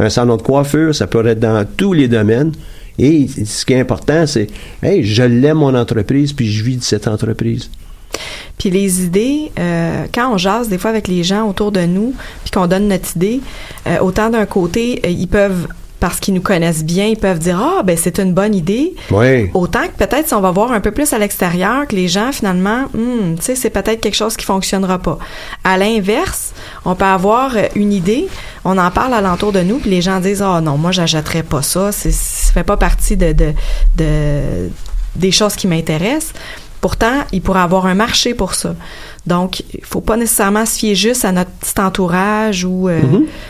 un 0.00 0.10
salon 0.10 0.36
de 0.36 0.42
coiffure, 0.42 0.92
ça 0.92 1.06
pourrait 1.06 1.30
être 1.30 1.40
dans 1.40 1.64
tous 1.76 1.92
les 1.92 2.08
domaines. 2.08 2.50
Et 2.98 3.28
ce 3.28 3.64
qui 3.64 3.74
est 3.74 3.80
important, 3.80 4.26
c'est, 4.26 4.48
hey, 4.82 5.04
je 5.04 5.22
l'aime 5.22 5.58
mon 5.58 5.74
entreprise, 5.76 6.32
puis 6.32 6.50
je 6.50 6.64
vis 6.64 6.76
de 6.76 6.82
cette 6.82 7.06
entreprise. 7.06 7.70
Puis 8.58 8.70
les 8.70 9.04
idées, 9.04 9.52
euh, 9.58 10.06
quand 10.12 10.32
on 10.32 10.36
jase 10.36 10.68
des 10.68 10.78
fois 10.78 10.90
avec 10.90 11.06
les 11.06 11.22
gens 11.22 11.48
autour 11.48 11.70
de 11.70 11.82
nous, 11.82 12.14
puis 12.42 12.50
qu'on 12.50 12.66
donne 12.66 12.88
notre 12.88 13.16
idée, 13.16 13.40
euh, 13.86 13.98
autant 14.00 14.30
d'un 14.30 14.46
côté, 14.46 15.00
euh, 15.04 15.08
ils 15.08 15.28
peuvent 15.28 15.68
parce 16.00 16.20
qu'ils 16.20 16.34
nous 16.34 16.40
connaissent 16.40 16.84
bien, 16.84 17.06
ils 17.06 17.16
peuvent 17.16 17.38
dire 17.38 17.60
ah 17.60 17.82
ben 17.82 17.96
c'est 17.96 18.18
une 18.18 18.32
bonne 18.32 18.54
idée. 18.54 18.94
Oui. 19.10 19.50
Autant 19.54 19.82
que 19.82 20.04
peut-être 20.04 20.28
si 20.28 20.34
on 20.34 20.40
va 20.40 20.50
voir 20.50 20.72
un 20.72 20.80
peu 20.80 20.90
plus 20.90 21.12
à 21.12 21.18
l'extérieur 21.18 21.86
que 21.86 21.96
les 21.96 22.08
gens 22.08 22.32
finalement, 22.32 22.84
hmm, 22.94 23.36
tu 23.36 23.42
sais 23.42 23.54
c'est 23.54 23.70
peut-être 23.70 24.00
quelque 24.00 24.16
chose 24.16 24.36
qui 24.36 24.44
fonctionnera 24.44 24.98
pas. 24.98 25.18
À 25.64 25.76
l'inverse, 25.76 26.52
on 26.84 26.94
peut 26.94 27.04
avoir 27.04 27.56
une 27.74 27.92
idée, 27.92 28.28
on 28.64 28.78
en 28.78 28.90
parle 28.90 29.14
alentour 29.14 29.52
de 29.52 29.60
nous 29.60 29.78
puis 29.78 29.90
les 29.90 30.02
gens 30.02 30.20
disent 30.20 30.42
ah 30.42 30.60
non 30.60 30.78
moi 30.78 30.92
j'achèterais 30.92 31.42
pas 31.42 31.62
ça, 31.62 31.92
c'est 31.92 32.12
ça 32.12 32.52
fait 32.52 32.64
pas 32.64 32.76
partie 32.76 33.16
de, 33.16 33.32
de, 33.32 33.52
de 33.96 34.70
des 35.16 35.32
choses 35.32 35.56
qui 35.56 35.66
m'intéressent. 35.66 36.32
Pourtant, 36.80 37.24
il 37.32 37.42
pourrait 37.42 37.60
avoir 37.60 37.86
un 37.86 37.94
marché 37.94 38.34
pour 38.34 38.54
ça. 38.54 38.74
Donc, 39.26 39.60
il 39.74 39.84
faut 39.84 40.00
pas 40.00 40.16
nécessairement 40.16 40.64
se 40.64 40.78
fier 40.78 40.94
juste 40.94 41.24
à 41.24 41.32
notre 41.32 41.50
petit 41.50 41.80
entourage 41.80 42.64
ou. 42.64 42.88
Euh. 42.88 43.00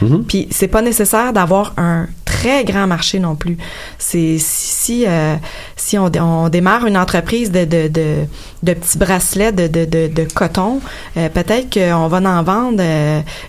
Mm-hmm. 0.03 0.23
Puis, 0.25 0.49
c'est 0.51 0.69
pas 0.69 0.81
nécessaire 0.81 1.33
d'avoir 1.35 1.75
un 1.77 2.07
très 2.39 2.65
grand 2.65 2.87
marché 2.87 3.19
non 3.19 3.35
plus. 3.35 3.57
C'est 3.99 4.37
si 4.39 5.05
euh, 5.07 5.35
si 5.77 5.99
on, 5.99 6.11
on, 6.21 6.49
démarre 6.49 6.87
une 6.87 6.97
entreprise 6.97 7.51
de 7.51 7.65
de, 7.65 7.89
de, 7.89 8.27
de 8.63 8.75
petits 8.75 8.99
bracelets 8.99 9.53
de, 9.53 9.67
de, 9.67 9.85
de, 9.85 10.25
coton, 10.33 10.81
euh, 11.17 11.29
peut-être 11.29 11.73
qu'on 11.73 12.07
va 12.09 12.19
en 12.19 12.43
vendre 12.43 12.83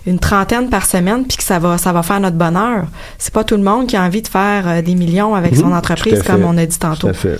une 0.06 0.18
trentaine 0.18 0.68
par 0.68 0.86
semaine, 0.86 1.24
puis 1.26 1.36
que 1.36 1.44
ça 1.44 1.58
va 1.58 1.78
ça 1.78 1.92
va 1.92 2.02
faire 2.02 2.20
notre 2.20 2.36
bonheur. 2.36 2.86
C'est 3.18 3.32
pas 3.32 3.44
tout 3.44 3.56
le 3.56 3.62
monde 3.62 3.86
qui 3.86 3.96
a 3.96 4.02
envie 4.02 4.22
de 4.22 4.28
faire 4.28 4.82
des 4.82 4.94
millions 4.94 5.34
avec 5.34 5.56
son 5.56 5.70
mm-hmm. 5.70 5.78
entreprise, 5.78 6.22
comme 6.22 6.44
on 6.44 6.56
a 6.56 6.66
dit 6.66 6.78
tantôt. 6.78 7.08
Tout 7.08 7.08
à 7.08 7.12
fait. 7.14 7.38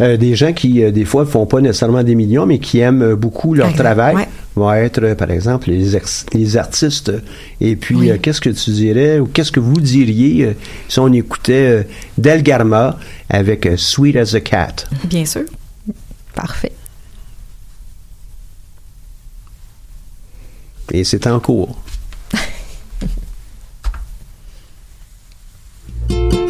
Euh, 0.00 0.16
des 0.16 0.34
gens 0.34 0.52
qui, 0.52 0.82
euh, 0.82 0.90
des 0.90 1.04
fois, 1.04 1.24
ne 1.24 1.28
font 1.28 1.46
pas 1.46 1.60
nécessairement 1.60 2.02
des 2.02 2.14
millions, 2.14 2.46
mais 2.46 2.58
qui 2.58 2.78
aiment 2.78 3.02
euh, 3.02 3.16
beaucoup 3.16 3.54
leur 3.54 3.72
travail. 3.74 4.26
vont 4.56 4.72
être, 4.72 5.14
par 5.14 5.30
exemple, 5.30 5.70
les, 5.70 5.96
les 6.32 6.56
artistes. 6.56 7.12
Et 7.60 7.76
puis, 7.76 8.10
qu'est-ce 8.20 8.40
que 8.40 8.50
tu 8.50 8.70
dirais 8.70 9.20
ou 9.20 9.26
qu'est-ce 9.26 9.52
que 9.52 9.60
vous 9.60 9.80
diriez 9.80 10.56
si 10.88 10.98
on 10.98 11.12
écoutait 11.12 11.86
Delgarma 12.16 12.98
avec 13.28 13.68
Sweet 13.76 14.16
as 14.16 14.34
a 14.34 14.40
Cat? 14.40 14.74
Bien 15.04 15.24
sûr. 15.24 15.44
Parfait. 16.34 16.72
Et 20.90 21.04
c'est 21.04 21.24
en 21.28 21.38
cours. 21.38 21.78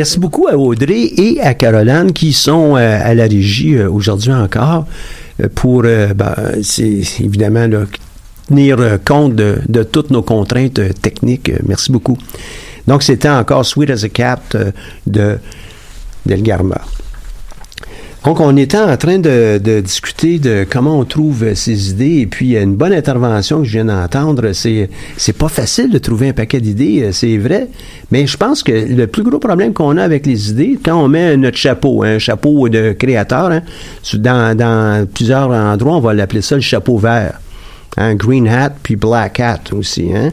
Merci 0.00 0.18
beaucoup 0.18 0.48
à 0.48 0.56
Audrey 0.56 1.12
et 1.18 1.42
à 1.42 1.52
Caroline 1.52 2.14
qui 2.14 2.32
sont 2.32 2.74
euh, 2.74 2.98
à 3.04 3.12
la 3.12 3.24
régie 3.24 3.74
euh, 3.74 3.90
aujourd'hui 3.90 4.32
encore 4.32 4.86
euh, 5.42 5.48
pour, 5.54 5.82
ben, 5.82 6.34
évidemment 7.18 7.68
tenir 8.48 8.78
compte 9.04 9.34
de, 9.34 9.82
toutes 9.82 10.10
nos 10.10 10.22
contraintes 10.22 10.80
techniques. 11.02 11.52
Merci 11.66 11.92
beaucoup. 11.92 12.16
Donc, 12.86 13.02
c'était 13.02 13.28
encore 13.28 13.66
Sweet 13.66 13.90
as 13.90 14.04
a 14.04 14.08
Cat 14.08 14.40
de 15.06 15.38
Delgarma. 16.24 16.80
Donc, 18.24 18.38
on 18.38 18.54
était 18.58 18.78
en 18.78 18.94
train 18.98 19.18
de, 19.18 19.56
de 19.56 19.80
discuter 19.80 20.38
de 20.38 20.66
comment 20.68 20.98
on 20.98 21.06
trouve 21.06 21.54
ces 21.54 21.90
idées. 21.90 22.18
Et 22.18 22.26
puis, 22.26 22.46
il 22.46 22.52
y 22.52 22.56
a 22.58 22.60
une 22.60 22.76
bonne 22.76 22.92
intervention 22.92 23.60
que 23.60 23.64
je 23.64 23.72
viens 23.72 23.86
d'entendre. 23.86 24.52
C'est, 24.52 24.90
c'est 25.16 25.32
pas 25.32 25.48
facile 25.48 25.90
de 25.90 25.96
trouver 25.96 26.28
un 26.28 26.32
paquet 26.34 26.60
d'idées, 26.60 27.02
euh, 27.02 27.12
c'est 27.12 27.38
vrai. 27.38 27.68
Mais 28.10 28.26
je 28.26 28.36
pense 28.36 28.62
que 28.62 28.72
le 28.72 29.06
plus 29.06 29.22
gros 29.22 29.38
problème 29.38 29.72
qu'on 29.72 29.96
a 29.96 30.02
avec 30.02 30.26
les 30.26 30.50
idées, 30.50 30.78
quand 30.84 31.02
on 31.02 31.08
met 31.08 31.34
notre 31.38 31.56
chapeau, 31.56 32.02
un 32.02 32.18
chapeau 32.18 32.68
de 32.68 32.92
créateur, 32.92 33.52
hein, 33.52 33.62
dans, 34.14 34.54
dans 34.54 35.06
plusieurs 35.06 35.50
endroits, 35.50 35.96
on 35.96 36.00
va 36.00 36.12
l'appeler 36.12 36.42
ça 36.42 36.56
le 36.56 36.60
chapeau 36.60 36.98
vert. 36.98 37.40
Hein, 37.96 38.16
green 38.16 38.46
hat 38.46 38.74
puis 38.82 38.96
black 38.96 39.40
hat 39.40 39.72
aussi. 39.72 40.10
Hein. 40.14 40.30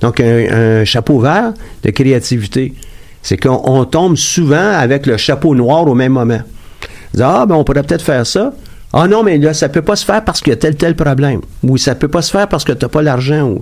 Donc, 0.00 0.18
un, 0.18 0.80
un 0.80 0.84
chapeau 0.84 1.20
vert 1.20 1.52
de 1.84 1.90
créativité, 1.90 2.74
c'est 3.22 3.36
qu'on 3.36 3.60
on 3.66 3.84
tombe 3.84 4.16
souvent 4.16 4.72
avec 4.72 5.06
le 5.06 5.16
chapeau 5.16 5.54
noir 5.54 5.86
au 5.86 5.94
même 5.94 6.12
moment. 6.12 6.40
Ah, 7.18 7.46
ben, 7.46 7.54
on 7.56 7.64
pourrait 7.64 7.82
peut-être 7.82 8.04
faire 8.04 8.26
ça. 8.26 8.52
Ah 8.92 9.06
non, 9.08 9.22
mais 9.22 9.38
là, 9.38 9.54
ça 9.54 9.68
peut 9.68 9.82
pas 9.82 9.96
se 9.96 10.04
faire 10.04 10.24
parce 10.24 10.40
qu'il 10.40 10.50
y 10.50 10.54
a 10.54 10.56
tel, 10.56 10.74
tel 10.76 10.94
problème. 10.94 11.40
Ou 11.62 11.76
ça 11.76 11.94
peut 11.94 12.08
pas 12.08 12.22
se 12.22 12.30
faire 12.30 12.48
parce 12.48 12.64
que 12.64 12.72
tu 12.72 12.84
n'as 12.84 12.88
pas 12.88 13.02
l'argent. 13.02 13.56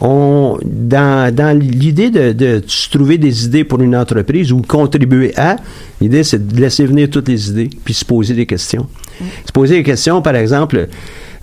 On, 0.00 0.58
dans, 0.64 1.34
dans 1.34 1.58
l'idée 1.58 2.10
de, 2.10 2.32
de 2.32 2.62
se 2.66 2.88
trouver 2.90 3.18
des 3.18 3.46
idées 3.46 3.64
pour 3.64 3.80
une 3.80 3.96
entreprise 3.96 4.52
ou 4.52 4.62
contribuer 4.62 5.36
à, 5.36 5.56
l'idée, 6.00 6.22
c'est 6.22 6.46
de 6.46 6.60
laisser 6.60 6.86
venir 6.86 7.10
toutes 7.10 7.28
les 7.28 7.50
idées 7.50 7.68
puis 7.84 7.94
se 7.94 8.04
poser 8.04 8.34
des 8.34 8.46
questions. 8.46 8.86
Se 9.44 9.50
poser 9.50 9.78
des 9.78 9.82
questions, 9.82 10.22
par 10.22 10.36
exemple, 10.36 10.86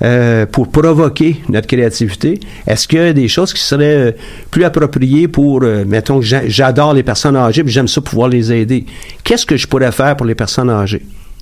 euh, 0.01 0.45
pour 0.45 0.69
provoquer 0.69 1.41
notre 1.49 1.67
créativité, 1.67 2.39
est-ce 2.65 2.87
qu'il 2.87 2.99
y 2.99 3.01
a 3.01 3.11
des 3.11 3.27
choses 3.27 3.51
qui 3.53 3.61
seraient 3.61 3.97
euh, 3.97 4.11
plus 4.51 4.63
appropriées 4.63 5.27
pour, 5.27 5.63
euh, 5.63 5.83
mettons 5.85 6.19
que 6.19 6.25
j'a- 6.25 6.47
j'adore 6.47 6.93
les 6.93 7.03
personnes 7.03 7.35
âgées, 7.35 7.63
puis 7.63 7.73
j'aime 7.73 7.89
ça 7.89 7.99
pouvoir 7.99 8.29
les 8.29 8.53
aider. 8.53 8.85
Qu'est-ce 9.25 9.45
que 9.45 9.57
je 9.57 9.67
pourrais 9.67 9.91
faire 9.91 10.15
pour 10.15 10.25
les 10.27 10.35
personnes 10.35 10.69
âgées? 10.69 11.01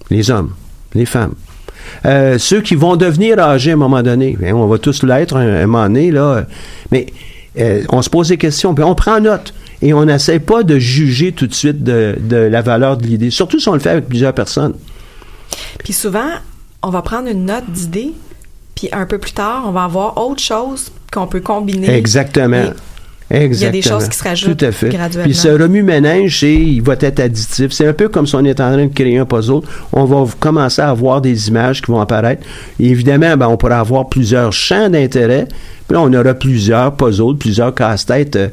Les 0.09 0.29
hommes, 0.29 0.51
les 0.93 1.05
femmes. 1.05 1.33
Euh, 2.05 2.37
ceux 2.37 2.61
qui 2.61 2.75
vont 2.75 2.95
devenir 2.95 3.39
âgés 3.39 3.71
à 3.71 3.73
un 3.73 3.77
moment 3.77 4.01
donné, 4.03 4.37
ben, 4.39 4.53
on 4.53 4.67
va 4.67 4.77
tous 4.77 5.03
l'être 5.03 5.35
un, 5.35 5.63
un 5.63 5.67
moment 5.67 5.83
donné, 5.83 6.11
là. 6.11 6.45
Mais 6.91 7.07
euh, 7.59 7.83
on 7.89 8.01
se 8.01 8.09
pose 8.09 8.29
des 8.29 8.37
questions, 8.37 8.73
puis 8.73 8.83
on 8.83 8.95
prend 8.95 9.19
note. 9.19 9.53
Et 9.81 9.93
on 9.93 10.05
n'essaie 10.05 10.39
pas 10.39 10.63
de 10.63 10.79
juger 10.79 11.33
tout 11.33 11.45
de 11.45 11.53
suite 11.53 11.83
de, 11.83 12.15
de 12.17 12.37
la 12.37 12.61
valeur 12.61 12.95
de 12.95 13.05
l'idée, 13.05 13.29
surtout 13.31 13.59
si 13.59 13.67
on 13.67 13.73
le 13.73 13.79
fait 13.79 13.89
avec 13.89 14.07
plusieurs 14.07 14.33
personnes. 14.33 14.75
Puis 15.83 15.91
souvent, 15.91 16.29
on 16.81 16.89
va 16.89 17.01
prendre 17.01 17.27
une 17.27 17.45
note 17.45 17.69
d'idée, 17.69 18.13
puis 18.75 18.87
un 18.93 19.05
peu 19.05 19.17
plus 19.17 19.33
tard, 19.33 19.65
on 19.67 19.71
va 19.71 19.83
avoir 19.83 20.17
autre 20.17 20.41
chose 20.41 20.89
qu'on 21.11 21.27
peut 21.27 21.41
combiner. 21.41 21.89
Exactement. 21.89 22.67
Exactement. 23.29 23.57
Il 23.59 23.61
y 23.61 23.65
a 23.65 23.71
des 23.71 23.81
choses 23.81 24.09
qui 24.09 24.17
se 24.17 24.23
rajoutent 24.23 24.57
Tout 24.57 24.65
à 24.65 24.71
fait. 24.71 24.89
graduellement. 24.89 25.25
Puis 25.25 25.35
ce 25.35 25.47
remue-ménage, 25.47 26.39
c'est, 26.41 26.53
il 26.53 26.81
va 26.81 26.95
être 26.99 27.19
additif. 27.19 27.71
C'est 27.71 27.87
un 27.87 27.93
peu 27.93 28.09
comme 28.09 28.27
si 28.27 28.35
on 28.35 28.43
est 28.43 28.59
en 28.59 28.71
train 28.71 28.85
de 28.85 28.93
créer 28.93 29.17
un 29.17 29.25
puzzle. 29.25 29.61
On 29.91 30.05
va 30.05 30.25
commencer 30.39 30.81
à 30.81 30.89
avoir 30.89 31.21
des 31.21 31.47
images 31.47 31.81
qui 31.81 31.91
vont 31.91 31.99
apparaître. 31.99 32.45
Et 32.79 32.89
évidemment, 32.89 33.35
ben, 33.37 33.47
on 33.47 33.57
pourra 33.57 33.79
avoir 33.79 34.07
plusieurs 34.09 34.53
champs 34.53 34.89
d'intérêt. 34.89 35.47
Là, 35.89 36.01
on 36.01 36.13
aura 36.13 36.33
plusieurs 36.33 36.95
puzzles, 36.95 37.37
plusieurs 37.37 37.73
casse-têtes 37.75 38.35
euh, 38.35 38.47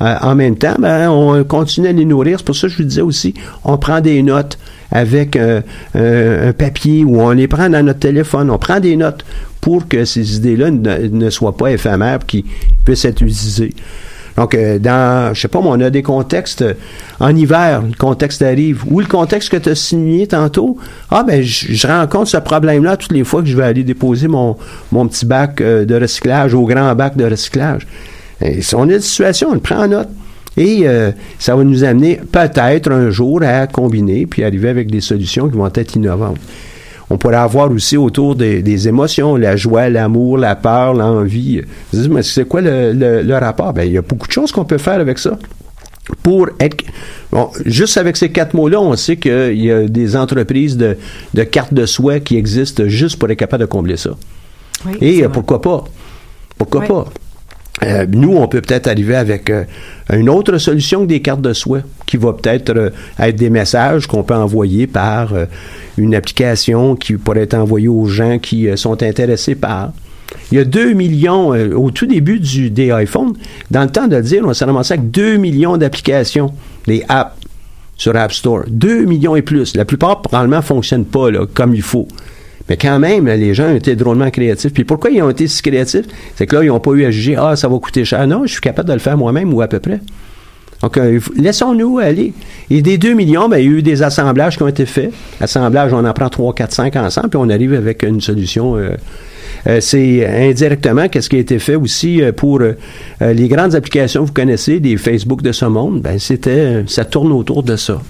euh, 0.00 0.14
en 0.22 0.34
même 0.34 0.56
temps. 0.56 0.76
Ben, 0.78 1.10
on 1.10 1.42
continue 1.44 1.88
à 1.88 1.92
les 1.92 2.04
nourrir. 2.04 2.38
C'est 2.38 2.46
pour 2.46 2.56
ça 2.56 2.68
que 2.68 2.72
je 2.72 2.78
vous 2.78 2.88
disais 2.88 3.00
aussi, 3.02 3.34
on 3.64 3.76
prend 3.76 4.00
des 4.00 4.22
notes 4.22 4.58
avec 4.90 5.36
euh, 5.36 5.60
un, 5.94 6.48
un 6.48 6.52
papier 6.52 7.04
ou 7.04 7.20
on 7.20 7.30
les 7.30 7.48
prend 7.48 7.68
dans 7.68 7.84
notre 7.84 8.00
téléphone. 8.00 8.50
On 8.50 8.58
prend 8.58 8.80
des 8.80 8.96
notes 8.96 9.24
pour 9.60 9.88
que 9.88 10.04
ces 10.04 10.36
idées-là 10.36 10.70
ne, 10.70 11.08
ne 11.08 11.30
soient 11.30 11.56
pas 11.56 11.72
éphémères, 11.72 12.20
qu'ils 12.24 12.44
puissent 12.84 13.04
être 13.04 13.22
utilisées. 13.22 13.74
Donc, 14.36 14.54
euh, 14.54 14.78
dans, 14.78 15.32
je 15.34 15.40
sais 15.40 15.48
pas, 15.48 15.58
on 15.58 15.80
a 15.80 15.90
des 15.90 16.02
contextes 16.02 16.62
euh, 16.62 16.74
en 17.20 17.34
hiver, 17.34 17.82
le 17.82 17.94
contexte 17.96 18.42
arrive, 18.42 18.84
ou 18.90 19.00
le 19.00 19.06
contexte 19.06 19.48
que 19.48 19.56
tu 19.56 19.70
as 19.70 19.74
signé 19.74 20.26
tantôt. 20.26 20.76
Ah, 21.10 21.22
ben, 21.22 21.42
je 21.42 21.86
rencontre 21.86 22.28
ce 22.28 22.36
problème-là 22.36 22.96
toutes 22.96 23.12
les 23.12 23.24
fois 23.24 23.42
que 23.42 23.48
je 23.48 23.56
vais 23.56 23.64
aller 23.64 23.84
déposer 23.84 24.28
mon, 24.28 24.56
mon 24.92 25.08
petit 25.08 25.24
bac 25.24 25.60
euh, 25.60 25.84
de 25.84 25.94
recyclage 25.94 26.54
au 26.54 26.64
grand 26.66 26.94
bac 26.94 27.16
de 27.16 27.24
recyclage. 27.24 27.86
Si 28.60 28.74
on 28.74 28.82
a 28.82 28.92
une 28.92 29.00
situation, 29.00 29.48
on 29.50 29.54
le 29.54 29.60
prend 29.60 29.84
en 29.84 29.88
note. 29.88 30.08
Et 30.56 30.82
euh, 30.84 31.10
ça 31.38 31.54
va 31.54 31.64
nous 31.64 31.84
amener 31.84 32.20
peut-être 32.32 32.90
un 32.90 33.10
jour 33.10 33.42
à 33.42 33.66
combiner 33.66 34.26
puis 34.26 34.42
arriver 34.42 34.68
avec 34.68 34.90
des 34.90 35.00
solutions 35.00 35.48
qui 35.48 35.56
vont 35.56 35.70
être 35.72 35.96
innovantes. 35.96 36.38
On 37.08 37.18
pourrait 37.18 37.36
avoir 37.36 37.70
aussi 37.70 37.96
autour 37.96 38.34
des, 38.34 38.62
des 38.62 38.88
émotions, 38.88 39.36
la 39.36 39.56
joie, 39.56 39.88
l'amour, 39.88 40.38
la 40.38 40.56
peur, 40.56 40.92
l'envie. 40.94 41.62
Mais 42.10 42.22
c'est 42.22 42.46
quoi 42.48 42.60
le, 42.60 42.92
le- 42.92 43.22
le 43.22 43.34
rapport? 43.38 43.72
Ben, 43.72 43.84
il 43.84 43.92
y 43.92 43.98
a 43.98 44.02
beaucoup 44.02 44.26
de 44.26 44.32
choses 44.32 44.50
qu'on 44.50 44.64
peut 44.64 44.78
faire 44.78 45.00
avec 45.00 45.18
ça. 45.18 45.38
Pour 46.22 46.48
être. 46.60 46.84
Bon, 47.32 47.50
juste 47.64 47.96
avec 47.96 48.16
ces 48.16 48.30
quatre 48.30 48.54
mots-là, 48.54 48.80
on 48.80 48.94
sait 48.96 49.16
qu'il 49.16 49.60
y 49.60 49.70
a 49.72 49.82
des 49.88 50.16
entreprises 50.16 50.76
de, 50.76 50.96
de 51.34 51.42
cartes 51.42 51.74
de 51.74 51.84
souhait 51.86 52.20
qui 52.20 52.36
existent 52.36 52.84
juste 52.86 53.18
pour 53.18 53.28
être 53.30 53.38
capable 53.38 53.62
de 53.62 53.66
combler 53.66 53.96
ça. 53.96 54.10
Oui, 54.84 54.96
Et 55.00 55.28
pourquoi 55.28 55.60
pas? 55.60 55.84
Pourquoi 56.58 56.80
Oui. 56.82 56.86
pas? 56.88 57.04
Euh, 57.82 58.06
nous, 58.08 58.36
on 58.36 58.48
peut 58.48 58.62
peut-être 58.62 58.86
arriver 58.86 59.16
avec 59.16 59.50
euh, 59.50 59.64
une 60.12 60.28
autre 60.28 60.56
solution 60.58 61.02
que 61.02 61.06
des 61.06 61.20
cartes 61.20 61.42
de 61.42 61.52
souhait, 61.52 61.82
qui 62.06 62.16
va 62.16 62.32
peut-être 62.32 62.76
euh, 62.76 62.90
être 63.18 63.36
des 63.36 63.50
messages 63.50 64.06
qu'on 64.06 64.22
peut 64.22 64.34
envoyer 64.34 64.86
par 64.86 65.34
euh, 65.34 65.46
une 65.98 66.14
application 66.14 66.96
qui 66.96 67.14
pourrait 67.14 67.42
être 67.42 67.54
envoyée 67.54 67.88
aux 67.88 68.06
gens 68.06 68.38
qui 68.38 68.68
euh, 68.68 68.76
sont 68.76 69.02
intéressés 69.02 69.54
par. 69.54 69.92
Il 70.50 70.58
y 70.58 70.60
a 70.60 70.64
2 70.64 70.92
millions, 70.92 71.48
au 71.50 71.90
tout 71.90 72.06
début 72.06 72.40
du, 72.40 72.70
des 72.70 72.92
iPhones, 72.92 73.34
dans 73.70 73.82
le 73.82 73.90
temps 73.90 74.06
de 74.06 74.16
le 74.16 74.22
dire, 74.22 74.42
on 74.44 74.54
s'est 74.54 74.64
ramassé 74.64 74.94
avec 74.94 75.10
2 75.10 75.36
millions 75.36 75.76
d'applications, 75.76 76.52
des 76.86 77.04
apps 77.08 77.36
sur 77.96 78.14
App 78.16 78.32
Store. 78.32 78.62
2 78.68 79.04
millions 79.04 79.36
et 79.36 79.42
plus. 79.42 79.74
La 79.76 79.84
plupart, 79.84 80.22
probablement, 80.22 80.56
ne 80.56 80.62
fonctionnent 80.62 81.04
pas 81.04 81.30
là, 81.30 81.46
comme 81.52 81.74
il 81.74 81.82
faut. 81.82 82.08
Mais 82.68 82.76
quand 82.76 82.98
même, 82.98 83.26
les 83.26 83.54
gens 83.54 83.68
ont 83.68 83.76
été 83.76 83.94
drôlement 83.94 84.30
créatifs. 84.30 84.72
Puis 84.72 84.84
pourquoi 84.84 85.10
ils 85.10 85.22
ont 85.22 85.30
été 85.30 85.46
si 85.46 85.62
créatifs? 85.62 86.06
C'est 86.34 86.46
que 86.46 86.56
là, 86.56 86.64
ils 86.64 86.68
n'ont 86.68 86.80
pas 86.80 86.92
eu 86.92 87.04
à 87.04 87.10
juger, 87.10 87.36
ah, 87.38 87.56
ça 87.56 87.68
va 87.68 87.78
coûter 87.78 88.04
cher. 88.04 88.26
Non, 88.26 88.42
je 88.44 88.52
suis 88.52 88.60
capable 88.60 88.88
de 88.88 88.94
le 88.94 88.98
faire 88.98 89.16
moi-même 89.16 89.52
ou 89.54 89.60
à 89.60 89.68
peu 89.68 89.78
près. 89.78 90.00
Donc, 90.82 90.98
euh, 90.98 91.20
laissons-nous 91.36 91.98
aller. 91.98 92.32
Et 92.70 92.82
des 92.82 92.98
2 92.98 93.14
millions, 93.14 93.48
ben, 93.48 93.58
il 93.58 93.64
y 93.64 93.68
a 93.68 93.78
eu 93.78 93.82
des 93.82 94.02
assemblages 94.02 94.56
qui 94.56 94.62
ont 94.62 94.68
été 94.68 94.84
faits. 94.84 95.12
Assemblage, 95.40 95.92
on 95.92 96.04
en 96.04 96.12
prend 96.12 96.28
3, 96.28 96.54
4, 96.54 96.72
5 96.72 96.96
ensemble, 96.96 97.30
puis 97.30 97.38
on 97.42 97.48
arrive 97.48 97.72
avec 97.72 98.02
une 98.02 98.20
solution. 98.20 98.76
euh, 98.76 98.90
euh, 99.66 99.80
c'est 99.80 100.26
indirectement 100.26 101.08
qu'est-ce 101.08 101.28
qui 101.28 101.36
a 101.36 101.38
été 101.40 101.58
fait 101.58 101.76
aussi 101.76 102.22
euh, 102.22 102.30
pour 102.30 102.60
les 103.20 103.48
grandes 103.48 103.74
applications 103.74 104.24
vous 104.24 104.32
connaissez, 104.32 104.78
des 104.80 104.96
Facebook 104.96 105.42
de 105.42 105.52
ce 105.52 105.64
monde? 105.64 106.02
Ben, 106.02 106.18
c'était, 106.18 106.84
ça 106.86 107.04
tourne 107.04 107.32
autour 107.32 107.62
de 107.62 107.76
ça. 107.76 108.00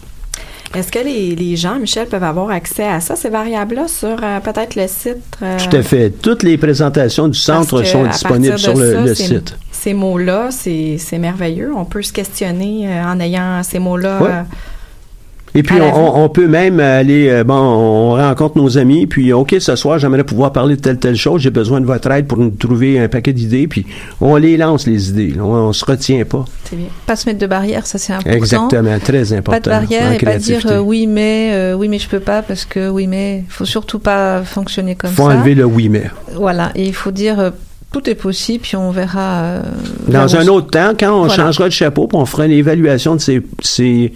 Est-ce 0.75 0.93
que 0.93 0.99
les, 0.99 1.35
les 1.37 1.57
gens, 1.57 1.79
Michel, 1.79 2.07
peuvent 2.07 2.23
avoir 2.25 2.51
accès 2.51 2.85
à 2.87 3.01
ça, 3.01 3.17
ces 3.17 3.31
variables-là, 3.31 3.89
sur 3.89 4.17
euh, 4.23 4.41
peut-être 4.41 4.75
le 4.77 4.87
site? 4.89 5.17
euh, 5.43 5.57
Tout 5.59 5.77
à 5.77 5.83
fait. 5.83 6.11
Toutes 6.11 6.43
les 6.43 6.59
présentations 6.59 7.29
du 7.29 7.39
centre 7.39 7.83
sont 7.85 8.05
disponibles 8.07 8.59
sur 8.59 8.75
le, 8.77 8.93
ça, 8.95 9.01
le 9.01 9.15
ces- 9.15 9.25
site. 9.27 9.57
Ces 9.73 9.95
mots-là, 9.95 10.49
c'est 10.51 10.97
c'est 10.99 11.19
merveilleux. 11.19 11.71
On 11.75 11.85
peut 11.85 12.03
se 12.03 12.13
questionner 12.13 12.89
euh, 12.89 13.05
en 13.05 13.21
ayant 13.21 13.63
ces 13.63 13.79
mots-là. 13.79 14.23
Ouais. 14.23 14.31
Et 15.57 15.63
puis, 15.63 15.77
on, 15.81 16.29
peut 16.29 16.47
même 16.49 16.81
aller, 16.81 17.29
euh, 17.31 17.43
bon, 17.45 17.55
on 17.55 18.11
rencontre 18.13 18.59
nos 18.59 18.77
amis, 18.79 19.07
puis, 19.07 19.33
OK, 19.33 19.57
ce 19.59 19.75
soir, 19.75 19.99
j'aimerais 19.99 20.23
pouvoir 20.25 20.53
parler 20.53 20.77
de 20.77 20.81
telle, 20.81 20.99
telle 20.99 21.17
chose, 21.17 21.41
j'ai 21.41 21.51
besoin 21.51 21.81
de 21.81 21.87
votre 21.87 22.11
aide 22.11 22.27
pour 22.27 22.39
nous 22.39 22.51
trouver 22.51 22.99
un 22.99 23.09
paquet 23.09 23.33
d'idées, 23.33 23.67
puis 23.67 23.87
on 24.21 24.37
les 24.37 24.57
lance, 24.57 24.87
les 24.87 25.09
idées. 25.11 25.35
On, 25.41 25.45
on 25.55 25.73
se 25.73 25.85
retient 25.85 26.25
pas. 26.25 26.45
c'est 26.65 26.77
bien. 26.77 26.87
Pas 27.07 27.17
se 27.17 27.29
mettre 27.29 27.39
de 27.41 27.47
barrière, 27.47 27.87
ça 27.87 27.99
c'est 27.99 28.13
important. 28.13 28.37
Exactement, 28.37 28.99
très 28.99 29.33
important. 29.33 29.53
Pas 29.53 29.61
de 29.61 29.71
barrière 29.71 30.13
et 30.13 30.19
pas 30.19 30.37
dire 30.37 30.67
euh, 30.71 30.81
oui 30.81 31.07
mais 31.07 31.51
euh, 31.55 31.75
oui 31.75 31.89
mais 31.89 31.99
je 31.99 32.09
peux 32.09 32.21
pas 32.21 32.43
parce 32.43 32.65
que 32.65 32.89
oui 32.91 33.07
mais 33.07 33.45
faut 33.49 33.65
surtout 33.65 33.99
pas 33.99 34.43
fonctionner 34.43 34.95
comme 34.95 35.11
faut 35.11 35.29
ça. 35.31 35.37
enlever 35.37 35.55
le 35.55 35.65
oui 35.65 35.89
mais. 35.89 36.05
Voilà 36.35 36.71
et 36.75 36.85
il 36.87 36.95
faut 36.95 37.11
dire 37.13 37.39
euh, 37.41 37.51
tout 37.93 38.09
est 38.11 38.15
possible 38.15 38.61
puis 38.63 38.77
on 38.77 38.91
verra. 38.91 39.43
euh, 39.43 39.61
Dans 40.09 40.37
un 40.37 40.47
autre 40.49 40.69
temps, 40.71 40.93
quand 40.99 41.13
on 41.15 41.27
Voilà. 41.27 41.35
changera 41.35 41.65
de 41.69 41.73
chapeau, 41.73 42.07
puis 42.09 42.19
on 42.19 42.27
fera 42.27 42.47
une 42.47 42.53
évaluation 42.53 43.15
de 43.15 43.21
ces, 43.21 43.41
ces, 43.63 44.13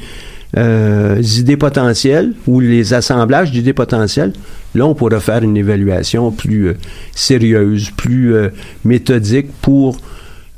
idées 0.57 1.57
potentielles 1.57 2.33
ou 2.47 2.61
les 2.61 2.93
assemblages 2.95 3.53
d'idées 3.53 3.73
potentielles, 3.73 4.33
là, 4.75 4.87
on 4.87 4.95
pourra 4.95 5.21
faire 5.21 5.43
une 5.43 5.57
évaluation 5.57 6.31
plus 6.31 6.69
euh, 6.69 6.77
sérieuse, 7.15 7.91
plus 7.91 8.35
euh, 8.35 8.49
méthodique 8.85 9.49
pour 9.61 9.97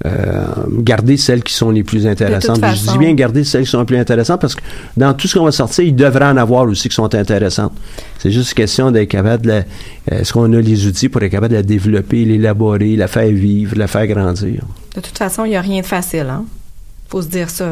euh, 0.04 0.44
garder 0.68 1.16
celles 1.16 1.42
qui 1.42 1.54
sont 1.54 1.70
les 1.70 1.84
plus 1.84 2.06
intéressantes. 2.06 2.58
Je 2.60 2.90
dis 2.90 2.98
bien 2.98 3.14
garder 3.14 3.44
celles 3.44 3.64
qui 3.64 3.70
sont 3.70 3.80
les 3.80 3.86
plus 3.86 3.98
intéressantes 3.98 4.40
parce 4.40 4.54
que 4.54 4.62
dans 4.96 5.14
tout 5.14 5.28
ce 5.28 5.38
qu'on 5.38 5.44
va 5.44 5.52
sortir, 5.52 5.84
il 5.84 5.94
devrait 5.94 6.24
en 6.24 6.36
avoir 6.36 6.64
aussi 6.64 6.88
qui 6.88 6.94
sont 6.94 7.14
intéressantes. 7.14 7.72
C'est 8.18 8.32
juste 8.32 8.54
question 8.54 8.90
d'être 8.90 9.08
capable 9.08 9.44
de 9.44 9.48
la, 9.48 9.64
est-ce 10.10 10.32
qu'on 10.32 10.52
a 10.52 10.60
les 10.60 10.86
outils 10.86 11.08
pour 11.08 11.22
être 11.22 11.30
capable 11.30 11.52
de 11.52 11.56
la 11.56 11.62
développer, 11.62 12.24
l'élaborer, 12.24 12.96
la 12.96 13.06
faire 13.06 13.30
vivre, 13.30 13.76
la 13.76 13.86
faire 13.86 14.06
grandir? 14.08 14.64
De 14.96 15.00
toute 15.00 15.16
façon, 15.16 15.44
il 15.44 15.50
n'y 15.50 15.56
a 15.56 15.60
rien 15.60 15.80
de 15.80 15.86
facile. 15.86 16.26
Hein? 16.28 16.44
faut 17.08 17.22
se 17.22 17.28
dire 17.28 17.50
ça. 17.50 17.70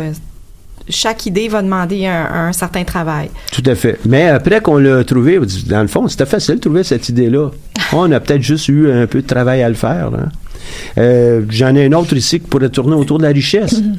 Chaque 0.91 1.26
idée 1.26 1.49
va 1.49 1.62
demander 1.62 2.07
un, 2.07 2.28
un 2.49 2.53
certain 2.53 2.84
travail. 2.84 3.30
Tout 3.53 3.62
à 3.66 3.74
fait. 3.74 3.99
Mais 4.07 4.28
après 4.28 4.61
qu'on 4.61 4.78
l'a 4.78 5.03
trouvé, 5.05 5.38
dans 5.66 5.82
le 5.82 5.88
fond, 5.88 6.07
c'était 6.09 6.26
facile 6.26 6.57
de 6.57 6.61
trouver 6.61 6.84
cette 6.84 7.09
idée-là. 7.09 7.51
On 7.93 8.11
a 8.12 8.20
peut-être 8.20 8.43
juste 8.43 8.68
eu 8.68 8.91
un 8.91 9.07
peu 9.07 9.22
de 9.22 9.26
travail 9.26 9.62
à 9.62 9.68
le 9.68 9.74
faire. 9.74 10.11
là. 10.11 10.28
Euh, 10.99 11.43
J'en 11.49 11.74
ai 11.74 11.86
un 11.86 11.93
autre 11.93 12.14
ici 12.14 12.41
qui 12.41 12.47
pourrait 12.47 12.68
tourner 12.68 12.95
autour 12.95 13.18
de 13.18 13.24
la 13.24 13.30
richesse. 13.30 13.80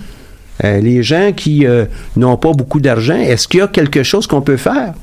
Euh, 0.64 0.80
les 0.80 1.02
gens 1.02 1.32
qui 1.36 1.66
euh, 1.66 1.86
n'ont 2.16 2.38
pas 2.38 2.52
beaucoup 2.52 2.80
d'argent, 2.80 3.16
est-ce 3.16 3.48
qu'il 3.48 3.62
y 3.62 3.64
a 3.64 3.68
quelque 3.68 4.04
chose 4.04 4.28
qu'on 4.28 4.42
peut 4.42 4.58
faire? 4.58 4.94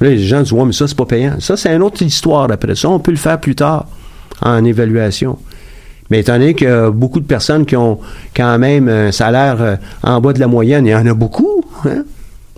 Là, 0.00 0.10
les 0.10 0.18
gens 0.18 0.42
disent, 0.42 0.52
ouais, 0.52 0.64
mais 0.64 0.72
ça, 0.72 0.86
c'est 0.86 0.96
pas 0.96 1.06
payant. 1.06 1.40
Ça, 1.40 1.56
c'est 1.56 1.74
une 1.74 1.82
autre 1.82 2.02
histoire 2.02 2.48
après 2.52 2.76
ça. 2.76 2.88
On 2.88 3.00
peut 3.00 3.10
le 3.10 3.16
faire 3.16 3.40
plus 3.40 3.56
tard 3.56 3.86
en 4.42 4.64
évaluation. 4.64 5.36
Mais 6.10 6.20
étant 6.20 6.38
donné 6.38 6.54
qu'il 6.54 6.66
y 6.68 6.70
a 6.70 6.90
beaucoup 6.90 7.20
de 7.20 7.26
personnes 7.26 7.66
qui 7.66 7.76
ont 7.76 7.98
quand 8.34 8.58
même 8.58 8.88
un 8.88 9.12
salaire 9.12 9.56
euh, 9.60 9.76
en 10.02 10.20
bas 10.20 10.32
de 10.32 10.40
la 10.40 10.46
moyenne, 10.46 10.86
il 10.86 10.90
y 10.90 10.94
en 10.94 11.06
a 11.06 11.14
beaucoup, 11.14 11.64
hein? 11.84 12.04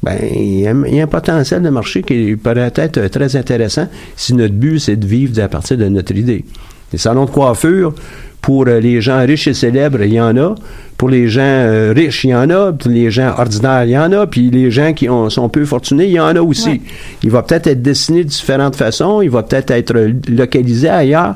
Ben, 0.02 0.16
il 0.34 0.60
y, 0.60 0.66
a, 0.66 0.72
il 0.88 0.94
y 0.94 1.00
a 1.00 1.04
un 1.04 1.06
potentiel 1.06 1.60
de 1.62 1.68
marché 1.68 2.02
qui 2.02 2.34
pourrait 2.34 2.72
être 2.74 3.06
très 3.08 3.36
intéressant 3.36 3.86
si 4.16 4.32
notre 4.34 4.54
but, 4.54 4.78
c'est 4.78 4.96
de 4.96 5.06
vivre 5.06 5.38
à 5.42 5.48
partir 5.48 5.76
de 5.76 5.86
notre 5.88 6.14
idée. 6.16 6.42
Les 6.90 6.98
salons 6.98 7.26
de 7.26 7.30
coiffure, 7.30 7.92
pour 8.40 8.66
euh, 8.66 8.80
les 8.80 9.02
gens 9.02 9.20
riches 9.26 9.48
et 9.48 9.52
célèbres, 9.54 10.00
il 10.02 10.14
y 10.14 10.20
en 10.20 10.34
a. 10.38 10.54
Pour 10.96 11.10
les 11.10 11.28
gens 11.28 11.42
euh, 11.42 11.92
riches, 11.94 12.24
il 12.24 12.30
y 12.30 12.34
en 12.34 12.48
a. 12.48 12.72
Pour 12.72 12.90
les 12.90 13.10
gens 13.10 13.34
ordinaires, 13.36 13.84
il 13.84 13.90
y 13.90 13.98
en 13.98 14.10
a. 14.12 14.26
Puis 14.26 14.48
les 14.50 14.70
gens 14.70 14.94
qui 14.94 15.06
ont- 15.10 15.28
sont 15.28 15.50
peu 15.50 15.66
fortunés, 15.66 16.06
il 16.06 16.12
y 16.12 16.20
en 16.20 16.34
a 16.34 16.40
aussi. 16.40 16.70
Ouais. 16.70 16.80
Il 17.22 17.30
va 17.30 17.42
peut-être 17.42 17.66
être 17.66 17.82
dessiné 17.82 18.24
de 18.24 18.28
différentes 18.30 18.76
façons. 18.76 19.20
Il 19.20 19.28
va 19.28 19.42
peut-être 19.42 19.70
être 19.72 19.94
localisé 20.30 20.88
ailleurs 20.88 21.34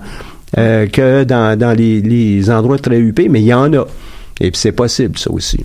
euh, 0.58 0.86
que 0.86 1.24
dans, 1.24 1.58
dans 1.58 1.72
les, 1.72 2.00
les 2.00 2.50
endroits 2.50 2.78
très 2.78 2.98
huppés, 2.98 3.28
mais 3.28 3.40
il 3.40 3.46
y 3.46 3.54
en 3.54 3.72
a. 3.74 3.84
Et 4.40 4.50
puis 4.50 4.58
c'est 4.60 4.72
possible, 4.72 5.18
ça 5.18 5.30
aussi. 5.30 5.64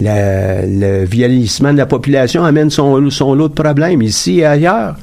La- 0.00 0.62
le 0.64 1.04
vieillissement 1.04 1.72
de 1.72 1.78
la 1.78 1.86
population 1.86 2.44
amène 2.44 2.70
son, 2.70 3.10
son 3.10 3.34
lot 3.34 3.48
de 3.48 3.54
problèmes 3.54 4.02
ici 4.02 4.40
et 4.40 4.44
ailleurs. 4.44 4.96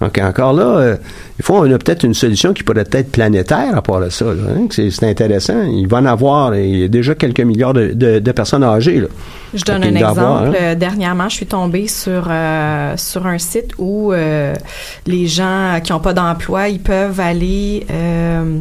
Donc 0.00 0.18
encore 0.18 0.52
là, 0.52 0.64
euh, 0.78 0.96
il 1.38 1.44
faut 1.44 1.54
on 1.54 1.64
a 1.72 1.78
peut-être 1.78 2.04
une 2.04 2.12
solution 2.12 2.52
qui 2.52 2.62
pourrait 2.62 2.84
être 2.92 3.10
planétaire 3.10 3.76
à 3.76 3.80
part 3.82 4.00
de 4.00 4.10
ça. 4.10 4.26
hein, 4.26 4.66
c'est, 4.70 5.04
intéressant. 5.04 5.62
Il 5.62 5.88
va 5.88 5.98
en 5.98 6.04
avoir, 6.06 6.54
il 6.54 6.76
y 6.80 6.84
a 6.84 6.88
déjà 6.88 7.14
quelques 7.14 7.40
milliards 7.40 7.72
de, 7.72 7.94
de- 7.94 8.18
de 8.18 8.32
personnes 8.32 8.62
âgées. 8.64 9.00
Là. 9.00 9.08
Je 9.54 9.64
donne 9.64 9.84
un 9.84 9.96
avoir, 9.96 10.42
exemple. 10.42 10.58
hein. 10.58 10.60
Euh, 10.64 10.74
Dernièrement, 10.74 11.28
je 11.30 11.36
suis 11.36 11.46
tombée 11.46 11.88
sur 11.88 12.26
euh, 12.28 12.94
sur 12.98 13.26
un 13.26 13.38
site 13.38 13.70
où 13.78 14.12
euh, 14.12 14.54
les 15.06 15.26
gens 15.28 15.80
qui 15.82 15.92
n'ont 15.92 16.00
pas 16.00 16.12
d'emploi, 16.12 16.68
ils 16.68 16.80
peuvent 16.80 17.18
aller 17.20 17.86
euh, 17.90 18.58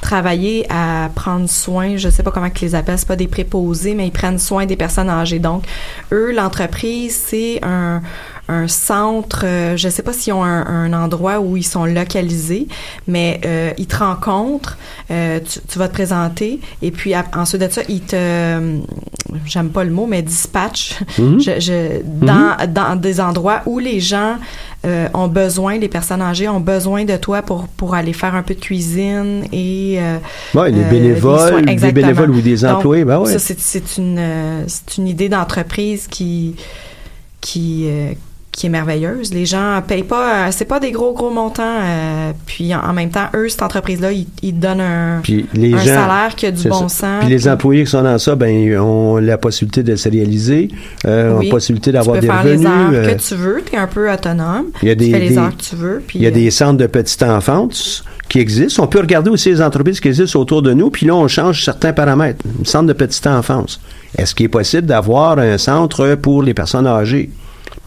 travailler 0.00 0.64
à 0.70 1.08
prendre 1.12 1.48
soin, 1.48 1.96
je 1.96 2.08
sais 2.08 2.22
pas 2.22 2.30
comment 2.30 2.50
que 2.50 2.60
les 2.60 2.76
appellent, 2.76 2.98
c'est 2.98 3.08
pas 3.08 3.16
des 3.16 3.26
préposés, 3.26 3.94
mais 3.94 4.06
ils 4.06 4.12
prennent 4.12 4.38
soin 4.38 4.64
des 4.64 4.76
personnes 4.76 5.08
âgées. 5.10 5.40
Donc, 5.40 5.64
eux, 6.12 6.32
l'entreprise, 6.32 7.20
c'est 7.26 7.58
un 7.64 8.00
un 8.48 8.66
centre, 8.68 9.42
euh, 9.44 9.76
je 9.76 9.88
sais 9.88 10.02
pas 10.02 10.12
s'ils 10.12 10.32
ont 10.32 10.42
un, 10.44 10.66
un 10.66 10.92
endroit 10.92 11.40
où 11.40 11.56
ils 11.56 11.62
sont 11.66 11.84
localisés, 11.84 12.66
mais 13.06 13.40
euh, 13.44 13.72
ils 13.78 13.86
te 13.86 13.96
rencontrent, 13.98 14.78
euh, 15.10 15.38
tu, 15.40 15.60
tu 15.68 15.78
vas 15.78 15.88
te 15.88 15.92
présenter, 15.92 16.60
et 16.82 16.90
puis 16.90 17.12
ap- 17.14 17.36
ensuite 17.36 17.60
de 17.62 17.68
ça, 17.70 17.82
ils 17.88 18.00
te, 18.00 18.16
euh, 18.16 18.78
j'aime 19.44 19.68
pas 19.70 19.84
le 19.84 19.90
mot, 19.90 20.06
mais 20.06 20.22
dispatch 20.22 20.98
Mhm. 21.18 21.40
je, 21.40 21.60
je- 21.60 22.00
dans, 22.04 22.56
dans 22.68 22.96
des 22.96 23.20
endroits 23.20 23.60
où 23.66 23.78
les 23.78 24.00
gens 24.00 24.36
euh, 24.86 25.08
ont 25.12 25.28
besoin, 25.28 25.76
les 25.76 25.88
personnes 25.88 26.22
âgées 26.22 26.48
ont 26.48 26.60
besoin 26.60 27.04
de 27.04 27.16
toi 27.16 27.42
pour, 27.42 27.66
pour 27.68 27.94
aller 27.94 28.12
faire 28.12 28.34
un 28.34 28.42
peu 28.42 28.54
de 28.54 28.60
cuisine 28.60 29.44
et 29.52 29.96
euh, 30.00 30.18
Ouais, 30.54 30.70
des 30.72 30.84
bénévoles, 30.84 31.64
soins. 31.64 31.74
des 31.74 31.92
bénévoles 31.92 32.30
ou 32.30 32.40
des 32.40 32.56
Donc, 32.58 32.76
employés, 32.78 33.04
ben 33.04 33.18
ouais. 33.18 33.36
Ça, 33.36 33.54
c'est, 33.58 33.96
une, 33.98 34.64
c'est 34.68 34.96
une 34.96 35.08
idée 35.08 35.28
d'entreprise 35.28 36.06
qui, 36.06 36.54
qui, 37.40 37.84
euh, 37.88 38.12
qui 38.52 38.66
est 38.66 38.70
merveilleuse. 38.70 39.32
Les 39.32 39.46
gens 39.46 39.80
payent 39.86 40.02
pas, 40.02 40.46
euh, 40.48 40.48
c'est 40.50 40.64
pas 40.64 40.80
des 40.80 40.90
gros, 40.90 41.12
gros 41.12 41.30
montants. 41.30 41.62
euh, 41.80 42.32
puis 42.46 42.74
en, 42.74 42.80
en 42.80 42.92
même 42.92 43.10
temps, 43.10 43.26
eux, 43.34 43.48
cette 43.48 43.62
entreprise-là, 43.62 44.08
ils, 44.42 44.58
donnent 44.58 44.80
un, 44.80 45.20
Puis 45.22 45.46
les 45.54 45.74
un 45.74 45.78
gens, 45.78 45.84
salaire 45.84 46.32
qui 46.36 46.46
a 46.46 46.50
du 46.50 46.68
bon 46.68 46.88
ça. 46.88 47.06
sens. 47.06 47.20
Puis 47.20 47.28
les 47.28 47.48
employés 47.48 47.84
qui 47.84 47.90
sont 47.90 48.02
dans 48.02 48.18
ça, 48.18 48.34
ben, 48.34 48.76
ont 48.80 49.18
la 49.18 49.38
possibilité 49.38 49.82
de 49.84 49.94
se 49.94 50.08
réaliser, 50.08 50.68
euh, 51.06 51.34
ont 51.36 51.40
la 51.40 51.50
possibilité 51.50 51.90
tu 51.90 51.96
d'avoir 51.96 52.18
des 52.18 52.26
faire 52.26 52.42
revenus. 52.42 52.60
les 52.60 52.66
heures 52.66 52.90
euh, 52.92 53.14
que 53.14 53.20
tu 53.22 53.34
veux, 53.36 53.62
tu 53.64 53.74
es 53.76 53.78
un 53.78 53.86
peu 53.86 54.12
autonome. 54.12 54.66
il 54.82 54.88
y 54.88 54.90
a 54.90 54.94
tu 54.96 55.04
des- 55.04 55.10
fais 55.12 55.20
les 55.20 55.28
des- 55.28 55.38
heures 55.38 55.56
que 55.56 55.62
tu 55.62 55.76
veux. 55.76 56.02
Puis, 56.04 56.18
Il 56.18 56.22
y 56.22 56.26
a 56.26 56.30
des 56.32 56.50
centres 56.50 56.78
de 56.78 56.86
petite 56.88 57.22
enfance 57.22 58.02
qui 58.28 58.40
existent. 58.40 58.82
On 58.82 58.86
peut 58.88 58.98
regarder 59.00 59.30
aussi 59.30 59.50
les 59.50 59.62
entreprises 59.62 60.00
qui 60.00 60.08
existent 60.08 60.38
autour 60.40 60.62
de 60.62 60.72
nous, 60.74 60.90
puis 60.90 61.06
là, 61.06 61.14
on 61.14 61.28
change 61.28 61.64
certains 61.64 61.92
paramètres. 61.92 62.44
Un 62.60 62.64
centre 62.64 62.86
de 62.86 62.92
petite 62.92 63.26
enfance. 63.28 63.80
Est-ce 64.16 64.34
qu'il 64.34 64.46
est 64.46 64.48
possible 64.50 64.86
d'avoir 64.86 65.38
un 65.38 65.56
centre 65.58 66.14
pour 66.16 66.42
les 66.42 66.54
personnes 66.54 66.86
âgées? 66.86 67.30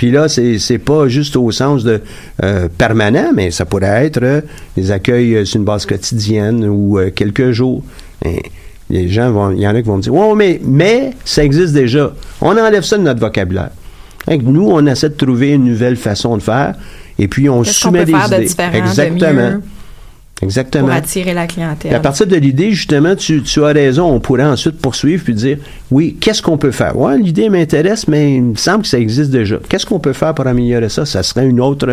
Puis 0.02 0.10
là, 0.10 0.28
c'est, 0.28 0.58
c'est 0.58 0.80
pas 0.80 1.08
juste 1.08 1.36
au 1.36 1.52
sens 1.52 1.84
de 1.84 2.02
euh, 2.41 2.68
permanent, 2.76 3.34
mais 3.36 3.52
ça 3.52 3.66
pourrait 3.66 4.08
être 4.08 4.24
euh, 4.24 4.41
des 4.76 4.89
accueils 4.89 5.36
euh, 5.36 5.45
sur 5.45 5.60
une 5.60 5.64
base 5.64 5.86
quotidienne 5.86 6.66
ou 6.66 6.97
quelques 7.16 7.52
jours. 7.52 7.84
Et 8.26 8.41
les 8.89 9.10
gens 9.10 9.32
vont, 9.32 9.52
il 9.52 9.60
y 9.60 9.68
en 9.68 9.76
a 9.76 9.80
qui 9.80 9.88
vont 9.88 9.97
me 9.97 10.02
dire, 10.02 10.12
ouais, 10.12 10.34
mais, 10.36 10.60
mais 10.66 11.12
ça 11.24 11.43
existe 11.43 11.74
déjà. 11.76 12.14
On 12.41 12.58
enlève 12.58 12.82
ça 12.82 12.97
de 12.97 13.04
notre 13.04 13.20
vocabulaire. 13.20 13.70
Que 14.28 14.38
nous, 14.38 14.72
on 14.72 14.84
essaie 14.88 15.10
de 15.10 15.14
trouver 15.14 15.52
une 15.52 15.66
nouvelle 15.66 15.97
façon 15.97 16.36
de 16.36 16.41
faire, 16.41 16.74
et 17.20 17.28
puis 17.28 17.47
on 17.47 17.62
Qu'est-ce 17.62 17.84
qu'on 17.84 17.89
soumet 17.89 17.99
peut 17.99 18.06
des 18.06 18.12
faire 18.14 18.30
de 18.30 18.43
idées. 18.43 18.54
de 18.72 18.78
Exactement. 18.78 19.49
mieux 19.52 19.62
Exactement. 20.42 20.88
pour 20.88 20.96
attirer 20.96 21.34
la 21.34 21.46
clientèle. 21.48 21.94
À 21.94 22.00
partir 22.00 22.26
de 22.28 22.36
l'idée, 22.36 22.72
justement, 22.72 23.16
tu, 23.16 23.44
tu 23.44 23.64
as 23.64 23.68
raison, 23.68 24.06
on 24.12 24.20
pourrait 24.20 24.44
ensuite 24.46 24.80
poursuivre 24.80 25.24
puis 25.24 25.34
dire, 25.36 25.58
oui, 25.92 26.18
qu'est-ce 26.20 26.42
qu'on 26.42 26.58
peut 26.58 26.72
faire? 26.72 26.98
Ouais, 26.98 27.18
l'idée 27.18 27.50
m'intéresse, 27.50 28.08
mais 28.08 28.36
il 28.36 28.44
me 28.44 28.56
semble 28.56 28.82
que 28.84 28.88
ça 28.88 28.98
existe 29.00 29.30
déjà. 29.32 29.58
Qu'est-ce 29.70 29.86
qu'on 29.86 30.00
peut 30.00 30.14
faire 30.14 30.34
pour 30.34 30.48
améliorer 30.48 30.89
ça? 30.89 31.06
Ça 31.06 31.22
serait 31.22 31.48
une 31.48 31.60
autre, 31.62 31.88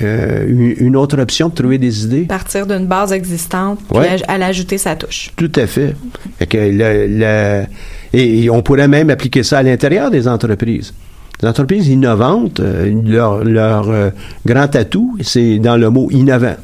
euh, 0.00 0.46
une, 0.46 0.74
une 0.78 0.96
autre 0.96 1.18
option 1.20 1.48
de 1.48 1.54
trouver 1.54 1.78
des 1.78 2.04
idées? 2.04 2.22
Partir 2.22 2.66
d'une 2.66 2.86
base 2.86 3.12
existante, 3.12 3.80
puis 3.90 3.98
Ouais. 3.98 4.16
à 4.28 4.38
l'ajouter 4.38 4.78
sa 4.78 4.94
touche. 4.96 5.32
Tout 5.36 5.52
à 5.56 5.66
fait. 5.66 5.96
Fait 6.38 6.46
que 6.46 6.58
le- 6.58 7.06
le- 7.18 7.64
et, 8.12 8.44
et 8.44 8.50
on 8.50 8.62
pourrait 8.62 8.88
même 8.88 9.10
appliquer 9.10 9.42
ça 9.42 9.58
à 9.58 9.62
l'intérieur 9.62 10.10
des 10.10 10.28
entreprises. 10.28 10.94
Les 11.42 11.48
entreprises 11.48 11.88
innovantes, 11.88 12.60
euh, 12.60 12.92
leur, 13.04 13.44
leur 13.44 13.90
euh, 13.90 14.10
grand 14.46 14.74
atout, 14.76 15.16
c'est 15.22 15.58
dans 15.58 15.76
le 15.76 15.88
mot 15.90 16.08
innovant. 16.10 16.56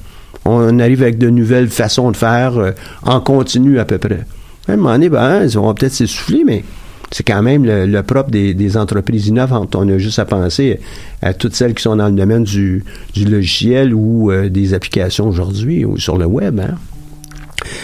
On 0.44 0.78
arrive 0.78 1.02
avec 1.02 1.18
de 1.18 1.30
nouvelles 1.30 1.68
façons 1.68 2.10
de 2.10 2.16
faire 2.16 2.58
euh, 2.58 2.72
en 3.02 3.20
continu 3.20 3.78
à 3.78 3.84
peu 3.84 3.98
près. 3.98 4.26
À 4.68 4.72
un 4.72 4.76
moment 4.76 4.92
donné, 4.92 5.08
ben, 5.08 5.44
ils 5.44 5.58
vont 5.58 5.72
peut-être 5.74 5.92
s'essouffler, 5.92 6.42
mais 6.44 6.64
c'est 7.10 7.22
quand 7.22 7.42
même 7.42 7.64
le, 7.64 8.02
propre 8.02 8.30
des, 8.30 8.76
entreprises 8.76 9.28
innovantes. 9.28 9.74
On 9.76 9.88
a 9.88 9.98
juste 9.98 10.18
à 10.18 10.24
penser 10.24 10.80
à 11.22 11.32
toutes 11.32 11.54
celles 11.54 11.74
qui 11.74 11.82
sont 11.82 11.96
dans 11.96 12.08
le 12.08 12.14
domaine 12.14 12.44
du, 12.44 12.82
logiciel 13.16 13.94
ou 13.94 14.30
euh, 14.30 14.48
des 14.48 14.74
applications 14.74 15.28
aujourd'hui 15.28 15.84
ou 15.84 15.98
sur 15.98 16.18
le 16.18 16.26
web. 16.26 16.60
Hein. 16.60 16.74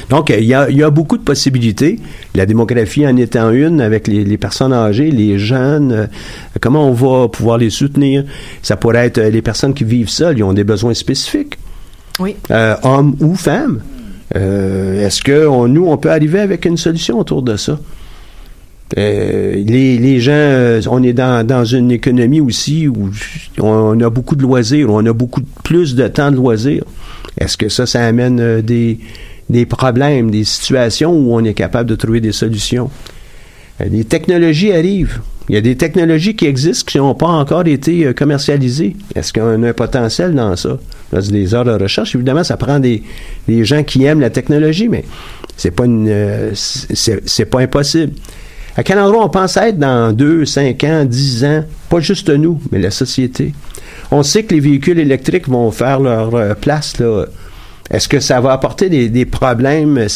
Donc, 0.08 0.30
il 0.36 0.44
y, 0.44 0.54
a, 0.54 0.90
beaucoup 0.90 1.16
de 1.16 1.22
possibilités. 1.22 2.00
La 2.34 2.44
démographie 2.44 3.06
en 3.06 3.16
étant 3.16 3.50
une, 3.50 3.80
avec 3.80 4.08
les, 4.08 4.36
personnes 4.36 4.72
âgées, 4.72 5.10
les 5.10 5.38
jeunes, 5.38 5.92
euh, 5.92 6.06
comment 6.60 6.88
on 6.88 6.92
va 6.92 7.28
pouvoir 7.28 7.58
les 7.58 7.70
soutenir? 7.70 8.24
Ça 8.62 8.76
pourrait 8.76 9.06
être 9.06 9.20
les 9.20 9.42
personnes 9.42 9.74
qui 9.74 9.84
vivent 9.84 10.08
seules, 10.08 10.38
ils 10.38 10.42
ont 10.42 10.52
des 10.52 10.64
besoins 10.64 10.94
spécifiques, 10.94 11.56
Oui. 12.18 12.36
euh, 12.50 12.76
hommes 12.82 13.16
ou 13.20 13.34
femmes. 13.34 13.80
Euh, 14.36 15.06
Est-ce 15.06 15.22
que 15.22 15.66
nous, 15.66 15.86
on 15.86 15.96
peut 15.96 16.10
arriver 16.10 16.40
avec 16.40 16.64
une 16.64 16.76
solution 16.76 17.18
autour 17.18 17.42
de 17.42 17.56
ça? 17.56 17.78
Euh, 18.98 19.54
les, 19.54 20.20
gens, 20.20 20.80
on 20.90 21.02
est 21.02 21.12
dans, 21.12 21.64
une 21.64 21.90
économie 21.92 22.40
aussi 22.40 22.88
où 22.88 23.10
on 23.58 24.00
a 24.00 24.10
beaucoup 24.10 24.34
de 24.34 24.42
loisirs, 24.42 24.90
on 24.90 25.04
a 25.06 25.12
beaucoup 25.12 25.42
plus 25.62 25.94
de 25.94 26.08
temps 26.08 26.30
de 26.30 26.36
loisirs. 26.36 26.84
Est-ce 27.38 27.56
que 27.56 27.68
ça, 27.68 27.86
ça 27.86 28.04
amène 28.04 28.60
des, 28.62 28.98
problèmes, 29.66 30.30
des 30.30 30.44
situations 30.44 31.12
où 31.12 31.34
on 31.34 31.44
est 31.44 31.54
capable 31.54 31.88
de 31.88 31.94
trouver 31.94 32.20
des 32.20 32.32
solutions? 32.32 32.90
Les 33.80 34.04
technologies 34.04 34.72
arrivent. 34.72 35.20
Il 35.50 35.54
y 35.54 35.56
a 35.56 35.60
des 35.60 35.74
technologies 35.74 36.36
qui 36.36 36.46
existent 36.46 36.84
qui 36.86 36.98
n'ont 36.98 37.16
pas 37.16 37.26
encore 37.26 37.66
été 37.66 38.06
euh, 38.06 38.12
commercialisées. 38.12 38.94
Est-ce 39.16 39.32
qu'on 39.32 39.64
a 39.64 39.70
un 39.70 39.72
potentiel 39.72 40.32
dans 40.32 40.54
ça? 40.54 40.78
C'est 41.12 41.32
des 41.32 41.52
heures 41.56 41.64
de 41.64 41.72
recherche. 41.72 42.14
Évidemment, 42.14 42.44
ça 42.44 42.56
prend 42.56 42.78
des, 42.78 43.02
gens 43.64 43.82
qui 43.82 44.04
aiment 44.04 44.20
la 44.20 44.30
technologie, 44.30 44.88
mais 44.88 45.04
c'est 45.56 45.72
pas 45.72 45.86
une, 45.86 46.06
euh, 46.08 46.52
c'est 46.54 47.46
pas 47.46 47.62
impossible. 47.62 48.12
À 48.76 48.84
quel 48.84 49.00
endroit 49.00 49.24
on 49.24 49.28
pense 49.28 49.56
être 49.56 49.76
dans 49.76 50.14
2, 50.14 50.44
5 50.44 50.84
ans, 50.84 51.04
10 51.04 51.44
ans? 51.44 51.64
Pas 51.88 51.98
juste 51.98 52.30
nous, 52.30 52.60
mais 52.70 52.78
la 52.78 52.92
société. 52.92 53.52
On 54.12 54.22
sait 54.22 54.44
que 54.44 54.54
les 54.54 54.60
véhicules 54.60 55.00
électriques 55.00 55.48
vont 55.48 55.72
faire 55.72 55.98
leur 55.98 56.32
euh, 56.32 56.54
place. 56.54 56.92
Est-ce 57.90 58.06
que 58.06 58.20
ça 58.20 58.40
va 58.40 58.52
apporter 58.52 58.88
des, 58.88 59.24
problèmes 59.24 60.06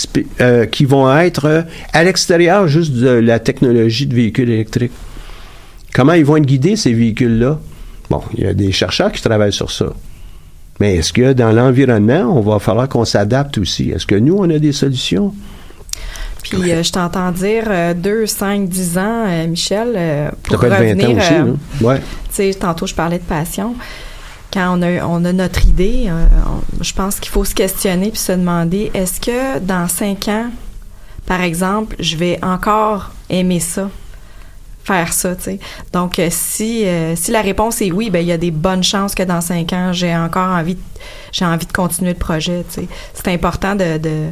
qui 0.70 0.84
vont 0.84 1.18
être 1.18 1.64
à 1.92 2.04
l'extérieur 2.04 2.68
juste 2.68 2.92
de 2.92 3.08
la 3.08 3.40
technologie 3.40 4.06
de 4.06 4.14
véhicules 4.14 4.48
électriques? 4.48 4.92
Comment 5.94 6.12
ils 6.12 6.24
vont 6.24 6.36
être 6.36 6.44
guidés, 6.44 6.76
ces 6.76 6.92
véhicules-là? 6.92 7.58
Bon, 8.10 8.22
il 8.36 8.44
y 8.44 8.46
a 8.46 8.52
des 8.52 8.70
chercheurs 8.72 9.10
qui 9.12 9.22
travaillent 9.22 9.52
sur 9.52 9.70
ça. 9.70 9.86
Mais 10.80 10.96
est-ce 10.96 11.12
que 11.12 11.32
dans 11.32 11.52
l'environnement, 11.52 12.36
on 12.36 12.40
va 12.40 12.58
falloir 12.58 12.88
qu'on 12.88 13.04
s'adapte 13.06 13.56
aussi? 13.58 13.90
Est-ce 13.90 14.06
que 14.06 14.16
nous, 14.16 14.36
on 14.36 14.50
a 14.50 14.58
des 14.58 14.72
solutions? 14.72 15.32
Puis 16.42 16.72
euh, 16.72 16.82
je 16.82 16.92
t'entends 16.92 17.30
dire 17.30 17.64
euh, 17.68 17.94
2, 17.94 18.26
5, 18.26 18.68
10 18.68 18.98
ans, 18.98 19.24
euh, 19.26 19.46
Michel, 19.46 19.92
euh, 19.96 20.30
pour 20.42 20.56
Ça 20.60 20.66
peut 20.66 20.66
être 20.72 20.80
20 20.82 20.88
revenir, 20.90 21.08
ans 21.08 21.16
aussi, 21.20 21.34
euh, 21.34 21.40
hein? 21.52 21.56
Ouais. 21.80 21.98
tu 22.00 22.04
sais, 22.32 22.54
tantôt 22.54 22.86
je 22.86 22.94
parlais 22.94 23.18
de 23.18 23.24
passion. 23.24 23.74
Quand 24.52 24.78
on 24.78 24.82
a, 24.82 25.06
on 25.06 25.24
a 25.24 25.32
notre 25.32 25.64
idée, 25.66 26.08
on- 26.10 26.82
je 26.84 26.92
pense 26.92 27.18
qu'il 27.18 27.30
faut 27.32 27.44
se 27.44 27.54
questionner 27.54 28.10
puis 28.10 28.18
se 28.18 28.32
demander 28.32 28.90
est-ce 28.94 29.20
que 29.20 29.58
dans 29.60 29.88
cinq 29.88 30.28
ans, 30.28 30.50
par 31.26 31.40
exemple, 31.40 31.96
je 31.98 32.16
vais 32.16 32.38
encore 32.42 33.12
aimer 33.30 33.60
ça, 33.60 33.88
faire 34.84 35.12
ça, 35.12 35.34
tu 35.34 35.42
sais. 35.44 35.58
Donc 35.92 36.18
euh, 36.18 36.28
si 36.30 36.86
euh, 36.86 37.16
si 37.16 37.30
la 37.30 37.40
réponse 37.40 37.80
est 37.82 37.90
oui, 37.90 38.10
ben 38.10 38.20
il 38.20 38.26
y 38.28 38.32
a 38.32 38.38
des 38.38 38.50
bonnes 38.50 38.84
chances 38.84 39.14
que 39.14 39.22
dans 39.22 39.40
cinq 39.40 39.72
ans 39.72 39.92
j'ai 39.92 40.14
encore 40.14 40.48
envie 40.50 40.74
de- 40.74 40.80
j'ai 41.32 41.44
envie 41.44 41.66
de 41.66 41.72
continuer 41.72 42.12
le 42.12 42.18
projet, 42.18 42.64
tu. 42.72 42.86
C'est 43.14 43.28
important 43.28 43.74
de, 43.74 43.98
de 43.98 44.26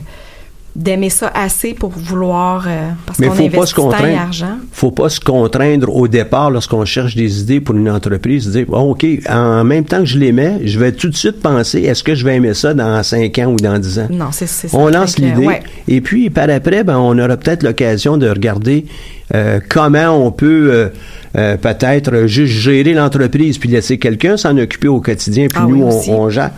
d'aimer 0.74 1.10
ça 1.10 1.30
assez 1.34 1.74
pour 1.74 1.90
vouloir 1.90 2.64
euh, 2.66 2.88
parce 3.04 3.18
qu'on 3.18 3.24
faut 3.24 3.34
pas 3.34 3.42
investit 3.42 3.66
se 3.66 3.74
temps 3.74 3.88
et 3.88 3.92
contraindre. 3.92 4.20
argent. 4.20 4.58
faut 4.72 4.90
pas 4.90 5.08
se 5.10 5.20
contraindre 5.20 5.94
au 5.94 6.08
départ 6.08 6.50
lorsqu'on 6.50 6.84
cherche 6.86 7.14
des 7.14 7.40
idées 7.40 7.60
pour 7.60 7.74
une 7.74 7.90
entreprise, 7.90 8.46
de 8.46 8.52
dire 8.52 8.72
OK, 8.72 9.04
en 9.28 9.64
même 9.64 9.84
temps 9.84 9.98
que 9.98 10.06
je 10.06 10.18
les 10.18 10.32
mets, 10.32 10.60
je 10.64 10.78
vais 10.78 10.92
tout 10.92 11.10
de 11.10 11.16
suite 11.16 11.40
penser 11.40 11.82
est-ce 11.82 12.02
que 12.02 12.14
je 12.14 12.24
vais 12.24 12.36
aimer 12.36 12.54
ça 12.54 12.72
dans 12.72 13.02
5 13.02 13.38
ans 13.40 13.52
ou 13.52 13.56
dans 13.56 13.78
10 13.78 13.98
ans? 13.98 14.06
Non, 14.10 14.28
c'est 14.32 14.46
c'est 14.46 14.68
ça. 14.68 14.76
On 14.76 14.88
lance 14.88 15.18
l'idée 15.18 15.46
ouais. 15.46 15.62
et 15.88 16.00
puis 16.00 16.30
par 16.30 16.48
après, 16.48 16.84
ben, 16.84 16.96
on 16.96 17.18
aura 17.18 17.36
peut-être 17.36 17.62
l'occasion 17.62 18.16
de 18.16 18.28
regarder 18.28 18.86
euh, 19.34 19.60
comment 19.68 20.10
on 20.10 20.30
peut 20.30 20.70
euh, 20.72 20.88
euh, 21.36 21.56
peut-être 21.56 22.26
juste 22.26 22.52
gérer 22.52 22.92
l'entreprise 22.92 23.56
puis 23.56 23.68
laisser 23.68 23.98
quelqu'un 23.98 24.36
s'en 24.36 24.56
occuper 24.58 24.88
au 24.88 25.00
quotidien 25.00 25.46
puis 25.48 25.58
Ah 25.62 25.66
nous 25.66 25.84
oui, 25.86 25.94
on, 26.08 26.20
on 26.20 26.30
gère. 26.30 26.50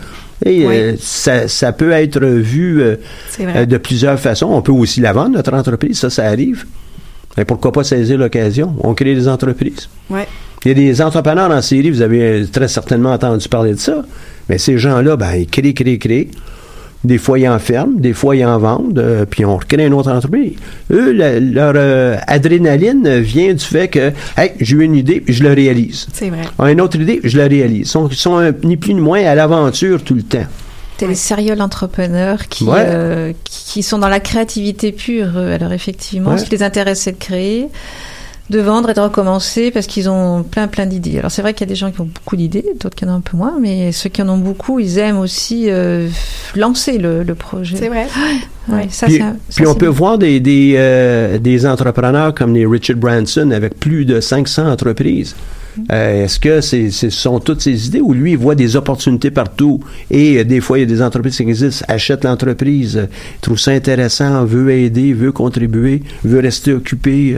Et 0.45 0.65
Oui. 0.65 0.75
euh, 0.75 0.93
ça, 0.99 1.47
ça 1.47 1.71
peut 1.73 1.91
être 1.91 2.23
vu 2.23 2.81
euh, 2.81 2.95
euh, 3.39 3.65
de 3.65 3.77
plusieurs 3.77 4.19
façons. 4.19 4.45
On 4.51 4.61
peut 4.61 4.71
aussi 4.71 5.01
la 5.01 5.11
vendre, 5.11 5.31
notre 5.35 5.53
entreprise, 5.53 5.97
ça, 5.99 6.09
ça 6.09 6.25
arrive. 6.25 6.65
Et 7.37 7.43
pourquoi 7.45 7.71
pas 7.71 7.83
saisir 7.83 8.17
l'occasion? 8.17 8.75
On 8.81 8.93
crée 8.93 9.15
des 9.15 9.27
entreprises. 9.27 9.89
Ouais. 10.09 10.27
Il 10.63 10.69
y 10.69 10.71
a 10.71 10.73
des 10.73 11.01
entrepreneurs 11.01 11.51
en 11.51 11.61
série, 11.61 11.89
vous 11.91 12.01
avez 12.01 12.45
très 12.51 12.67
certainement 12.67 13.11
entendu 13.13 13.47
parler 13.49 13.73
de 13.73 13.79
ça. 13.79 14.03
Mais 14.47 14.57
ces 14.57 14.77
gens-là, 14.77 15.17
ben, 15.17 15.33
ils 15.35 15.47
créent, 15.47 15.73
créent, 15.73 15.97
créent. 15.97 16.29
Des 17.03 17.17
fois, 17.19 17.37
ils 17.37 17.47
en 17.47 17.59
ferment, 17.59 17.93
des 17.99 18.13
fois, 18.13 18.35
ils 18.35 18.43
en 18.45 18.57
vendent, 18.57 18.97
euh, 18.97 19.25
puis 19.29 19.45
on 19.45 19.57
recrée 19.57 19.85
une 19.85 19.93
autre 19.93 20.11
entreprise. 20.11 20.53
Eux, 20.91 21.11
la- 21.11 21.39
leur 21.39 21.73
euh, 21.75 22.17
adrénaline 22.25 23.19
vient 23.19 23.53
du 23.53 23.63
fait 23.63 23.89
que, 23.89 24.11
hey, 24.37 24.53
j'ai 24.59 24.75
eu 24.75 24.83
une 24.83 24.95
idée, 24.95 25.19
puis 25.21 25.33
je 25.33 25.43
le 25.43 25.53
réalise. 25.53 26.07
C'est 26.13 26.29
vrai. 26.29 26.41
Ah, 26.57 26.71
Une 26.71 26.81
autre 26.81 26.95
idée, 26.99 27.19
je 27.23 27.37
la 27.37 27.47
réalise. 27.47 27.81
Ils 27.81 27.85
sont, 27.85 28.07
ils 28.07 28.15
sont, 28.15 28.53
ni 28.63 28.75
plus 28.77 28.93
ni 28.95 29.01
moins 29.01 29.23
à 29.23 29.35
l'aventure 29.35 30.03
tout 30.03 30.15
le 30.15 30.23
temps. 30.23 30.45
C'est 30.97 31.07
les 31.07 31.13
serial 31.15 31.61
entrepreneurs 31.61 32.47
qui, 32.47 32.63
Ouais. 32.63 32.73
euh, 32.79 33.33
qui, 33.43 33.65
qui 33.73 33.83
sont 33.83 33.97
dans 33.99 34.07
la 34.07 34.21
créativité 34.21 34.91
pure. 34.93 35.37
Alors 35.37 35.73
effectivement, 35.73 36.31
Ouais. 36.31 36.37
ce 36.37 36.45
qui 36.45 36.51
les 36.51 36.63
intéresse, 36.63 37.01
c'est 37.01 37.11
de 37.11 37.17
créer, 37.17 37.67
de 38.49 38.59
vendre 38.59 38.91
et 38.91 38.93
de 38.93 38.99
recommencer 38.99 39.71
parce 39.71 39.87
qu'ils 39.87 40.07
ont 40.09 40.43
plein 40.43 40.67
plein 40.67 40.85
d'idées. 40.85 41.17
Alors 41.17 41.31
c'est 41.31 41.41
vrai 41.41 41.53
qu'il 41.53 41.61
y 41.67 41.69
a 41.69 41.73
des 41.73 41.75
gens 41.75 41.91
qui 41.91 41.99
ont 42.01 42.09
beaucoup 42.13 42.35
d'idées, 42.35 42.63
d'autres 42.79 42.95
qui 42.95 43.03
en 43.05 43.09
ont 43.09 43.15
un 43.15 43.21
peu 43.21 43.35
moins, 43.37 43.55
mais 43.59 43.91
ceux 43.91 44.09
qui 44.09 44.21
en 44.21 44.29
ont 44.29 44.37
beaucoup, 44.37 44.79
ils 44.79 44.99
aiment 44.99 45.17
aussi 45.17 45.65
euh, 45.69 46.07
lancer 46.55 46.97
le, 46.99 47.23
le 47.23 47.33
projet. 47.35 47.75
C'est 47.77 47.87
vrai. 47.89 48.05
Ouais, 48.69 48.87
ça, 48.91 49.07
puis 49.07 49.17
ça- 49.17 49.33
ça, 49.49 49.55
puis 49.57 49.67
on 49.67 49.73
peut 49.75 49.87
bien. 49.87 49.95
voir 49.95 50.17
des, 50.19 50.39
des, 50.39 50.73
euh, 50.77 51.37
des 51.39 51.65
entrepreneurs 51.65 52.33
comme 52.35 52.53
les 52.53 52.65
Richard 52.65 52.97
Branson 52.97 53.49
avec 53.51 53.79
plus 53.79 54.05
de 54.05 54.19
500 54.21 54.69
entreprises. 54.71 55.35
Euh, 55.91 56.23
Est-ce 56.23 56.39
que 56.39 56.61
c'est, 56.61 56.89
ce 56.89 57.09
sont 57.09 57.39
toutes 57.39 57.61
ces 57.61 57.87
idées 57.87 57.99
ou 57.99 58.13
lui, 58.13 58.31
il 58.31 58.37
voit 58.37 58.55
des 58.55 58.77
opportunités 58.77 59.29
partout 59.29 59.81
et 60.09 60.37
euh, 60.37 60.43
des 60.45 60.61
fois, 60.61 60.77
il 60.77 60.81
y 60.81 60.83
a 60.83 60.87
des 60.87 61.01
entreprises 61.01 61.35
qui 61.35 61.43
existent, 61.43 61.83
achètent 61.89 62.23
l'entreprise, 62.23 62.95
euh, 62.95 63.05
trouve 63.41 63.59
ça 63.59 63.71
intéressant, 63.71 64.45
veut 64.45 64.71
aider, 64.71 65.11
veut 65.13 65.33
contribuer, 65.33 66.01
veut 66.23 66.39
rester 66.39 66.71
occupé. 66.73 67.35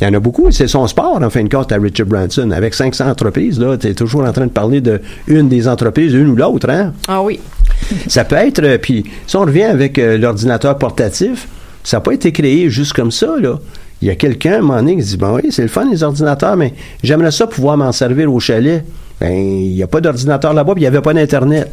Il 0.00 0.04
y 0.04 0.06
en 0.06 0.14
a 0.14 0.20
beaucoup. 0.20 0.50
C'est 0.50 0.66
son 0.66 0.86
sport, 0.86 1.20
en 1.22 1.30
fin 1.30 1.42
de 1.44 1.48
compte, 1.48 1.70
à 1.72 1.76
Richard 1.76 2.06
Branson. 2.06 2.50
Avec 2.52 2.74
500 2.74 3.08
entreprises, 3.08 3.60
là, 3.60 3.76
tu 3.76 3.88
es 3.88 3.94
toujours 3.94 4.24
en 4.24 4.32
train 4.32 4.46
de 4.46 4.50
parler 4.50 4.80
de 4.80 5.00
une 5.26 5.48
des 5.48 5.68
entreprises, 5.68 6.14
une 6.14 6.28
ou 6.28 6.36
l'autre, 6.36 6.70
hein? 6.70 6.94
Ah 7.06 7.22
oui. 7.22 7.38
Ça 8.08 8.24
peut 8.24 8.36
être, 8.36 8.62
euh, 8.62 8.78
puis 8.78 9.04
si 9.26 9.36
on 9.36 9.42
revient 9.42 9.64
avec 9.64 9.98
euh, 9.98 10.16
l'ordinateur 10.16 10.78
portatif, 10.78 11.48
ça 11.82 11.96
n'a 11.96 12.00
pas 12.02 12.12
été 12.12 12.30
créé 12.32 12.68
juste 12.68 12.92
comme 12.92 13.10
ça, 13.10 13.36
là. 13.40 13.58
Il 14.02 14.08
y 14.08 14.10
a 14.10 14.14
quelqu'un, 14.14 14.52
à 14.52 14.58
un 14.58 14.60
moment 14.60 14.76
donné, 14.76 14.96
qui 14.96 15.02
dit, 15.02 15.16
bon 15.16 15.36
oui, 15.36 15.50
c'est 15.50 15.62
le 15.62 15.68
fun, 15.68 15.86
les 15.90 16.02
ordinateurs, 16.02 16.56
mais 16.56 16.72
j'aimerais 17.02 17.30
ça 17.30 17.46
pouvoir 17.46 17.76
m'en 17.76 17.92
servir 17.92 18.32
au 18.32 18.40
chalet. 18.40 18.84
Ben, 19.20 19.30
il 19.32 19.74
n'y 19.74 19.82
a 19.82 19.86
pas 19.86 20.00
d'ordinateur 20.00 20.54
là-bas, 20.54 20.72
puis 20.72 20.82
il 20.82 20.84
n'y 20.84 20.88
avait 20.88 21.02
pas 21.02 21.12
d'Internet. 21.12 21.70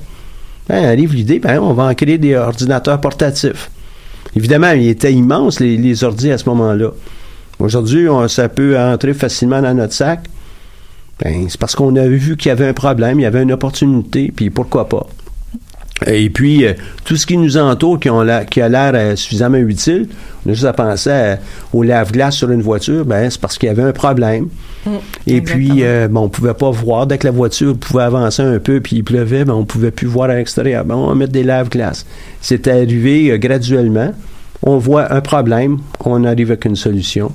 Ben, 0.67 0.83
arrive 0.83 1.13
l'idée, 1.13 1.39
ben, 1.39 1.59
on 1.59 1.73
va 1.73 1.85
en 1.85 1.93
créer 1.93 2.17
des 2.17 2.35
ordinateurs 2.35 2.99
portatifs. 2.99 3.69
Évidemment, 4.35 4.71
ils 4.71 4.89
étaient 4.89 5.13
immenses, 5.13 5.61
les, 5.61 5.77
les 5.77 6.03
ordi 6.03 6.31
à 6.31 6.37
ce 6.37 6.49
moment-là. 6.49 6.91
Aujourd'hui, 7.59 8.07
ça 8.27 8.49
peut 8.49 8.77
entrer 8.79 9.13
facilement 9.13 9.61
dans 9.61 9.73
notre 9.73 9.93
sac. 9.93 10.21
Ben, 11.23 11.47
c'est 11.49 11.59
parce 11.59 11.75
qu'on 11.75 11.95
a 11.95 12.05
vu 12.07 12.37
qu'il 12.37 12.49
y 12.49 12.51
avait 12.51 12.67
un 12.67 12.73
problème, 12.73 13.19
il 13.19 13.23
y 13.23 13.25
avait 13.25 13.41
une 13.41 13.51
opportunité, 13.51 14.31
puis 14.35 14.49
pourquoi 14.51 14.87
pas. 14.87 15.07
Et 16.05 16.29
puis, 16.29 16.63
euh, 16.63 16.73
tout 17.05 17.15
ce 17.15 17.25
qui 17.25 17.37
nous 17.37 17.57
entoure, 17.57 17.99
qui, 17.99 18.07
ont 18.11 18.21
la- 18.21 18.45
qui 18.45 18.61
a 18.61 18.69
l'air 18.69 18.91
euh, 18.93 19.15
suffisamment 19.15 19.57
utile, 19.57 20.07
on 20.45 20.51
a 20.51 20.53
juste 20.53 20.65
à 20.67 20.73
penser 20.73 21.09
à- 21.09 21.39
au 21.73 21.81
lave-glace 21.81 22.35
sur 22.35 22.51
une 22.51 22.61
voiture, 22.61 23.03
ben, 23.03 23.27
c'est 23.31 23.41
parce 23.41 23.57
qu'il 23.57 23.65
y 23.65 23.71
avait 23.71 23.81
un 23.81 23.93
problème. 23.93 24.49
Et 25.25 25.41
puis, 25.41 25.83
euh, 25.83 26.07
bon, 26.07 26.25
on 26.25 26.29
pouvait 26.29 26.53
pas 26.53 26.69
voir. 26.69 27.07
Dès 27.07 27.17
que 27.17 27.25
la 27.25 27.31
voiture 27.31 27.75
pouvait 27.75 28.03
avancer 28.03 28.43
un 28.43 28.59
peu, 28.59 28.79
puis 28.79 28.97
il 28.97 29.03
pleuvait, 29.03 29.43
ben, 29.43 29.53
on 29.53 29.65
pouvait 29.65 29.89
plus 29.89 30.05
voir 30.07 30.29
à 30.29 30.35
l'extérieur. 30.35 30.85
Ben, 30.85 30.93
on 30.93 31.07
va 31.07 31.15
mettre 31.15 31.31
des 31.31 31.43
lave-glaces. 31.43 32.05
C'est 32.41 32.67
arrivé 32.67 33.31
euh, 33.31 33.37
graduellement. 33.39 34.13
On 34.61 34.77
voit 34.77 35.11
un 35.11 35.21
problème, 35.21 35.79
on 36.05 36.23
arrive 36.25 36.51
avec 36.51 36.65
une 36.65 36.75
solution. 36.75 37.31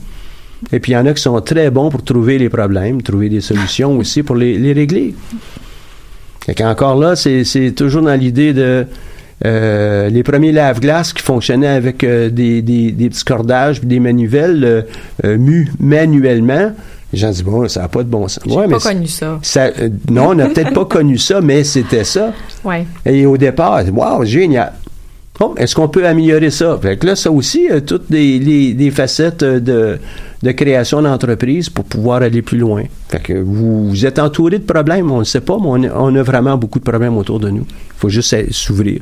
Et 0.70 0.78
puis, 0.80 0.92
il 0.92 0.94
y 0.94 0.98
en 0.98 1.06
a 1.06 1.12
qui 1.12 1.22
sont 1.22 1.40
très 1.40 1.70
bons 1.70 1.90
pour 1.90 2.02
trouver 2.04 2.38
les 2.38 2.48
problèmes, 2.48 3.02
trouver 3.02 3.28
des 3.28 3.40
solutions 3.40 3.96
aussi 3.98 4.22
pour 4.22 4.36
les, 4.36 4.56
les 4.58 4.72
régler. 4.72 5.14
Fait 6.46 6.54
qu'encore 6.54 6.96
là, 6.96 7.14
c'est 7.16 7.72
toujours 7.76 8.02
dans 8.02 8.14
l'idée 8.18 8.52
de 8.52 8.86
euh, 9.44 10.08
les 10.08 10.22
premiers 10.22 10.52
lave-glaces 10.52 11.12
qui 11.12 11.22
fonctionnaient 11.22 11.66
avec 11.66 12.04
euh, 12.04 12.30
des, 12.30 12.62
des, 12.62 12.92
des 12.92 13.08
petits 13.08 13.24
cordages 13.24 13.80
puis 13.80 13.88
des 13.88 13.98
manivelles 14.00 14.64
euh, 14.64 14.82
euh, 15.24 15.36
mus 15.36 15.68
manuellement. 15.80 16.72
Les 17.12 17.18
gens 17.18 17.30
disent, 17.30 17.42
bon, 17.44 17.68
ça 17.68 17.82
n'a 17.82 17.88
pas 17.88 18.02
de 18.04 18.08
bon 18.08 18.26
sens. 18.28 18.42
J'ai 18.46 18.54
Ouais, 18.54 18.68
pas 18.68 18.76
mais 18.84 18.94
connu 18.94 19.06
ça. 19.08 19.38
ça, 19.42 19.70
non, 20.10 20.28
on 20.30 20.34
n'a 20.34 20.46
peut-être 20.48 20.72
pas 20.72 20.84
connu 20.84 21.18
ça, 21.18 21.40
mais 21.40 21.62
c'était 21.64 22.04
ça. 22.04 22.32
Ouais. 22.64 22.86
Et 23.04 23.26
au 23.26 23.36
départ, 23.36 23.82
wow, 23.92 24.24
génial. 24.24 24.72
Bon, 25.38 25.54
est-ce 25.56 25.74
qu'on 25.74 25.88
peut 25.88 26.06
améliorer 26.06 26.50
ça? 26.50 26.78
Fait 26.80 26.96
que 26.96 27.06
là, 27.06 27.16
ça 27.16 27.30
aussi, 27.30 27.68
toutes 27.86 28.08
les, 28.10 28.38
les- 28.38 28.72
les 28.74 28.90
facettes 28.90 29.42
de, 29.44 29.98
de 30.42 30.50
création 30.52 31.00
d'entreprise 31.02 31.68
pour 31.70 31.84
pouvoir 31.84 32.22
aller 32.22 32.42
plus 32.42 32.58
loin. 32.58 32.82
Fait 33.08 33.20
que 33.22 33.32
vous, 33.32 33.88
vous 33.90 34.06
êtes 34.06 34.18
entouré 34.18 34.58
de 34.58 34.64
problèmes, 34.64 35.10
on 35.10 35.20
ne 35.20 35.24
sait 35.24 35.40
pas, 35.40 35.56
mais 35.60 35.66
on, 35.68 35.82
a- 35.84 35.94
on 36.00 36.14
a 36.16 36.22
vraiment 36.22 36.56
beaucoup 36.56 36.78
de 36.80 36.84
problèmes 36.84 37.16
autour 37.16 37.38
de 37.38 37.48
nous. 37.50 37.64
Il 37.68 37.98
faut 37.98 38.08
juste 38.08 38.34
s'ouvrir. 38.52 39.00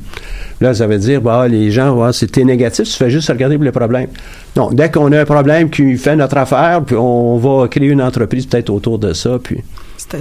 Là, 0.59 0.73
ça 0.75 0.85
veut 0.85 0.99
dire, 0.99 1.19
bah, 1.21 1.47
les 1.47 1.71
gens, 1.71 1.95
bah, 1.97 2.13
c'était 2.13 2.43
négatif, 2.43 2.85
tu 2.87 2.93
fais 2.93 3.09
juste 3.09 3.29
regarder 3.29 3.55
pour 3.55 3.65
les 3.65 3.71
problèmes. 3.71 4.09
Non, 4.55 4.69
dès 4.71 4.91
qu'on 4.91 5.11
a 5.13 5.21
un 5.21 5.25
problème 5.25 5.69
qui 5.71 5.97
fait 5.97 6.15
notre 6.15 6.37
affaire, 6.37 6.83
puis 6.85 6.95
on 6.95 7.37
va 7.37 7.67
créer 7.67 7.87
une 7.89 8.01
entreprise 8.03 8.45
peut-être 8.45 8.69
autour 8.69 8.99
de 8.99 9.13
ça, 9.13 9.39
puis... 9.41 9.57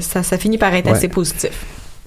Ça, 0.00 0.22
ça 0.22 0.38
finit 0.38 0.56
par 0.58 0.72
être 0.74 0.86
Ouais. 0.86 0.92
assez 0.92 1.08
positif. 1.08 1.50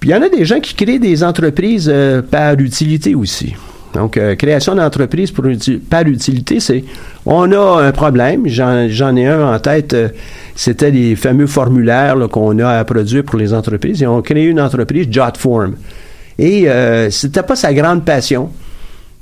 Puis 0.00 0.10
il 0.10 0.12
y 0.12 0.16
en 0.16 0.22
a 0.22 0.28
des 0.28 0.44
gens 0.44 0.58
qui 0.60 0.74
créent 0.74 0.98
des 0.98 1.22
entreprises 1.22 1.88
euh, 1.92 2.20
par 2.22 2.54
utilité 2.58 3.14
aussi. 3.14 3.54
Donc, 3.94 4.16
euh, 4.16 4.34
création 4.34 4.74
d'entreprise 4.74 5.32
par 5.88 6.02
utilité, 6.02 6.58
c'est 6.58 6.84
on 7.24 7.50
a 7.52 7.82
un 7.82 7.92
problème, 7.92 8.42
j'en 8.46 9.16
ai 9.16 9.26
un 9.26 9.54
en 9.54 9.58
tête, 9.60 9.94
euh, 9.94 10.08
c'était 10.56 10.90
les 10.90 11.14
fameux 11.14 11.46
formulaires 11.46 12.16
qu'on 12.30 12.58
a 12.58 12.70
à 12.70 12.84
produire 12.84 13.22
pour 13.22 13.38
les 13.38 13.54
entreprises. 13.54 14.02
Et 14.02 14.06
on 14.06 14.20
crée 14.20 14.46
une 14.46 14.60
entreprise, 14.60 15.06
Jotform. 15.10 15.76
Et 16.38 16.68
euh, 16.68 17.08
c'était 17.10 17.44
pas 17.44 17.54
sa 17.54 17.72
grande 17.72 18.04
passion, 18.04 18.50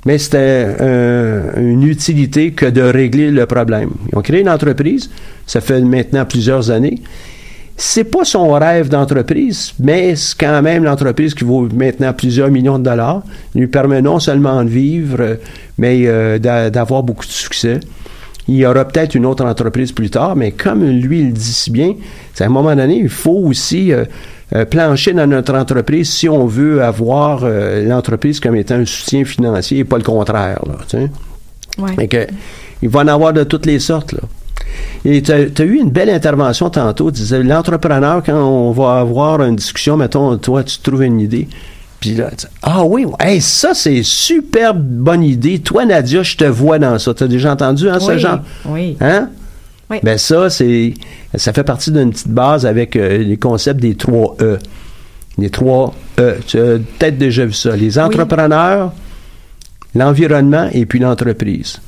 mais 0.07 0.17
c'était 0.17 0.75
une 1.55 1.83
utilité 1.83 2.51
que 2.51 2.65
de 2.65 2.81
régler 2.81 3.29
le 3.29 3.45
problème. 3.45 3.91
Ils 4.11 4.17
ont 4.17 4.21
créé 4.21 4.41
une 4.41 4.49
entreprise, 4.49 5.09
ça 5.45 5.61
fait 5.61 5.79
maintenant 5.81 6.25
plusieurs 6.25 6.71
années. 6.71 6.99
C'est 7.75 8.03
pas 8.03 8.23
son 8.23 8.51
rêve 8.51 8.87
d'entreprise, 8.89 9.73
mais 9.79 10.15
c'est 10.15 10.37
quand 10.37 10.61
même 10.61 10.83
l'entreprise 10.83 11.33
qui 11.33 11.43
vaut 11.43 11.67
maintenant 11.73 12.13
plusieurs 12.13 12.49
millions 12.51 12.77
de 12.77 12.83
dollars. 12.83 13.23
Il 13.55 13.61
lui 13.61 13.67
permet 13.67 14.01
non 14.01 14.19
seulement 14.19 14.63
de 14.63 14.69
vivre, 14.69 15.17
euh, 15.19 15.35
mais 15.77 16.03
euh, 16.05 16.37
d'a- 16.37 16.69
d'avoir 16.69 17.01
beaucoup 17.03 17.25
de 17.25 17.31
succès. 17.31 17.79
Il 18.47 18.55
y 18.55 18.65
aura 18.65 18.85
peut-être 18.85 19.15
une 19.15 19.25
autre 19.25 19.43
entreprise 19.45 19.91
plus 19.91 20.09
tard, 20.09 20.35
mais 20.35 20.51
comme 20.51 20.83
lui 20.87 21.21
il 21.21 21.33
dit 21.33 21.53
si 21.53 21.71
bien, 21.71 21.95
c'est 22.33 22.43
à 22.43 22.47
un 22.47 22.51
moment 22.51 22.75
donné, 22.75 22.97
il 22.99 23.09
faut 23.09 23.31
aussi 23.45 23.91
euh, 23.91 24.05
euh, 24.53 24.65
plancher 24.65 25.13
dans 25.13 25.25
notre 25.27 25.55
entreprise 25.55 26.09
si 26.09 26.29
on 26.29 26.45
veut 26.45 26.83
avoir 26.83 27.41
euh, 27.43 27.85
l'entreprise 27.87 28.39
comme 28.39 28.55
étant 28.55 28.75
un 28.75 28.85
soutien 28.85 29.23
financier 29.25 29.79
et 29.79 29.83
pas 29.83 29.97
le 29.97 30.03
contraire. 30.03 30.59
Là, 30.67 30.75
tu 30.87 30.97
sais. 30.97 31.09
Ouais. 31.79 31.95
Fait 31.95 32.07
que, 32.07 32.27
il 32.83 32.89
va 32.89 32.99
en 32.99 33.07
avoir 33.07 33.33
de 33.33 33.43
toutes 33.45 33.65
les 33.65 33.79
sortes. 33.79 34.11
Là. 34.11 34.19
Et 35.05 35.21
tu 35.21 35.31
as, 35.31 35.63
eu 35.65 35.75
une 35.79 35.89
belle 35.89 36.09
intervention 36.09 36.69
tantôt. 36.69 37.11
Tu 37.11 37.21
disais, 37.21 37.43
l'entrepreneur, 37.43 38.23
quand 38.25 38.41
on 38.41 38.71
va 38.71 38.99
avoir 38.99 39.41
une 39.43 39.55
discussion, 39.57 39.97
mettons, 39.97 40.37
toi, 40.37 40.63
tu 40.63 40.79
trouves 40.79 41.03
une 41.03 41.19
idée, 41.19 41.47
Puis 41.99 42.15
là, 42.15 42.29
tu- 42.37 42.47
ah 42.61 42.83
oui, 42.85 43.05
hey, 43.19 43.41
ça, 43.41 43.73
c'est 43.73 44.01
super 44.03 44.73
bonne 44.73 45.23
idée. 45.23 45.59
Toi, 45.59 45.85
Nadia, 45.85 46.23
je 46.23 46.37
te 46.37 46.45
vois 46.45 46.79
dans 46.79 46.97
ça. 46.99 47.13
Tu 47.13 47.23
as 47.23 47.27
déjà 47.27 47.51
entendu 47.51 47.89
hein, 47.89 47.99
ce 47.99 48.11
Oui, 48.11 48.19
genre? 48.19 48.39
oui. 48.65 48.97
Hein? 49.01 49.29
Oui. 49.89 49.97
Ben 50.01 50.17
ça, 50.17 50.49
c'est 50.49 50.93
ça 51.35 51.51
fait 51.51 51.63
partie 51.65 51.91
d'une 51.91 52.11
petite 52.11 52.29
base 52.29 52.65
avec 52.65 52.95
euh, 52.95 53.17
les 53.17 53.35
concepts 53.37 53.81
des 53.81 53.95
trois 53.95 54.35
E. 54.41 54.57
Les 55.37 55.49
trois 55.49 55.93
E. 56.19 56.35
Tu 56.47 56.57
as 56.57 56.77
peut-être 56.79 57.17
déjà 57.17 57.45
vu 57.45 57.51
ça. 57.53 57.75
Les 57.75 57.99
entrepreneurs, 57.99 58.93
l'environnement 59.95 60.69
et 60.73 60.85
puis 60.85 60.99
l'entreprise. 60.99 61.79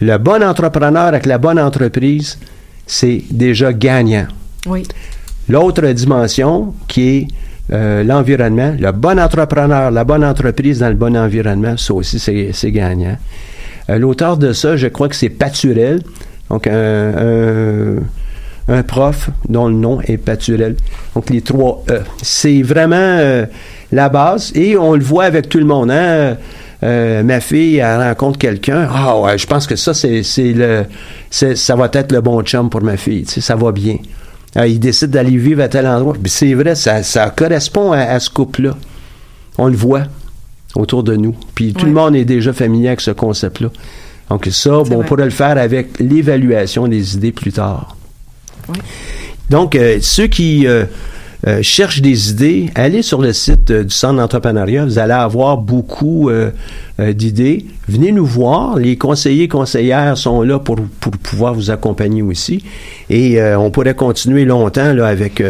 Le 0.00 0.18
bon 0.18 0.42
entrepreneur 0.42 1.04
avec 1.04 1.26
la 1.26 1.38
bonne 1.38 1.58
entreprise, 1.58 2.38
c'est 2.86 3.22
déjà 3.30 3.72
gagnant. 3.72 4.26
Oui. 4.66 4.82
L'autre 5.48 5.86
dimension 5.86 6.74
qui 6.88 7.08
est 7.08 7.28
euh, 7.72 8.04
l'environnement, 8.04 8.74
le 8.78 8.92
bon 8.92 9.18
entrepreneur, 9.18 9.90
la 9.90 10.04
bonne 10.04 10.24
entreprise 10.24 10.80
dans 10.80 10.88
le 10.88 10.94
bon 10.94 11.16
environnement, 11.16 11.76
ça 11.76 11.94
aussi 11.94 12.18
c'est 12.18 12.70
gagnant. 12.72 13.16
Euh, 13.88 13.98
L'auteur 13.98 14.36
de 14.36 14.52
ça, 14.52 14.76
je 14.76 14.88
crois 14.88 15.08
que 15.08 15.16
c'est 15.16 15.30
Paturel, 15.30 16.02
donc 16.50 16.66
un, 16.66 16.72
un, 16.76 17.96
un 18.68 18.82
prof 18.82 19.30
dont 19.48 19.68
le 19.68 19.74
nom 19.74 20.00
est 20.02 20.16
Paturel. 20.16 20.76
Donc 21.14 21.30
les 21.30 21.40
trois 21.40 21.82
E. 21.90 22.00
C'est 22.22 22.62
vraiment 22.62 22.96
euh, 22.96 23.46
la 23.92 24.08
base 24.08 24.52
et 24.54 24.76
on 24.76 24.94
le 24.94 25.02
voit 25.02 25.24
avec 25.24 25.48
tout 25.48 25.58
le 25.58 25.64
monde. 25.64 25.90
Hein? 25.90 26.36
Euh, 26.82 27.22
ma 27.22 27.40
fille, 27.40 27.76
elle 27.78 28.00
rencontre 28.02 28.38
quelqu'un. 28.38 28.88
Ah 28.92 29.18
ouais, 29.20 29.38
je 29.38 29.46
pense 29.46 29.66
que 29.66 29.76
ça, 29.76 29.94
c'est 29.94 30.22
c'est 30.22 30.52
le, 30.52 30.84
c'est- 31.30 31.56
ça 31.56 31.74
va 31.74 31.88
être 31.92 32.12
le 32.12 32.20
bon 32.20 32.42
chum 32.42 32.68
pour 32.68 32.82
ma 32.82 32.96
fille. 32.96 33.24
Tu 33.24 33.34
sais, 33.34 33.40
ça 33.40 33.56
va 33.56 33.72
bien. 33.72 33.96
Ah, 34.54 34.66
il 34.66 34.78
décide 34.78 35.10
d'aller 35.10 35.36
vivre 35.36 35.62
à 35.62 35.68
tel 35.68 35.86
endroit. 35.86 36.14
Puis 36.20 36.30
c'est 36.30 36.52
vrai, 36.54 36.74
ça, 36.74 37.02
ça 37.02 37.30
correspond 37.30 37.92
à, 37.92 37.98
à 38.00 38.20
ce 38.20 38.28
couple-là. 38.30 38.76
On 39.58 39.68
le 39.68 39.76
voit 39.76 40.02
autour 40.74 41.02
de 41.02 41.16
nous. 41.16 41.34
Puis 41.54 41.72
tout 41.72 41.82
Ouais. 41.84 41.88
le 41.88 41.94
monde 41.94 42.16
est 42.16 42.24
déjà 42.26 42.52
familier 42.52 42.88
avec 42.88 43.00
ce 43.00 43.10
concept-là. 43.10 43.68
Donc 44.28 44.46
ça, 44.50 44.70
bon, 44.70 45.00
on 45.00 45.02
pourrait 45.02 45.24
le 45.24 45.30
faire 45.30 45.56
avec 45.56 45.98
l'évaluation 45.98 46.88
des 46.88 47.14
idées 47.16 47.32
plus 47.32 47.52
tard. 47.52 47.96
Donc, 49.50 49.74
euh, 49.76 49.98
ceux 50.00 50.26
qui 50.26 50.66
euh, 51.46 51.60
cherchent 51.62 52.00
des 52.02 52.30
idées, 52.30 52.70
allez 52.74 53.02
sur 53.02 53.20
le 53.20 53.32
site 53.32 53.70
euh, 53.70 53.84
du 53.84 53.94
Centre 53.94 54.16
d'entrepreneuriat. 54.16 54.84
Vous 54.84 54.98
allez 54.98 55.12
avoir 55.12 55.58
beaucoup 55.58 56.30
euh, 56.30 56.50
euh, 57.00 57.12
d'idées. 57.12 57.66
Venez 57.88 58.12
nous 58.12 58.26
voir. 58.26 58.76
Les 58.78 58.96
conseillers 58.96 59.48
conseillères 59.48 60.16
sont 60.16 60.42
là 60.42 60.58
pour, 60.58 60.76
pour 61.00 61.12
pouvoir 61.12 61.54
vous 61.54 61.70
accompagner 61.70 62.22
aussi. 62.22 62.64
Et 63.10 63.40
euh, 63.40 63.58
on 63.58 63.70
pourrait 63.70 63.94
continuer 63.94 64.44
longtemps 64.44 64.92
là, 64.92 65.06
avec 65.06 65.42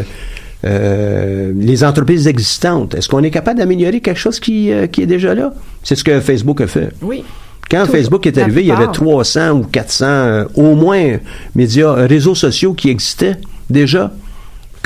euh, 0.64 1.52
les 1.54 1.84
entreprises 1.84 2.26
existantes. 2.26 2.94
Est-ce 2.94 3.08
qu'on 3.08 3.22
est 3.22 3.30
capable 3.30 3.58
d'améliorer 3.58 4.00
quelque 4.00 4.18
chose 4.18 4.40
qui, 4.40 4.72
euh, 4.72 4.86
qui 4.86 5.02
est 5.02 5.06
déjà 5.06 5.34
là? 5.34 5.52
C'est 5.82 5.94
ce 5.94 6.02
que 6.02 6.18
Facebook 6.20 6.60
a 6.60 6.66
fait. 6.66 6.88
Oui. 7.02 7.22
Quand. 7.70 7.84
Facebook 7.86 8.26
est 8.26 8.38
arrivé, 8.38 8.62
il 8.62 8.68
y 8.68 8.70
avait 8.70 8.84
plupart. 8.84 9.22
300 9.24 9.50
ou 9.52 9.62
400, 9.64 10.06
euh, 10.06 10.44
au 10.54 10.74
moins, 10.74 11.18
médias, 11.54 11.92
réseaux 11.92 12.34
sociaux 12.34 12.74
qui 12.74 12.90
existaient 12.90 13.36
déjà. 13.68 14.12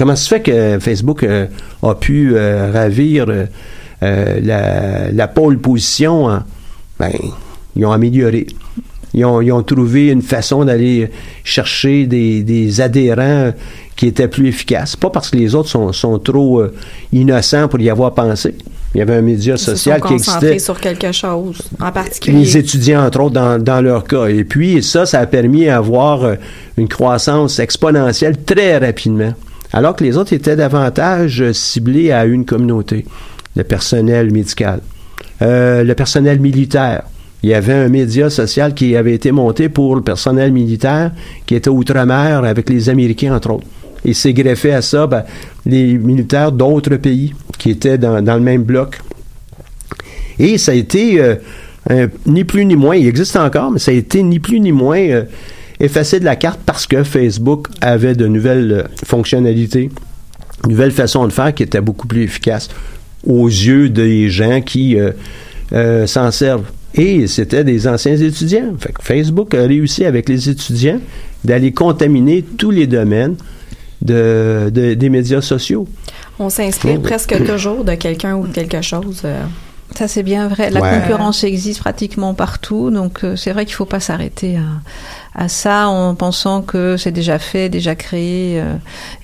Comment 0.01 0.17
se 0.17 0.29
fait 0.29 0.41
que 0.41 0.79
Facebook 0.81 1.23
euh, 1.25 1.45
a 1.83 1.95
pu 1.95 2.33
euh, 2.35 2.71
ravir 2.73 3.27
euh, 3.29 4.41
la, 4.41 5.13
la 5.13 5.29
pole 5.29 5.59
position? 5.59 6.27
hein? 6.27 6.47
Ben, 6.99 7.11
ils 7.77 7.85
ont 7.85 7.93
amélioré. 7.93 8.47
Ils 9.13 9.27
ont, 9.27 9.43
ils 9.43 9.53
ont 9.53 9.63
trouvé 9.63 10.07
une 10.09 10.23
façon 10.23 10.65
d'aller 10.65 11.11
chercher 11.45 12.07
des, 12.07 12.43
des 12.43 12.81
adhérents 12.81 13.53
qui 13.95 14.07
étaient 14.07 14.29
plus 14.29 14.49
efficaces. 14.49 14.97
Pas 14.97 15.11
parce 15.11 15.29
que 15.29 15.37
les 15.37 15.55
autres 15.55 15.69
sont, 15.69 15.93
sont 15.93 16.19
trop 16.19 16.63
innocents 17.13 17.69
pour 17.69 17.79
y 17.81 17.91
avoir 17.91 18.15
pensé. 18.15 18.55
Il 18.95 18.99
y 18.99 19.03
avait 19.03 19.17
un 19.17 19.21
média 19.21 19.59
social 19.59 20.01
qui 20.01 20.15
existait 20.15 20.59
sur 20.61 20.81
quelque 20.81 21.13
chose 21.13 21.61
en 21.79 21.93
particulier. 21.93 22.39
les 22.39 22.57
étudiants, 22.57 23.05
entre 23.05 23.21
autres, 23.21 23.35
dans, 23.35 23.63
dans 23.63 23.83
leur 23.83 24.05
cas. 24.05 24.29
Et 24.29 24.45
puis, 24.45 24.83
ça, 24.83 25.05
ça 25.05 25.21
a 25.21 25.27
permis 25.27 25.67
d'avoir 25.67 26.37
une 26.79 26.89
croissance 26.89 27.59
exponentielle 27.59 28.43
très 28.47 28.79
rapidement. 28.79 29.35
Alors 29.73 29.95
que 29.97 30.05
les 30.05 30.17
autres 30.17 30.33
étaient 30.33 30.57
davantage 30.57 31.53
ciblés 31.53 32.13
à 32.13 32.25
une 32.25 32.45
communauté, 32.45 33.07
le 33.57 33.65
personnel 33.65 34.33
médical, 34.33 34.81
Euh, 35.43 35.83
le 35.85 35.95
personnel 35.95 36.39
militaire. 36.39 37.05
Il 37.43 37.49
y 37.49 37.55
avait 37.55 37.73
un 37.73 37.89
média 37.89 38.29
social 38.29 38.75
qui 38.75 38.95
avait 38.95 39.15
été 39.15 39.33
monté 39.33 39.71
pour 39.71 39.97
le 39.97 40.03
personnel 40.03 40.53
militaire 40.53 41.13
qui 41.47 41.55
était 41.55 41.71
outre-mer 41.71 42.45
avec 42.45 42.69
les 42.69 42.91
Américains, 42.91 43.35
entre 43.35 43.53
autres. 43.53 43.67
Et 44.05 44.13
s'est 44.13 44.35
greffé 44.35 44.75
à 44.75 44.83
ça 44.83 45.07
ben, 45.07 45.25
les 45.65 45.97
militaires 45.97 46.53
d'autres 46.53 46.97
pays 46.97 47.33
qui 47.59 47.71
étaient 47.71 47.97
dans, 47.97 48.23
dans 48.23 48.35
le 48.35 48.43
même 48.43 48.65
bloc. 48.65 49.01
Et 50.39 50.59
ça 50.59 50.73
a 50.73 50.75
été 50.75 51.19
euh, 51.21 52.09
ni 52.27 52.45
plus 52.45 52.67
ni 52.67 52.77
moins, 52.77 52.97
il 52.97 53.07
existe 53.07 53.37
encore, 53.37 53.71
mais 53.71 53.79
ça 53.79 53.93
a 53.93 53.95
été 53.95 54.23
ni 54.23 54.41
plus 54.41 54.61
ni 54.61 54.73
moins 54.73 55.01
euh, 55.01 55.25
effacé 55.81 56.21
de 56.21 56.25
la 56.25 56.37
carte 56.37 56.61
parce 56.65 56.87
que 56.87 57.03
Facebook 57.05 57.69
avait 57.81 58.15
de 58.15 58.27
nouvelles 58.27 58.73
euh, 58.73 58.83
fonctionnalités, 59.05 59.91
une 60.65 60.71
nouvelle 60.71 60.93
façon 60.93 61.27
de 61.27 61.33
faire 61.33 61.55
qui 61.55 61.63
était 61.63 61.81
beaucoup 61.81 62.07
plus 62.07 62.23
efficace 62.25 62.69
aux 63.27 63.49
yeux 63.49 63.89
des 63.89 64.29
gens 64.31 64.61
qui 64.61 64.99
euh, 64.99 65.13
euh, 65.73 66.07
s'en 66.07 66.31
servent. 66.31 66.65
Et 66.95 67.27
c'était 67.29 67.63
des 67.65 67.87
anciens 67.87 68.17
étudiants. 68.17 68.73
Fait 68.79 68.93
que 68.93 69.03
Facebook 69.03 69.55
a 69.55 69.63
réussi 69.63 70.05
avec 70.05 70.29
les 70.29 70.49
étudiants 70.51 70.99
d'aller 71.45 71.73
contaminer 71.73 72.43
tous 72.43 72.71
les 72.71 72.87
domaines 72.87 73.37
de, 74.03 74.71
de- 74.73 74.95
des 74.95 75.09
médias 75.09 75.41
sociaux. 75.41 75.87
On 76.39 76.51
s'inspire 76.51 77.01
presque 77.01 77.37
toujours 77.47 77.85
de 77.85 77.95
quelqu'un 77.95 78.37
ou 78.37 78.47
de 78.47 78.53
quelque 78.53 78.83
chose. 78.83 79.23
euh. 79.25 79.43
Ça, 79.97 80.07
c'est 80.09 80.23
bien 80.23 80.47
vrai. 80.49 80.71
La 80.71 80.81
Ouais. 80.81 81.01
concurrence 81.01 81.43
existe 81.45 81.81
pratiquement 81.81 82.33
partout, 82.33 82.91
donc 82.91 83.25
euh, 83.25 83.35
c'est 83.37 83.51
vrai 83.53 83.67
qu'il 83.67 83.75
faut 83.75 83.87
pas 83.87 83.99
s'arrêter 84.01 84.57
à, 84.57 84.61
à 85.35 85.49
ça 85.49 85.89
en 85.89 86.15
pensant 86.15 86.61
que 86.63 86.97
c'est 86.97 87.13
déjà 87.13 87.39
fait, 87.39 87.69
déjà 87.69 87.95
créé, 87.95 88.61
euh, 88.61 88.75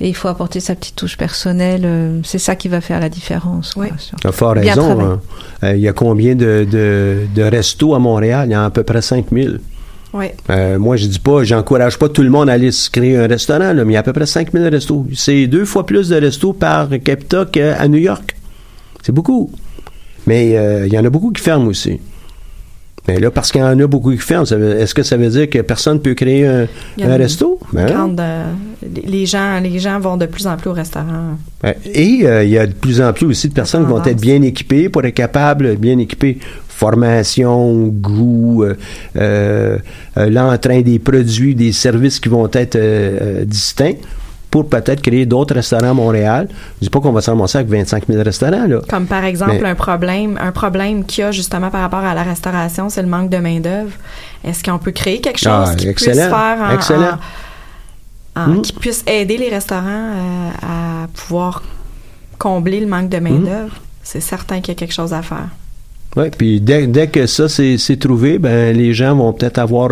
et 0.01 0.09
il 0.09 0.15
faut 0.15 0.29
apporter 0.29 0.61
sa 0.61 0.75
petite 0.75 0.95
touche 0.97 1.17
personnelle. 1.17 1.83
euh, 1.85 2.21
c'est 2.25 2.39
ça 2.39 2.55
qui 2.57 2.69
va 2.69 2.81
faire 2.81 3.01
la 3.01 3.09
différence. 3.09 3.75
Oui. 3.77 3.89
Tu 4.21 4.27
as 4.27 4.33
fort 4.33 4.55
Bien 4.55 4.75
raison. 4.75 5.01
hein. 5.01 5.21
Euh, 5.65 5.75
Il 5.75 5.81
y 5.83 5.89
a 5.89 5.93
combien 5.93 6.35
de, 6.35 6.67
de, 6.71 7.23
de 7.35 7.43
restos 7.43 7.95
à 7.95 7.99
Montréal? 7.99 8.49
Il 8.49 8.53
y 8.53 8.57
en 8.57 8.61
a 8.63 8.67
à 8.67 8.71
peu 8.71 8.83
près 8.85 9.03
5000. 9.03 9.61
Oui. 10.13 10.27
Euh, 10.51 10.79
moi, 10.79 10.97
je 10.97 11.07
dis 11.07 11.19
pas, 11.19 11.43
j'encourage 11.45 11.99
pas 11.99 12.09
tout 12.09 12.23
le 12.23 12.31
monde 12.31 12.49
à 12.49 12.53
aller 12.53 12.71
se 12.73 12.89
créer 12.89 13.17
un 13.19 13.27
restaurant, 13.27 13.73
là, 13.73 13.85
mais 13.85 13.93
il 13.93 13.95
y 13.95 13.97
a 13.97 14.01
à 14.01 14.05
peu 14.05 14.13
près 14.13 14.27
5000 14.27 14.63
restos. 14.69 15.07
C'est 15.15 15.47
deux 15.49 15.65
fois 15.65 15.85
plus 15.85 16.09
de 16.09 16.17
restos 16.17 16.53
par 16.53 16.89
capita 17.05 17.45
qu'à 17.45 17.87
New 17.89 17.99
York. 17.99 18.37
C'est 19.03 19.13
beaucoup. 19.13 19.51
Mais 20.27 20.57
euh, 20.57 20.87
il 20.87 20.93
y 20.93 20.99
en 20.99 21.05
a 21.05 21.11
beaucoup 21.11 21.33
qui 21.33 21.43
ferment 21.43 21.67
aussi. 21.67 22.01
Mais 23.09 23.21
là, 23.21 23.31
parce 23.31 23.53
qu'il 23.53 23.61
y 23.61 23.65
en 23.65 23.79
a 23.79 23.87
beaucoup 23.87 24.11
qui 24.11 24.19
ferment, 24.19 24.45
est-ce 24.45 24.95
que 24.95 25.03
ça 25.03 25.17
veut 25.17 25.29
dire 25.29 25.49
que 25.49 25.61
personne 25.61 26.01
peut 26.01 26.15
créer 26.15 26.47
un, 26.47 26.67
une 26.99 27.13
resto? 27.13 27.59
Ben 27.73 27.87
grande, 27.87 28.21
euh, 28.21 28.45
les 29.05 29.27
gens, 29.27 29.61
les 29.61 29.79
gens 29.79 30.01
vont 30.01 30.17
de 30.17 30.27
plus 30.27 30.47
en 30.47 30.57
plus 30.57 30.71
au 30.71 30.73
restaurant. 30.73 31.37
Et 31.85 32.21
euh, 32.25 32.45
il 32.45 32.51
y 32.51 32.59
a 32.59 32.67
de 32.67 32.73
plus 32.73 33.01
en 33.01 33.13
plus 33.13 33.27
aussi 33.27 33.49
de 33.49 33.55
personnes 33.55 33.85
qui 33.85 33.91
vont 33.91 34.05
être 34.05 34.21
bien 34.21 34.43
équipées 34.43 34.89
pour 34.89 35.05
être 35.05 35.15
capables, 35.15 35.77
bien 35.77 35.99
équipées, 35.99 36.39
formation, 36.77 37.87
goût, 37.87 38.65
euh, 38.65 38.75
euh, 39.17 39.79
euh, 40.19 40.31
l'entrain 40.31 40.83
des 40.83 40.99
produits, 40.99 41.55
des 41.55 41.73
services 41.73 42.21
qui 42.21 42.29
vont 42.29 42.49
être 42.53 42.77
euh, 42.77 43.45
distincts 43.45 43.97
pour 44.63 44.71
peut-être 44.71 45.03
créer 45.03 45.27
d'autres 45.27 45.55
restaurants 45.55 45.91
à 45.91 45.95
Montréal. 45.95 46.49
Je 46.81 46.87
dis 46.87 46.91
pas 46.91 47.01
qu'on 47.01 47.13
va 47.13 47.21
se 47.21 47.31
ramasser 47.31 47.59
avec 47.59 47.69
25 47.71 48.05
000 48.09 48.23
restaurants, 48.23 48.67
là. 48.67 48.81
Comme 48.89 49.07
par 49.07 49.25
exemple 49.25 49.59
Mais- 49.61 49.69
un 49.71 49.75
problème, 49.75 50.39
un 50.41 50.53
problème 50.53 51.05
qu'il 51.05 51.23
y 51.23 51.25
a 51.27 51.31
justement 51.33 51.71
par 51.71 51.81
rapport 51.83 52.01
à 52.05 52.15
la 52.15 52.23
restauration, 52.23 52.89
c'est 52.89 53.03
le 53.03 53.09
manque 53.09 53.31
de 53.31 53.37
main 53.39 53.61
d'œuvre. 53.61 53.93
Est-ce 54.45 54.63
qu'on 54.65 54.79
peut 54.79 54.93
créer 54.93 55.21
quelque 55.21 55.39
chose 55.39 55.69
Ah, 55.71 55.75
qui 55.77 55.93
puisse 55.93 56.05
faire 56.11 56.59
en- 56.61 56.71
excellent. 56.75 57.19
en- 58.37 58.41
en- 58.41 58.49
Mm. 58.49 58.63
qui 58.63 58.73
puisse 58.73 59.03
aider 59.07 59.37
les 59.39 59.49
restaurants 59.49 59.83
euh, 60.15 60.51
à 60.63 61.07
pouvoir 61.15 61.63
combler 62.39 62.81
le 62.81 62.87
manque 62.87 63.09
de 63.09 63.19
main 63.19 63.31
Mm. 63.31 63.45
d'œuvre 63.45 63.75
C'est 64.03 64.21
certain 64.21 64.61
qu'il 64.61 64.69
y 64.69 64.77
a 64.77 64.79
quelque 64.79 64.95
chose 64.95 65.13
à 65.13 65.21
faire. 65.23 65.49
Ouais, 66.17 66.31
puis 66.31 66.61
dès, 66.61 66.87
dès 66.87 67.09
que 67.09 67.27
ça 67.27 67.49
c'est 67.49 67.97
trouvé, 67.99 68.39
ben 68.39 68.75
les 68.77 68.95
gens 68.95 69.15
vont 69.17 69.33
peut-être 69.33 69.59
avoir 69.59 69.91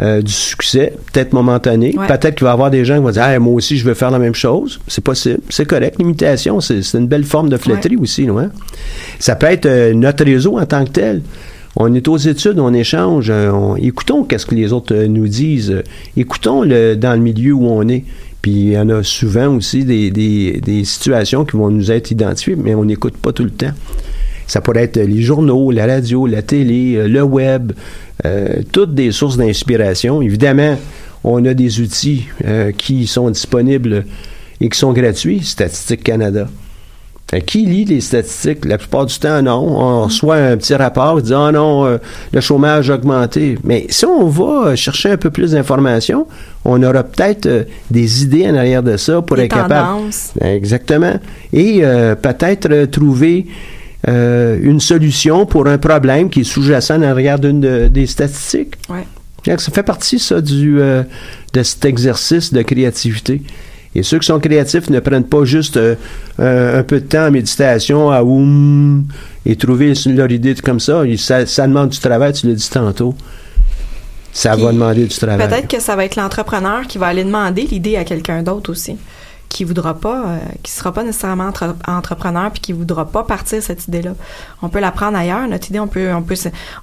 euh, 0.00 0.22
du 0.22 0.32
succès, 0.32 0.94
peut-être 1.12 1.32
momentané. 1.32 1.94
Ouais. 1.96 2.06
Peut-être 2.06 2.34
qu'il 2.36 2.44
va 2.44 2.50
y 2.50 2.52
avoir 2.54 2.70
des 2.70 2.84
gens 2.84 2.96
qui 2.96 3.02
vont 3.02 3.10
dire, 3.10 3.22
Ah, 3.24 3.38
moi 3.38 3.52
aussi 3.54 3.76
je 3.76 3.84
veux 3.84 3.94
faire 3.94 4.10
la 4.10 4.18
même 4.18 4.34
chose. 4.34 4.80
C'est 4.88 5.04
possible, 5.04 5.40
c'est 5.48 5.66
correct. 5.66 5.96
L'imitation, 5.98 6.60
c'est 6.60 6.80
une 6.94 7.06
belle 7.08 7.24
forme 7.24 7.48
de 7.48 7.56
flatterie 7.56 7.96
aussi, 7.96 8.26
non? 8.26 8.38
hein? 8.38 8.50
Ça 9.18 9.36
peut 9.36 9.46
être 9.46 9.66
euh, 9.66 9.92
notre 9.94 10.24
réseau 10.24 10.58
en 10.58 10.66
tant 10.66 10.84
que 10.84 10.90
tel. 10.90 11.22
On 11.76 11.94
est 11.94 12.06
aux 12.08 12.18
études, 12.18 12.58
on 12.58 12.72
échange, 12.74 13.30
euh, 13.30 13.50
on- 13.50 13.76
écoutons 13.76 14.24
qu'est-ce 14.24 14.44
que 14.46 14.54
les 14.54 14.72
autres 14.72 14.94
euh, 14.94 15.06
nous 15.08 15.26
disent, 15.28 15.82
écoutons 16.16 16.62
le 16.62 16.96
dans 16.96 17.12
le 17.14 17.20
milieu 17.20 17.52
où 17.52 17.66
on 17.66 17.86
est. 17.88 18.04
Puis 18.42 18.50
il 18.50 18.68
y 18.72 18.78
en 18.78 18.88
a 18.90 19.02
souvent 19.04 19.54
aussi 19.56 19.84
des, 19.84 20.10
des, 20.10 20.60
des 20.60 20.84
situations 20.84 21.44
qui 21.44 21.56
vont 21.56 21.70
nous 21.70 21.92
être 21.92 22.10
identifiées, 22.10 22.56
mais 22.56 22.74
on 22.74 22.84
n'écoute 22.84 23.16
pas 23.16 23.32
tout 23.32 23.44
le 23.44 23.50
temps. 23.50 23.70
Ça 24.52 24.60
pourrait 24.60 24.82
être 24.82 24.98
les 24.98 25.22
journaux, 25.22 25.70
la 25.70 25.86
radio, 25.86 26.26
la 26.26 26.42
télé, 26.42 26.96
euh, 26.96 27.08
le 27.08 27.22
web, 27.22 27.72
euh, 28.26 28.56
toutes 28.70 28.94
des 28.94 29.10
sources 29.10 29.38
d'inspiration. 29.38 30.20
Évidemment, 30.20 30.76
on 31.24 31.42
a 31.46 31.54
des 31.54 31.80
outils 31.80 32.26
euh, 32.44 32.70
qui 32.70 33.06
sont 33.06 33.30
disponibles 33.30 34.04
et 34.60 34.68
qui 34.68 34.78
sont 34.78 34.92
gratuits, 34.92 35.42
Statistique 35.42 36.02
Canada. 36.04 36.48
Qui 37.46 37.64
lit 37.64 37.86
les 37.86 38.02
statistiques? 38.02 38.66
La 38.66 38.76
plupart 38.76 39.06
du 39.06 39.18
temps, 39.18 39.40
non. 39.40 39.54
On 39.54 40.04
reçoit 40.04 40.36
un 40.36 40.58
petit 40.58 40.74
rapport 40.74 41.16
qui 41.16 41.22
dit 41.22 41.34
Ah 41.34 41.50
non, 41.50 41.86
euh, 41.86 41.96
le 42.30 42.40
chômage 42.42 42.90
a 42.90 42.96
augmenté. 42.96 43.56
Mais 43.64 43.86
si 43.88 44.04
on 44.04 44.26
va 44.26 44.76
chercher 44.76 45.12
un 45.12 45.16
peu 45.16 45.30
plus 45.30 45.52
d'informations, 45.52 46.26
on 46.66 46.82
aura 46.82 47.04
peut-être 47.04 47.48
des 47.90 48.22
idées 48.22 48.46
en 48.50 48.56
arrière 48.56 48.82
de 48.82 48.98
ça 48.98 49.22
pour 49.22 49.38
être 49.38 49.54
capable. 49.54 50.10
Exactement. 50.42 51.14
Et 51.54 51.80
peut-être 52.20 52.84
trouver 52.90 53.46
euh, 54.08 54.58
une 54.62 54.80
solution 54.80 55.46
pour 55.46 55.66
un 55.66 55.78
problème 55.78 56.28
qui 56.30 56.40
est 56.40 56.44
sous-jacent 56.44 56.96
en 56.98 57.02
arrière 57.02 57.38
d'une 57.38 57.60
de- 57.60 57.88
des 57.88 58.06
statistiques. 58.06 58.74
Ouais. 58.88 59.06
Donc, 59.46 59.60
Ça 59.60 59.72
fait 59.72 59.82
partie, 59.82 60.18
ça, 60.18 60.40
du, 60.40 60.80
euh, 60.80 61.02
de 61.52 61.62
cet 61.62 61.84
exercice 61.84 62.52
de 62.52 62.62
créativité. 62.62 63.42
Et 63.94 64.02
ceux 64.02 64.18
qui 64.18 64.26
sont 64.26 64.40
créatifs 64.40 64.88
ne 64.88 65.00
prennent 65.00 65.24
pas 65.26 65.44
juste 65.44 65.76
euh, 65.76 65.94
un, 66.38 66.78
un 66.78 66.82
peu 66.82 66.98
de 67.00 67.06
temps 67.06 67.26
en 67.26 67.30
méditation 67.30 68.10
à 68.10 68.22
oum 68.22 69.04
et 69.44 69.54
trouver 69.56 69.92
leur 70.06 70.30
idée 70.30 70.54
comme 70.54 70.80
ça. 70.80 71.02
Ça, 71.18 71.44
ça 71.46 71.66
demande 71.66 71.90
du 71.90 71.98
travail, 71.98 72.32
tu 72.32 72.46
l'as 72.48 72.54
dit 72.54 72.70
tantôt. 72.70 73.14
Ça 74.32 74.54
Puis, 74.54 74.62
va 74.62 74.72
demander 74.72 75.04
du 75.04 75.14
travail. 75.14 75.46
Peut-être 75.46 75.68
que 75.68 75.78
ça 75.80 75.94
va 75.94 76.06
être 76.06 76.16
l'entrepreneur 76.16 76.86
qui 76.88 76.96
va 76.96 77.08
aller 77.08 77.22
demander 77.24 77.62
l'idée 77.70 77.96
à 77.96 78.04
quelqu'un 78.04 78.42
d'autre 78.42 78.70
aussi, 78.72 78.96
qui 79.52 79.64
voudra 79.64 79.94
pas, 79.94 80.24
euh, 80.26 80.38
qui 80.62 80.72
sera 80.72 80.92
pas 80.92 81.04
nécessairement 81.04 81.44
entre- 81.48 81.76
entrepreneur 81.86 82.50
puis 82.50 82.60
qui 82.60 82.72
voudra 82.72 83.04
pas 83.04 83.22
partir 83.22 83.62
cette 83.62 83.86
idée-là. 83.86 84.12
On 84.62 84.68
peut 84.68 84.80
la 84.80 84.90
prendre 84.90 85.16
ailleurs. 85.18 85.46
Notre 85.48 85.68
idée, 85.70 85.78
on 85.80 85.88
peut, 85.88 86.12
on 86.14 86.22
peut, 86.22 86.34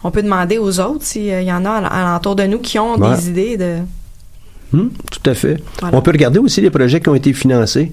on 0.03 0.11
peut 0.11 0.21
demander 0.23 0.57
aux 0.57 0.79
autres 0.79 1.03
s'il 1.03 1.25
y 1.43 1.51
en 1.51 1.65
a 1.65 1.71
al- 1.71 1.89
alentour 1.91 2.35
de 2.35 2.43
nous 2.43 2.59
qui 2.59 2.77
ont 2.79 2.95
Ouais. 2.97 3.15
des 3.15 3.29
idées 3.29 3.57
de. 3.57 3.77
Hmm, 4.71 4.89
tout 5.11 5.29
à 5.29 5.33
fait. 5.33 5.57
Voilà. 5.81 5.97
On 5.97 6.01
peut 6.01 6.11
regarder 6.11 6.37
aussi 6.39 6.61
les 6.61 6.69
projets 6.69 6.99
qui 7.01 7.09
ont 7.09 7.15
été 7.15 7.33
financés. 7.33 7.91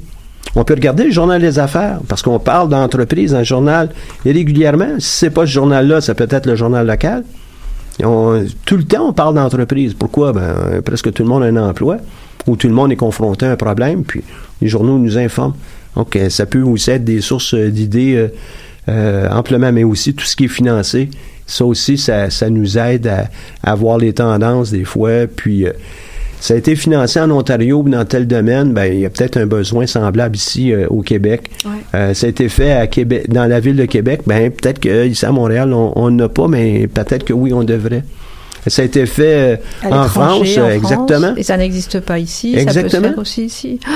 On 0.55 0.63
peut 0.63 0.75
regarder 0.75 1.05
le 1.05 1.11
journal 1.11 1.41
des 1.41 1.59
affaires, 1.59 1.99
parce 2.09 2.23
qu'on 2.23 2.39
parle 2.39 2.69
d'entreprise 2.69 3.33
dans 3.33 3.39
le 3.39 3.45
journal 3.45 3.91
régulièrement. 4.25 4.95
Si 4.99 5.09
c'est 5.19 5.31
pas 5.31 5.47
ce 5.47 5.53
journal-là, 5.53 6.01
ça 6.01 6.15
peut 6.15 6.29
être 6.31 6.47
le 6.47 6.55
journal 6.55 6.87
local. 6.87 7.25
On- 8.05 8.45
tout 8.67 8.77
le 8.77 8.85
temps, 8.85 9.09
on 9.09 9.13
parle 9.13 9.35
d'entreprise. 9.35 9.95
Pourquoi? 9.95 10.33
Ben, 10.33 10.41
euh, 10.43 10.83
presque 10.83 11.13
tout 11.13 11.23
le 11.23 11.29
monde 11.31 11.43
a 11.43 11.47
un 11.47 11.57
emploi, 11.57 11.97
ou 12.47 12.57
tout 12.57 12.69
le 12.69 12.75
monde 12.75 12.93
est 12.93 12.97
confronté 12.97 13.47
à 13.47 13.53
un 13.53 13.57
problème, 13.57 14.05
puis 14.05 14.23
les 14.61 14.69
journaux 14.69 14.99
nous 14.99 15.19
informent. 15.19 15.55
Donc, 15.97 16.19
ça 16.29 16.47
peut 16.47 16.63
aussi 16.63 16.91
être 16.91 17.05
des 17.05 17.21
sources 17.21 17.55
d'idées 17.55 18.17
euh, 18.17 18.29
euh, 18.89 19.29
amplement, 19.31 19.73
mais 19.73 19.85
aussi 19.85 20.15
tout 20.15 20.25
ce 20.25 20.37
qui 20.37 20.45
est 20.45 20.49
financé. 20.49 21.09
Ça 21.47 21.65
aussi, 21.65 21.97
ça, 21.97 22.29
ça 22.31 22.51
nous 22.51 22.77
aide 22.77 23.07
à, 23.07 23.29
à 23.63 23.75
voir 23.75 23.99
les 23.99 24.13
tendances 24.13 24.71
des 24.71 24.85
fois, 24.85 25.27
puis... 25.27 25.67
euh, 25.67 25.73
ça 26.39 26.53
a 26.53 26.59
été 26.59 26.77
financé 26.77 27.19
en 27.19 27.31
Ontario 27.31 27.79
ou 27.79 27.89
dans 27.89 28.05
tel 28.05 28.27
domaine, 28.27 28.75
ben, 28.75 28.93
il 28.93 29.01
y 29.01 29.07
a 29.07 29.11
peut-être 29.11 29.39
un 29.39 29.47
besoin 29.47 29.87
semblable 29.87 30.37
ici 30.37 30.71
euh, 30.71 30.87
au 30.91 31.01
Québec. 31.01 31.51
Ouais. 31.65 31.71
Euh, 31.95 32.15
ça 32.15 32.27
a 32.27 32.31
été 32.31 32.51
fait 32.51 32.73
à 32.73 32.87
Québec, 32.87 33.31
dans 33.31 33.47
la 33.47 33.59
ville 33.59 33.75
de 33.75 33.87
Québec, 33.87 34.21
ben, 34.27 34.53
peut-être 34.53 34.79
qu'ici 34.79 35.25
à 35.25 35.33
Montréal, 35.33 35.73
on 35.73 36.11
n'a 36.11 36.29
pas, 36.29 36.47
mais 36.47 36.89
peut-être 36.89 37.25
que 37.25 37.33
oui, 37.33 37.55
on 37.55 37.65
devrait. 37.65 38.05
Ça 38.67 38.83
a 38.83 38.85
été 38.85 39.07
fait 39.07 39.61
euh, 39.85 39.91
en 39.91 40.05
France, 40.09 40.47
exactement. 40.73 41.35
Et 41.37 41.43
ça 41.43 41.57
n'existe 41.57 42.01
pas 42.01 42.19
ici. 42.19 42.51
Ça 42.53 42.57
peut 42.57 42.63
Exactement. 42.63 43.03
se 43.03 43.09
faire 43.11 43.19
aussi 43.19 43.45
ici. 43.45 43.81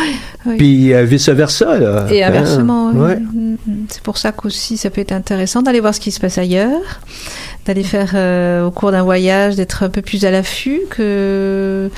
Oui. 0.47 0.57
Puis 0.57 0.95
euh, 0.95 1.05
vice-versa. 1.05 1.79
là. 1.79 2.07
Et 2.11 2.25
Hein? 2.25 2.29
inversement, 2.29 2.93
oui. 2.95 3.15
Mm, 3.17 3.57
mm. 3.67 3.75
c'est 3.91 4.03
pour 4.03 4.17
ça 4.17 4.33
qu'aussi 4.33 4.79
ça 4.79 4.89
peut 4.89 5.03
être 5.03 5.13
intéressant 5.13 5.61
d'aller 5.61 5.81
voir 5.81 5.95
ce 5.95 6.01
qui 6.01 6.11
se 6.13 6.19
passe 6.19 6.39
ailleurs, 6.39 6.81
d'aller 7.67 7.83
faire 7.83 8.13
euh, 8.15 8.65
au 8.65 8.71
cours 8.71 8.91
d'un 8.91 9.03
voyage, 9.03 9.57
d'être 9.57 9.83
un 9.83 9.91
peu 9.91 10.01
plus 10.01 10.25
à 10.25 10.31
l'affût 10.31 10.81
que 10.89 11.91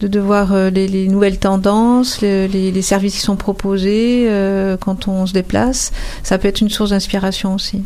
de, 0.00 0.06
de 0.08 0.18
voir 0.20 0.54
euh, 0.54 0.70
les, 0.70 0.88
les 0.88 1.08
nouvelles 1.08 1.38
tendances, 1.38 2.22
le- 2.22 2.46
les, 2.46 2.70
les 2.72 2.82
services 2.82 3.16
qui 3.16 3.20
sont 3.20 3.36
proposés 3.36 4.28
quand 4.80 5.06
on 5.08 5.26
se 5.26 5.32
déplace. 5.34 5.92
Ça 6.22 6.38
peut 6.38 6.48
être 6.48 6.60
une 6.62 6.70
source 6.70 6.90
d'inspiration 6.90 7.54
aussi. 7.54 7.82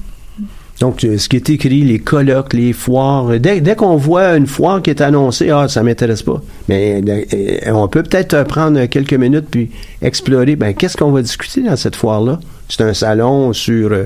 Donc, 0.84 1.02
euh, 1.02 1.16
ce 1.16 1.30
qui 1.30 1.36
est 1.36 1.48
écrit, 1.48 1.80
les 1.80 1.98
colloques, 1.98 2.52
les 2.52 2.74
foires, 2.74 3.30
euh, 3.30 3.38
dès, 3.38 3.62
dès 3.62 3.74
qu'on 3.74 3.96
voit 3.96 4.36
une 4.36 4.46
foire 4.46 4.82
qui 4.82 4.90
est 4.90 5.00
annoncée, 5.00 5.48
ah, 5.48 5.66
ça 5.66 5.82
m'intéresse 5.82 6.22
pas. 6.22 6.42
Mais 6.68 7.00
euh, 7.08 7.72
on 7.72 7.88
peut 7.88 8.02
peut-être 8.02 8.42
prendre 8.42 8.84
quelques 8.84 9.14
minutes 9.14 9.46
puis 9.50 9.70
explorer, 10.02 10.56
ben, 10.56 10.74
qu'est-ce 10.74 10.98
qu'on 10.98 11.10
va 11.10 11.22
discuter 11.22 11.62
dans 11.62 11.76
cette 11.76 11.96
foire-là? 11.96 12.38
C'est 12.68 12.82
un 12.82 12.92
salon 12.92 13.54
sur, 13.54 13.94
je 13.94 14.04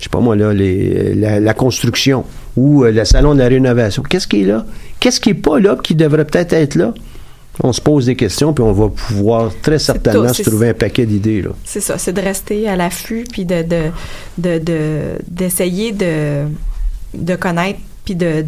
sais 0.00 0.08
pas 0.10 0.18
moi, 0.18 0.34
là, 0.34 0.52
la, 0.52 1.54
construction 1.54 2.24
ou 2.56 2.82
le 2.82 3.04
salon 3.04 3.34
de 3.34 3.38
la 3.38 3.46
rénovation. 3.46 4.02
Qu'est-ce 4.02 4.26
qui 4.26 4.42
est 4.42 4.46
là? 4.46 4.66
Qu'est-ce 4.98 5.20
qui 5.20 5.30
est 5.30 5.34
pas 5.34 5.60
là 5.60 5.76
qui 5.80 5.94
devrait 5.94 6.24
peut-être 6.24 6.54
être 6.54 6.74
là? 6.74 6.92
On 7.62 7.72
se 7.72 7.80
pose 7.80 8.06
des 8.06 8.16
questions 8.16 8.52
puis 8.52 8.62
on 8.62 8.72
va 8.72 8.88
pouvoir 8.88 9.50
très 9.62 9.78
certainement 9.78 10.32
se 10.32 10.42
trouver 10.42 10.68
un 10.70 10.74
paquet 10.74 11.06
d'idées. 11.06 11.42
C'est 11.64 11.80
ça, 11.80 11.96
c'est 11.98 12.12
de 12.12 12.20
rester 12.20 12.68
à 12.68 12.76
l'affût 12.76 13.24
puis 13.30 13.44
de 13.44 13.62
de 13.62 13.82
de 14.38 14.58
de- 14.58 15.18
d'essayer 15.28 15.92
de, 15.92 16.44
de 17.14 17.34
connaître 17.36 17.78
puis 18.04 18.14
de, 18.14 18.44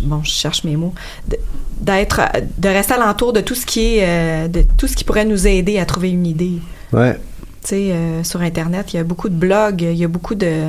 bon, 0.00 0.22
je 0.24 0.30
cherche 0.30 0.64
mes 0.64 0.74
mots, 0.76 0.94
de- 1.28 1.38
d'être 1.80 2.20
de 2.58 2.68
rester 2.68 2.94
alentour 2.94 3.32
de 3.32 3.40
tout 3.40 3.54
ce 3.54 3.66
qui 3.66 3.98
est 3.98 4.04
euh, 4.06 4.48
de 4.48 4.62
tout 4.78 4.88
ce 4.88 4.96
qui 4.96 5.04
pourrait 5.04 5.24
nous 5.26 5.46
aider 5.46 5.78
à 5.78 5.84
trouver 5.84 6.10
une 6.10 6.26
idée. 6.26 6.58
Ouais. 6.92 7.14
Tu 7.62 7.68
sais, 7.68 7.92
euh, 7.92 8.24
sur 8.24 8.40
internet, 8.40 8.94
il 8.94 8.96
y 8.96 9.00
a 9.00 9.04
beaucoup 9.04 9.28
de 9.28 9.34
blogs, 9.34 9.82
il 9.82 9.96
y 9.98 10.04
a 10.04 10.08
beaucoup 10.08 10.34
de 10.34 10.62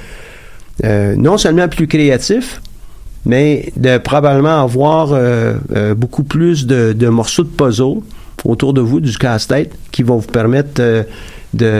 non 0.83 1.37
seulement 1.37 1.67
plus 1.67 1.87
créatif, 1.87 2.61
mais 3.25 3.71
de 3.75 3.99
probablement 3.99 4.63
avoir 4.63 5.15
beaucoup 5.95 6.23
plus 6.23 6.65
de, 6.65 6.93
de 6.93 7.07
morceaux 7.07 7.43
de 7.43 7.49
puzzle 7.49 8.01
autour 8.43 8.73
de 8.73 8.81
vous, 8.81 8.99
du 8.99 9.15
casse-tête, 9.15 9.75
qui 9.91 10.01
vont 10.01 10.17
vous 10.17 10.27
permettre 10.27 11.05
d'être 11.53 11.71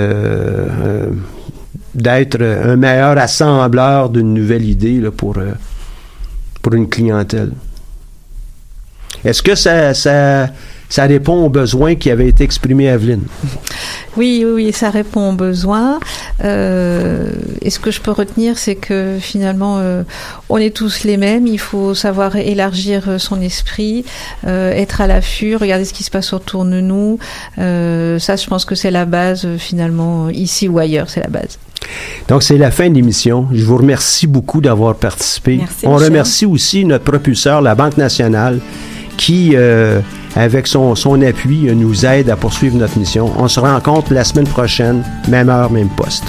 un 2.41 2.75
meilleur 2.75 3.17
assembleur 3.17 4.09
d'une 4.09 4.35
nouvelle 4.35 4.65
idée 4.65 5.01
pour, 5.17 5.37
pour 6.61 6.73
une 6.73 6.87
clientèle. 6.87 7.51
Est-ce 9.23 9.41
que 9.41 9.55
ça, 9.55 9.93
ça, 9.93 10.47
ça 10.89 11.03
répond 11.05 11.45
aux 11.45 11.49
besoins 11.49 11.95
qui 11.95 12.09
avaient 12.09 12.27
été 12.27 12.43
exprimés 12.43 12.89
à 12.89 12.95
Evelyne? 12.95 13.23
Oui, 14.17 14.43
oui, 14.45 14.51
oui, 14.53 14.73
ça 14.73 14.89
répond 14.89 15.29
aux 15.29 15.35
besoins. 15.35 15.99
Euh, 16.43 17.31
et 17.61 17.69
ce 17.69 17.79
que 17.79 17.91
je 17.91 18.01
peux 18.01 18.11
retenir, 18.11 18.57
c'est 18.57 18.75
que 18.75 19.17
finalement, 19.21 19.77
euh, 19.79 20.03
on 20.49 20.57
est 20.57 20.75
tous 20.75 21.03
les 21.03 21.17
mêmes. 21.17 21.47
Il 21.47 21.59
faut 21.59 21.93
savoir 21.93 22.35
élargir 22.35 23.03
euh, 23.07 23.17
son 23.19 23.39
esprit, 23.41 24.03
euh, 24.45 24.71
être 24.73 25.01
à 25.01 25.07
l'affût, 25.07 25.55
regarder 25.55 25.85
ce 25.85 25.93
qui 25.93 26.03
se 26.03 26.11
passe 26.11 26.33
autour 26.33 26.65
de 26.65 26.81
nous. 26.81 27.19
Ça, 27.57 28.35
je 28.35 28.47
pense 28.47 28.65
que 28.65 28.75
c'est 28.75 28.91
la 28.91 29.05
base, 29.05 29.47
finalement, 29.57 30.29
ici 30.29 30.67
ou 30.67 30.79
ailleurs, 30.79 31.09
c'est 31.09 31.21
la 31.21 31.29
base. 31.29 31.57
Donc, 32.27 32.43
c'est 32.43 32.57
la 32.57 32.69
fin 32.71 32.89
de 32.89 32.95
l'émission. 32.95 33.47
Je 33.53 33.63
vous 33.63 33.77
remercie 33.77 34.27
beaucoup 34.27 34.61
d'avoir 34.61 34.95
participé. 34.95 35.57
Merci, 35.57 35.87
On 35.87 35.93
Michel. 35.93 36.07
remercie 36.07 36.45
aussi 36.45 36.85
notre 36.85 37.03
propulseur, 37.03 37.61
la 37.61 37.75
Banque 37.75 37.97
nationale, 37.97 38.59
qui, 39.21 39.51
euh, 39.53 39.99
avec 40.35 40.65
son, 40.65 40.95
son 40.95 41.21
appui, 41.21 41.69
nous 41.75 42.05
aide 42.07 42.31
à 42.31 42.35
poursuivre 42.35 42.75
notre 42.75 42.97
mission. 42.97 43.31
On 43.37 43.47
se 43.47 43.59
rencontre 43.59 44.13
la 44.13 44.23
semaine 44.23 44.47
prochaine, 44.47 45.03
même 45.29 45.49
heure, 45.49 45.71
même 45.71 45.89
poste. 45.89 46.25